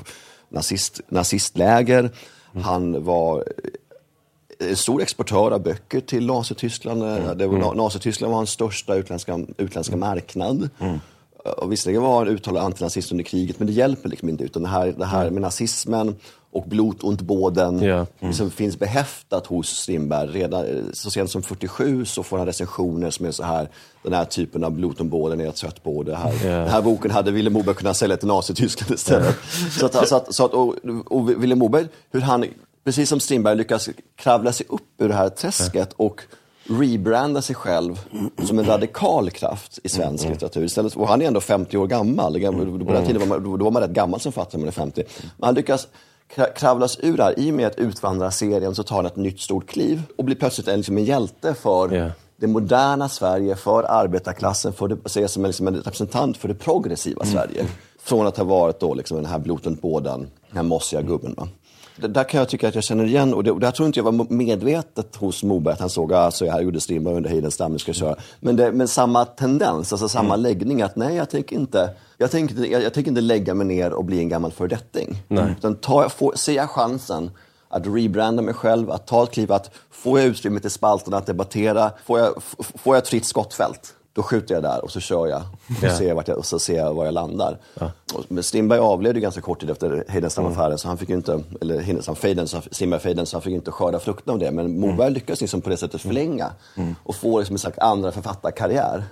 nazist, 0.50 1.02
nazistläger. 1.08 2.00
Mm. 2.00 2.64
Han 2.64 3.04
var 3.04 3.44
stor 4.76 5.02
exportör 5.02 5.52
av 5.52 5.64
böcker 5.64 6.00
till 6.00 6.26
Nazityskland. 6.26 7.04
Mm. 7.04 7.38
Det 7.38 7.48
var, 7.48 7.58
mm. 7.58 7.78
Nazityskland 7.78 8.32
var 8.32 8.38
hans 8.38 8.50
största 8.50 8.96
utländska, 8.96 9.40
utländska 9.58 9.96
marknad. 9.96 10.70
Mm. 10.80 11.00
Och 11.58 11.72
visserligen 11.72 12.02
var 12.02 12.18
han 12.18 12.28
uttalad 12.28 12.64
antinazist 12.64 13.12
under 13.12 13.24
kriget, 13.24 13.60
men 13.60 13.68
det 13.68 13.74
hjälper 13.74 14.10
liksom 14.10 14.30
inte. 14.30 14.44
Utan 14.44 14.64
det 14.64 14.70
här, 14.70 14.94
det 14.98 15.06
här 15.06 15.30
med 15.30 15.42
nazismen 15.42 16.16
och 16.52 16.64
blot 16.64 17.04
und 17.04 17.22
båden 17.22 17.84
yeah. 17.84 17.98
mm. 18.20 18.30
liksom 18.30 18.52
finns 18.52 18.80
behäftat 18.80 19.48
hos 19.48 19.70
Strindberg. 19.70 20.30
Redan 20.30 20.66
så 20.94 21.12
sent 21.12 21.32
som 21.32 21.42
47 21.42 22.06
så 22.06 22.24
får 22.24 22.38
han 22.38 22.48
recensioner 22.48 23.10
som 23.10 23.26
är 23.26 23.32
så 23.32 23.44
här, 23.44 23.70
den 24.04 24.14
här 24.14 24.26
typen 24.26 24.64
av 24.64 24.72
blot 24.72 25.00
und 25.00 25.10
båden 25.10 25.42
är 25.42 25.46
jag 25.46 25.56
trött 25.56 25.84
på. 25.84 26.04
Det 26.04 26.16
här, 26.16 26.46
yeah. 26.46 26.64
Den 26.64 26.70
här 26.70 26.82
boken 26.82 27.12
hade 27.12 27.32
Vilhelm 27.32 27.54
Moberg 27.54 27.76
kunnat 27.76 27.98
sälja 27.98 28.18
till 28.18 28.28
Nazityskland 28.28 28.94
istället. 28.94 29.38
Yeah. 29.60 29.70
så 29.70 29.86
att, 29.86 30.08
så 30.08 30.16
att, 30.16 30.36
så 30.36 30.46
att, 30.46 30.54
och, 30.54 30.76
och 31.06 31.30
Vilhelm 31.30 31.60
Moberg, 31.60 31.88
hur 32.12 32.22
han 32.22 32.46
precis 32.84 33.10
som 33.10 33.20
Strindberg 33.20 33.56
lyckas 33.56 33.90
kravla 34.16 34.52
sig 34.54 34.66
upp 34.70 34.82
ur 34.98 35.08
det 35.08 35.14
här 35.16 35.30
träsket 35.30 35.94
och 35.94 36.22
rebranda 36.70 37.42
sig 37.42 37.56
själv 37.56 38.00
som 38.44 38.60
en 38.60 38.66
radikal 38.66 39.30
kraft 39.30 39.80
i 39.84 39.90
svensk 39.90 40.24
Mm. 40.24 40.34
litteratur. 40.34 40.64
Istället, 40.64 40.96
och 40.96 41.08
han 41.08 41.22
är 41.22 41.26
ändå 41.26 41.42
50 41.42 41.78
år 41.78 41.88
gammal. 41.88 42.34
På 42.86 42.94
den 42.94 43.06
tiden 43.06 43.20
var 43.20 43.28
man, 43.28 43.58
då 43.58 43.64
var 43.64 43.72
man 43.72 43.82
rätt 43.82 43.92
gammal 43.92 44.20
som 44.20 44.32
författare 44.32 44.58
när 44.58 44.66
man 44.66 44.68
är 44.68 44.72
50. 44.72 45.04
Men 45.38 45.46
han 45.48 45.56
lyckas 45.56 45.88
kra- 46.36 46.54
kravlas 46.54 46.98
ur 47.02 47.18
det 47.18 47.24
här. 47.24 47.40
I 47.40 47.50
och 47.52 47.56
med 47.56 47.68
att 47.68 47.76
Utvandrarserien 47.78 48.76
så 48.76 48.84
tar 48.84 48.96
han 48.96 49.06
ett 49.06 49.16
nytt 49.16 49.40
stort 49.42 49.68
kliv 49.68 50.02
och 50.18 50.24
blir 50.26 50.36
plötsligt 50.36 50.68
en, 50.68 50.78
liksom 50.78 50.98
en 50.98 51.06
hjälte 51.06 51.54
för 51.54 51.92
Ja. 51.96 52.12
det 52.38 52.48
moderna 52.48 53.10
Sverige, 53.10 53.56
för 53.56 53.84
arbetarklassen, 53.84 54.74
för 54.74 54.88
det, 54.88 54.98
ses 55.06 55.32
som 55.32 55.46
en, 55.46 55.50
liksom 55.50 55.68
en 55.68 55.76
representant 55.76 56.38
för 56.38 56.48
det 56.48 56.54
progressiva 56.56 57.26
Sverige. 57.26 57.66
Från 58.04 58.28
att 58.28 58.38
ha 58.38 58.44
varit 58.44 58.80
då 58.80 58.94
liksom 58.94 59.18
den 59.18 59.26
här 59.26 59.40
Blotenbådan, 59.40 60.20
den 60.48 60.56
här 60.58 60.64
mossiga 60.64 61.02
gubben. 61.02 61.34
Va? 61.38 61.48
Där 62.08 62.24
kan 62.24 62.38
jag 62.38 62.50
tycka 62.50 62.68
att 62.68 62.76
jag 62.76 62.84
känner 62.84 63.06
igen, 63.06 63.34
och 63.34 63.44
det, 63.44 63.52
och 63.52 63.60
där 63.60 63.72
tror 63.72 63.88
inte 63.88 64.00
jag 64.00 64.04
var 64.04 64.26
medvetet 64.30 65.16
hos 65.16 65.44
Moberg 65.44 65.74
att 65.74 65.80
han 65.80 65.90
såg 65.90 66.14
att 66.14 66.20
alltså, 66.20 66.50
här 66.50 66.62
gjorde 66.62 66.82
Strindberg 66.82 67.16
under 67.16 67.30
Heidenstam, 67.30 67.72
nu 67.72 67.80
ska 67.80 67.90
jag 67.90 67.96
köra. 67.96 68.16
Men, 68.40 68.56
det, 68.56 68.72
men 68.72 68.88
samma 68.88 69.26
tendens, 69.26 69.94
alltså 69.94 70.10
samma 70.10 70.36
läggning 70.36 70.82
att 70.82 70.96
nej, 70.96 71.16
jag 71.16 71.30
tänker 71.30 71.56
inte 71.56 71.90
jag 72.18 72.32
tänker, 72.32 72.66
jag, 72.66 72.84
jag 72.84 72.94
tänker 72.94 73.12
inte 73.12 73.22
lägga 73.22 73.54
mig 73.54 73.68
ner 73.68 73.94
och 73.94 74.06
bli 74.06 74.20
en 74.20 74.30
gammal 74.30 74.52
föredetting. 74.52 75.24
Utan 75.58 75.76
får, 76.10 76.36
ser 76.36 76.54
jag 76.54 76.70
chansen 76.70 77.32
att 77.70 77.88
rebranda 77.88 78.42
mig 78.42 78.54
själv, 78.54 78.92
att 78.92 79.08
ta 79.08 79.24
ett 79.24 79.32
kliv, 79.32 79.52
att 79.52 79.72
får 79.92 80.20
jag 80.20 80.28
utrymme 80.28 80.60
till 80.60 80.72
spalterna 80.72 81.18
att 81.18 81.26
debattera, 81.26 81.92
får 82.06 82.20
jag, 82.20 82.44
får 82.60 82.96
jag 82.96 82.98
ett 82.98 83.08
fritt 83.08 83.26
skottfält, 83.26 83.94
då 84.14 84.24
skjuter 84.24 84.54
jag 84.56 84.64
där 84.64 84.84
och 84.84 84.92
så 84.92 85.00
kör 85.00 85.28
jag 85.28 85.42
och, 85.42 85.84
Ja. 85.84 85.98
ser, 85.98 86.14
vart 86.14 86.28
jag, 86.28 86.38
och 86.38 86.46
så 86.46 86.60
ser 86.60 86.78
jag 86.78 86.94
var 86.94 87.06
jag 87.06 87.14
landar. 87.14 87.58
Och, 88.14 88.24
men 88.28 88.44
Strindberg 88.44 88.80
avled 88.80 89.16
ju 89.16 89.22
ganska 89.22 89.42
kort 89.42 89.60
tid 89.60 89.70
efter 89.70 90.04
Heidenstam-affären, 90.08 90.78
så 90.78 90.88
han 90.88 90.98
fick 90.98 91.10
ju 91.10 91.16
inte, 91.16 91.44
eller 91.62 91.80
Heidenstam-fejden, 91.82 92.48
så 92.48 92.58
han- 92.58 92.64
Strindberg-fejden, 92.72 93.26
så 93.26 93.36
han 93.38 93.42
fick 93.42 93.54
inte 93.54 93.72
skörda 93.72 94.00
frukterna 94.00 94.34
av 94.34 94.40
det. 94.40 94.52
Men 94.52 94.80
Moberg 94.80 95.12
lyckades 95.12 95.42
liksom 95.42 95.62
på 95.62 95.70
det 95.70 95.78
sättet 95.78 96.02
förlänga 96.02 96.50
och 97.04 97.16
få 97.16 97.40
liksom 97.40 97.54
en 97.56 97.60
slags 97.60 97.78
andra 97.80 98.12
författarkarriär. 98.12 99.04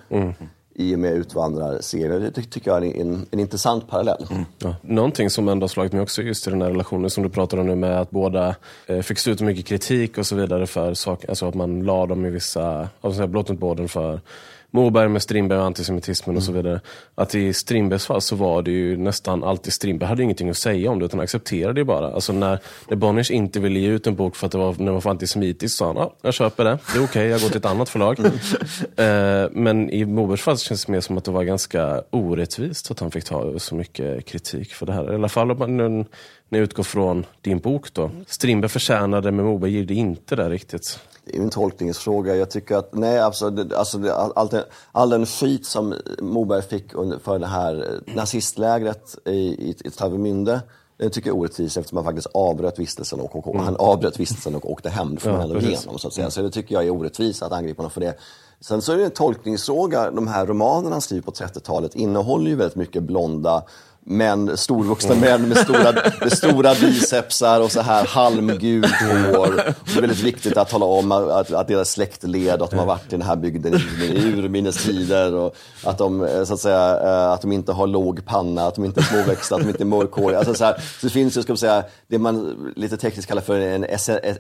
I 0.75 0.95
och 0.95 0.99
med 0.99 1.13
Utvandrarserien. 1.13 2.21
Det 2.21 2.31
ty- 2.31 2.43
tycker 2.43 2.71
jag 2.71 2.85
är 2.88 3.01
en, 3.01 3.25
en 3.31 3.39
intressant 3.39 3.89
parallell. 3.89 4.25
Ja. 4.59 4.75
Någonting 4.81 5.29
som 5.29 5.47
ändå 5.49 5.63
har 5.63 5.67
slagit 5.69 5.91
mig 5.93 6.01
också 6.01 6.21
just 6.21 6.47
i 6.47 6.49
den 6.49 6.62
här 6.62 6.69
relationen 6.69 7.09
som 7.09 7.23
du 7.23 7.29
pratar 7.29 7.57
om 7.57 7.67
nu 7.67 7.75
med 7.75 8.01
att 8.01 8.09
båda 8.12 8.55
eh, 8.88 8.99
fick 9.01 9.19
stå 9.19 9.31
ut 9.31 9.41
mycket 9.41 9.65
kritik 9.65 10.17
och 10.17 10.25
så 10.25 10.35
vidare 10.35 10.67
för 10.67 10.93
saker, 10.93 11.29
alltså 11.29 11.47
att 11.47 11.55
man 11.55 11.83
la 11.83 12.05
dem 12.05 12.25
i 12.25 12.29
vissa, 12.29 12.89
alltså 13.01 13.27
Blottenbåden 13.27 13.88
för 13.89 14.21
Moberg 14.71 15.10
med 15.10 15.21
Strindberg 15.21 15.60
och 15.60 15.65
antisemitismen 15.65 16.38
och 16.38 16.43
så 16.43 16.51
vidare. 16.51 16.82
Att 17.15 17.36
i 17.36 17.53
Strindbergs 17.53 18.05
fall 18.05 18.21
så 18.21 18.36
var 18.36 18.62
det 18.62 18.71
ju 18.71 18.97
nästan 18.97 19.43
alltid 19.43 19.73
Strindberg 19.73 20.10
hade 20.10 20.23
ingenting 20.23 20.49
att 20.49 20.58
säga 20.58 20.91
om 20.91 20.99
det 20.99 21.05
utan 21.05 21.19
accepterade 21.19 21.73
det 21.73 21.86
bara. 21.86 22.13
Alltså 22.13 22.34
när, 22.34 22.60
när 22.88 22.97
Bonniers 22.97 23.32
inte 23.32 23.60
ville 23.60 23.79
ge 23.79 23.88
ut 23.88 24.08
en 24.08 24.15
bok 24.15 24.36
för 24.36 24.45
att 24.45 24.51
det 24.51 24.58
var, 24.58 24.75
när 24.77 24.86
det 24.86 24.91
var 24.91 25.01
för 25.01 25.10
antisemitiskt 25.10 25.77
sa 25.77 25.88
han, 25.88 25.95
ja, 25.95 26.13
jag 26.21 26.34
köper 26.34 26.63
det, 26.63 26.77
det 26.93 26.99
är 26.99 27.03
okej, 27.03 27.27
jag 27.27 27.41
går 27.41 27.47
till 27.47 27.58
ett 27.58 27.65
annat 27.65 27.89
förlag. 27.89 28.19
eh, 28.95 29.49
men 29.51 29.89
i 29.89 30.05
Mobergs 30.05 30.41
fall 30.41 30.58
känns 30.58 30.86
det 30.86 30.91
mer 30.91 31.01
som 31.01 31.17
att 31.17 31.25
det 31.25 31.32
var 31.32 31.43
ganska 31.43 32.03
orättvist 32.10 32.91
att 32.91 32.99
han 32.99 33.12
fick 33.12 33.23
ta 33.23 33.60
så 33.60 33.75
mycket 33.75 34.25
kritik 34.25 34.73
för 34.73 34.86
det 34.86 34.93
här. 34.93 35.12
I 35.12 35.15
alla 35.15 35.29
fall 35.29 35.51
om 35.51 35.60
man 35.60 36.05
när 36.49 36.60
jag 36.60 36.63
utgår 36.63 36.84
från 36.84 37.25
din 37.41 37.60
bok 37.60 37.93
då. 37.93 38.12
Strindberg 38.27 38.69
förtjänade 38.69 39.32
men 39.32 39.45
Moberg 39.45 39.79
gjorde 39.79 39.93
inte 39.93 40.36
det 40.36 40.49
riktigt. 40.49 40.99
Det 41.31 41.37
är 41.37 41.41
en 41.41 41.49
tolkningsfråga. 41.49 42.35
Jag 42.35 42.49
tycker 42.49 42.75
att, 42.75 42.93
nej, 42.93 43.19
alltså, 43.19 43.49
det, 43.49 43.77
alltså 43.77 43.97
det, 43.97 44.15
all, 44.15 44.31
all, 44.35 44.47
den, 44.47 44.63
all 44.91 45.09
den 45.09 45.25
skit 45.25 45.65
som 45.65 45.95
Moberg 46.21 46.61
fick 46.61 46.93
under, 46.93 47.19
för 47.19 47.39
det 47.39 47.47
här 47.47 47.75
eh, 47.75 48.15
nazistlägret 48.15 49.17
i, 49.25 49.31
i, 49.31 49.75
i 49.85 49.89
Travemünde, 49.89 50.59
den 50.97 51.09
tycker 51.11 51.29
jag 51.29 51.37
är 51.37 51.41
orättvis 51.41 51.77
eftersom 51.77 51.97
han 51.97 52.05
faktiskt 52.05 52.27
avbröt 52.33 52.79
vistelsen 52.79 53.19
och, 53.19 53.35
och, 53.35 53.55
och 53.55 53.61
han 53.61 53.75
avbröt 53.75 54.19
vistelsen 54.19 54.55
och 54.55 54.71
åkte 54.71 54.89
hem. 54.89 55.15
Det 55.15 55.21
får 55.21 55.29
man 55.29 55.39
Ja, 55.39 55.43
ändå 55.43 55.55
precis. 55.55 55.69
igenom 55.69 55.99
så 55.99 56.07
att 56.07 56.13
säga. 56.13 56.31
Så 56.31 56.41
det 56.41 56.51
tycker 56.51 56.75
jag 56.75 56.85
är 56.85 56.89
orättvist 56.89 57.43
att 57.43 57.51
angripa 57.51 57.81
honom 57.81 57.91
för 57.91 58.01
det. 58.01 58.15
Sen 58.61 58.81
så 58.81 58.91
är 58.91 58.97
det 58.97 59.05
en 59.05 59.11
tolkningsfråga. 59.11 60.11
De 60.11 60.27
här 60.27 60.45
romanerna 60.45 60.91
han 60.91 61.01
skriver 61.01 61.23
på 61.23 61.31
30-talet 61.31 61.95
innehåller 61.95 62.49
ju 62.49 62.55
väldigt 62.55 62.75
mycket 62.75 63.03
blonda 63.03 63.63
män, 64.09 64.57
storvuxna 64.57 65.15
män 65.15 65.47
med 65.47 65.57
stora, 65.57 65.93
med 66.21 66.31
stora 66.33 66.73
bicepsar 66.75 67.61
och 67.61 67.71
så 67.71 67.81
här 67.81 68.05
halmgult 68.05 69.01
hår. 69.01 69.47
Och 69.79 69.85
det 69.85 69.97
är 69.97 70.01
väldigt 70.01 70.23
viktigt 70.23 70.57
att 70.57 70.69
tala 70.69 70.85
om 70.85 71.11
att, 71.11 71.51
att 71.51 71.67
deras 71.67 71.91
släktled, 71.91 72.59
och 72.59 72.65
att 72.65 72.71
de 72.71 72.79
har 72.79 72.85
varit 72.85 73.05
i 73.05 73.09
den 73.09 73.21
här 73.21 73.35
bygden 73.35 73.73
i, 73.73 74.03
i 74.03 74.33
urminnes 74.33 74.83
tider 74.83 75.33
och 75.35 75.55
att 75.83 75.97
de, 75.97 76.23
eh, 76.23 76.43
så 76.43 76.53
att 76.53 76.59
säga, 76.59 76.99
eh, 77.03 77.31
att 77.31 77.41
de 77.41 77.51
inte 77.51 77.71
har 77.71 77.87
låg 77.87 78.25
panna, 78.25 78.67
att 78.67 78.75
de 78.75 78.85
inte 78.85 78.99
är 78.99 79.03
småväxta, 79.03 79.55
att 79.55 79.61
de 79.61 79.67
inte 79.67 79.83
är 79.83 79.85
mörkhåriga. 79.85 80.37
Alltså 80.37 80.53
så, 80.53 80.65
här, 80.65 80.73
så 80.73 81.07
det 81.07 81.09
finns 81.09 81.37
ju, 81.37 81.41
ska 81.41 81.53
man 81.53 81.57
säga, 81.57 81.83
det 82.07 82.17
man 82.17 82.55
lite 82.75 82.97
tekniskt 82.97 83.27
kallar 83.27 83.41
för 83.41 83.59
en 83.59 83.85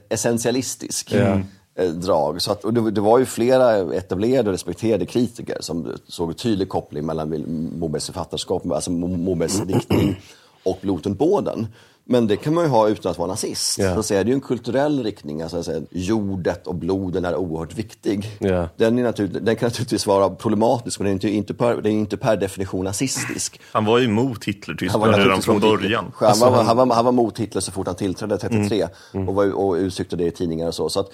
essentialistisk 0.09 1.13
Mm 1.13 1.43
drag. 1.87 2.41
Så 2.41 2.51
att, 2.51 2.65
och 2.65 2.73
det, 2.73 2.91
det 2.91 3.01
var 3.01 3.19
ju 3.19 3.25
flera 3.25 3.93
etablerade 3.95 4.49
och 4.49 4.53
respekterade 4.53 5.05
kritiker 5.05 5.57
som 5.59 5.93
såg 6.07 6.29
en 6.29 6.35
tydlig 6.35 6.69
koppling 6.69 7.05
mellan 7.05 7.43
Mobergs 7.79 8.05
författarskap, 8.05 8.71
alltså 8.71 8.91
Mo- 8.91 9.17
Mobergs 9.17 9.61
diktning 9.61 10.21
och 10.63 10.77
Blotenbåden. 10.81 11.67
Men 12.11 12.27
det 12.27 12.35
kan 12.37 12.53
man 12.53 12.63
ju 12.63 12.69
ha 12.69 12.89
utan 12.89 13.11
att 13.11 13.17
vara 13.17 13.27
nazist. 13.27 13.79
Ja. 13.79 13.93
Så 13.93 13.99
att 13.99 14.05
säga, 14.05 14.23
det 14.23 14.27
är 14.27 14.29
ju 14.31 14.35
en 14.35 14.41
kulturell 14.41 15.03
riktning. 15.03 15.41
Alltså, 15.41 15.57
att 15.57 15.65
säga, 15.65 15.81
jordet 15.91 16.67
och 16.67 16.75
bloden 16.75 17.25
är 17.25 17.35
oerhört 17.35 17.73
viktig. 17.77 18.37
Ja. 18.39 18.69
Den, 18.77 18.99
är 18.99 19.03
naturligt, 19.03 19.45
den 19.45 19.55
kan 19.55 19.67
naturligtvis 19.67 20.07
vara 20.07 20.29
problematisk, 20.29 20.99
men 20.99 21.05
den 21.05 21.11
är 21.11 21.13
inte, 21.13 21.29
inte, 21.29 21.53
per, 21.53 21.75
den 21.75 21.85
är 21.85 21.89
inte 21.99 22.17
per 22.17 22.37
definition 22.37 22.85
nazistisk. 22.85 23.59
Han 23.71 23.85
var 23.85 23.97
ju 23.99 24.05
emot 24.05 24.25
Han 24.25 24.29
var 24.35 24.45
Hitler-Tyskland 24.53 25.15
redan 25.15 25.41
från 25.41 25.55
mot 25.55 25.63
Hitler. 25.63 25.77
början. 25.77 26.11
Han, 26.15 26.27
Alltså, 26.29 26.45
var, 26.45 26.51
han- 26.51 26.65
han, 26.65 26.77
var, 26.77 26.95
han 26.95 27.05
var 27.05 27.11
mot 27.11 27.39
Hitler 27.39 27.61
så 27.61 27.71
fort 27.71 27.87
han 27.87 27.95
tillträdde 27.95 28.37
33 28.37 28.87
och, 29.27 29.35
var, 29.35 29.51
och 29.51 29.73
uttryckte 29.73 30.15
det 30.15 30.25
i 30.25 30.31
tidningar 30.31 30.67
och 30.67 30.75
så. 30.75 30.89
så, 30.89 30.99
att, 30.99 31.09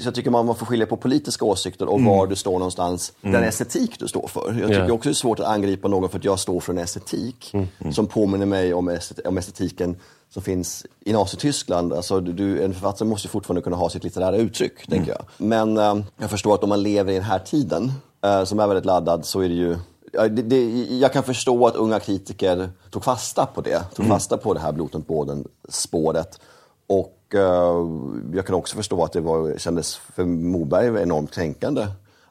så 0.00 0.06
jag 0.08 0.14
tycker 0.14 0.30
man, 0.30 0.54
får 0.56 0.66
skilja 0.66 0.86
på 0.86 0.96
politiska 0.96 1.44
åsikter 1.44 1.88
och 1.88 2.00
var 2.02 2.26
du 2.26 2.36
står 2.36 2.52
någonstans, 2.52 3.12
den 3.20 3.44
estetik 3.44 3.98
du 3.98 4.08
står 4.08 4.28
för. 4.28 4.56
Jag 4.60 4.68
tycker 4.68 4.86
Ja. 4.88 4.92
också 4.92 5.08
det 5.08 5.12
är 5.12 5.14
svårt 5.14 5.40
att 5.40 5.46
angripa 5.46 5.88
någon 5.88 6.10
för 6.10 6.18
att 6.18 6.24
jag 6.24 6.38
står 6.38 6.60
för 6.60 6.72
en 6.72 6.78
estetik 6.78 7.54
som 7.92 8.06
påminner 8.06 8.46
mig 8.46 8.74
om, 8.74 8.88
estet, 8.88 9.26
om 9.26 9.38
estetiken 9.38 9.96
som 10.30 10.42
finns 10.42 10.86
i 11.00 11.12
Nazityskland. 11.12 11.92
Alltså, 11.92 12.20
du- 12.20 12.64
en 12.64 12.72
författare 12.72 13.08
måste 13.08 13.28
fortfarande 13.28 13.62
kunna 13.62 13.76
ha 13.76 13.90
sitt 13.90 14.04
litterära 14.04 14.36
uttryck, 14.36 14.86
tänker 14.88 15.10
jag. 15.12 15.22
Men 15.36 15.76
eh, 15.78 15.96
jag 16.18 16.30
förstår 16.30 16.54
att 16.54 16.62
om 16.62 16.68
man 16.68 16.82
lever 16.82 17.12
i 17.12 17.14
den 17.14 17.24
här 17.24 17.38
tiden, 17.38 17.92
eh, 18.24 18.44
som 18.44 18.60
är 18.60 18.66
väldigt 18.66 18.84
laddad, 18.84 19.24
så 19.26 19.40
är 19.40 19.48
det 19.48 19.54
ju 19.54 19.76
det, 20.12 20.28
det, 20.28 20.84
jag 20.98 21.12
kan 21.12 21.22
förstå 21.22 21.66
att 21.66 21.76
unga 21.76 22.00
kritiker 22.00 22.70
tog 22.90 23.04
fasta 23.04 23.46
på 23.46 23.60
det. 23.60 23.82
Tog 23.94 24.06
fasta 24.06 24.36
på 24.36 24.54
det 24.54 24.60
här 24.60 24.72
Blotenbåden-spåret. 24.72 26.40
Och 26.86 27.06
eh, 27.06 27.15
jag 28.34 28.46
kan 28.46 28.54
också 28.54 28.76
förstå 28.76 29.04
att 29.04 29.12
det 29.12 29.20
var, 29.20 29.58
kändes 29.58 29.96
för 29.96 30.24
Moberg 30.24 31.02
enormt 31.02 31.30
kränkande 31.34 31.86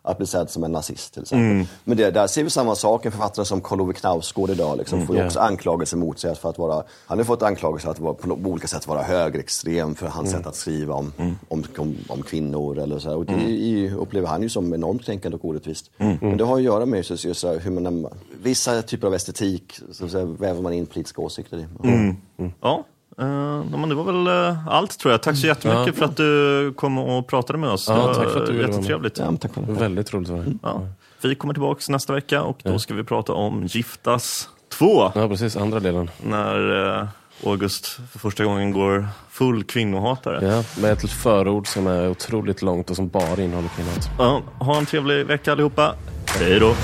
att 0.07 0.17
bli 0.17 0.27
sedd 0.27 0.49
som 0.49 0.63
en 0.63 0.71
nazist 0.71 1.13
till 1.13 1.21
exempel. 1.21 1.67
Men 1.83 1.97
det, 1.97 2.11
där 2.11 2.27
ser 2.27 2.43
vi 2.43 2.49
samma 2.49 2.75
sak, 2.75 3.05
en 3.05 3.11
författare 3.11 3.45
som 3.45 3.61
Karl 3.61 3.81
Ove 3.81 3.93
Knausgård 3.93 4.49
idag 4.49 4.77
liksom, 4.77 5.07
får 5.07 5.15
ju 5.15 5.21
Ja. 5.21 5.27
också 5.27 5.39
anklagelser 5.39 5.97
mot 5.97 6.19
sig 6.19 6.35
för 6.35 6.49
att 6.49 6.57
vara, 6.57 6.83
han 7.05 7.17
har 7.17 7.25
fått 7.25 7.41
anklagelser 7.43 7.89
att 7.89 7.99
vara, 7.99 8.13
på 8.13 8.29
olika 8.43 8.67
sätt 8.67 8.87
vara 8.87 9.01
högerextrem 9.03 9.95
för 9.95 10.07
hans 10.07 10.31
sätt 10.31 10.47
att 10.47 10.55
skriva 10.55 10.93
om, 10.93 11.13
om, 11.47 11.63
om, 11.77 11.95
om 12.07 12.21
kvinnor 12.23 12.77
eller 12.79 12.99
så 12.99 13.09
här. 13.09 13.17
Och 13.17 13.25
det 13.25 13.33
i- 13.41 13.91
upplever 13.93 14.27
han 14.27 14.41
ju 14.41 14.49
som 14.49 14.73
enormt 14.73 15.05
kränkande 15.05 15.37
och 15.37 15.45
orättvist. 15.45 15.91
Men 15.97 16.37
det 16.37 16.43
har 16.43 16.55
att 16.55 16.61
göra 16.63 16.85
med 16.85 16.97
just, 17.09 17.25
just 17.25 17.43
hur 17.43 17.71
man, 17.71 18.07
vissa 18.43 18.81
typer 18.81 19.07
av 19.07 19.13
estetik 19.13 19.79
så, 19.91 20.07
så 20.07 20.17
här, 20.17 20.25
väver 20.25 20.61
man 20.61 20.73
in 20.73 20.85
politiska 20.85 21.21
åsikter 21.21 21.57
i. 21.57 21.65
Ja, 22.61 22.83
ja, 23.15 23.77
men 23.77 23.89
det 23.89 23.95
var 23.95 24.03
väl 24.03 24.27
eh, 24.27 24.67
allt 24.67 24.99
tror 24.99 25.11
jag. 25.11 25.21
Tack 25.23 25.37
så 25.37 25.47
jättemycket 25.47 25.95
för 25.97 26.05
att 26.05 26.17
du 26.17 26.73
kom 26.75 26.97
och 26.97 27.27
pratade 27.27 27.59
med 27.59 27.69
oss. 27.69 27.85
Ja, 27.89 27.95
det 27.95 28.01
var 28.01 28.13
tack 28.13 28.29
för 28.29 28.41
att 28.41 28.47
du 28.47 28.61
jättetrevligt. 28.61 29.17
Ja, 29.17 29.33
tack 29.39 29.53
för 29.53 29.61
det. 29.61 29.71
Väldigt 29.71 30.13
roligt 30.13 30.29
var 30.29 30.37
det. 30.37 30.53
Ja. 30.63 30.81
Vi 31.21 31.35
kommer 31.35 31.53
tillbaka 31.53 31.81
nästa 31.89 32.13
vecka 32.13 32.41
och 32.41 32.59
då 32.63 32.79
ska 32.79 32.93
vi 32.93 33.03
prata 33.03 33.33
om 33.33 33.63
Giftas 33.65 34.49
2. 34.73 35.11
Ja, 35.15 35.27
precis. 35.27 35.57
Andra 35.57 35.79
delen. 35.79 36.09
När 36.23 36.91
eh, 36.99 37.07
August 37.45 37.99
för 38.11 38.19
första 38.19 38.43
gången 38.45 38.71
går 38.71 39.07
full 39.29 39.63
kvinnohatare. 39.63 40.47
Ja, 40.47 40.81
med 40.81 40.91
ett 40.91 41.09
förord 41.09 41.67
som 41.67 41.87
är 41.87 42.09
otroligt 42.09 42.61
långt 42.61 42.89
och 42.89 42.95
som 42.95 43.07
bara 43.07 43.41
innehåller 43.41 43.69
kvinnohat. 43.69 44.09
Ja, 44.17 44.41
ha 44.59 44.77
en 44.77 44.85
trevlig 44.85 45.25
vecka 45.25 45.51
allihopa. 45.51 45.95
Hej 46.39 46.59
då! 46.59 46.75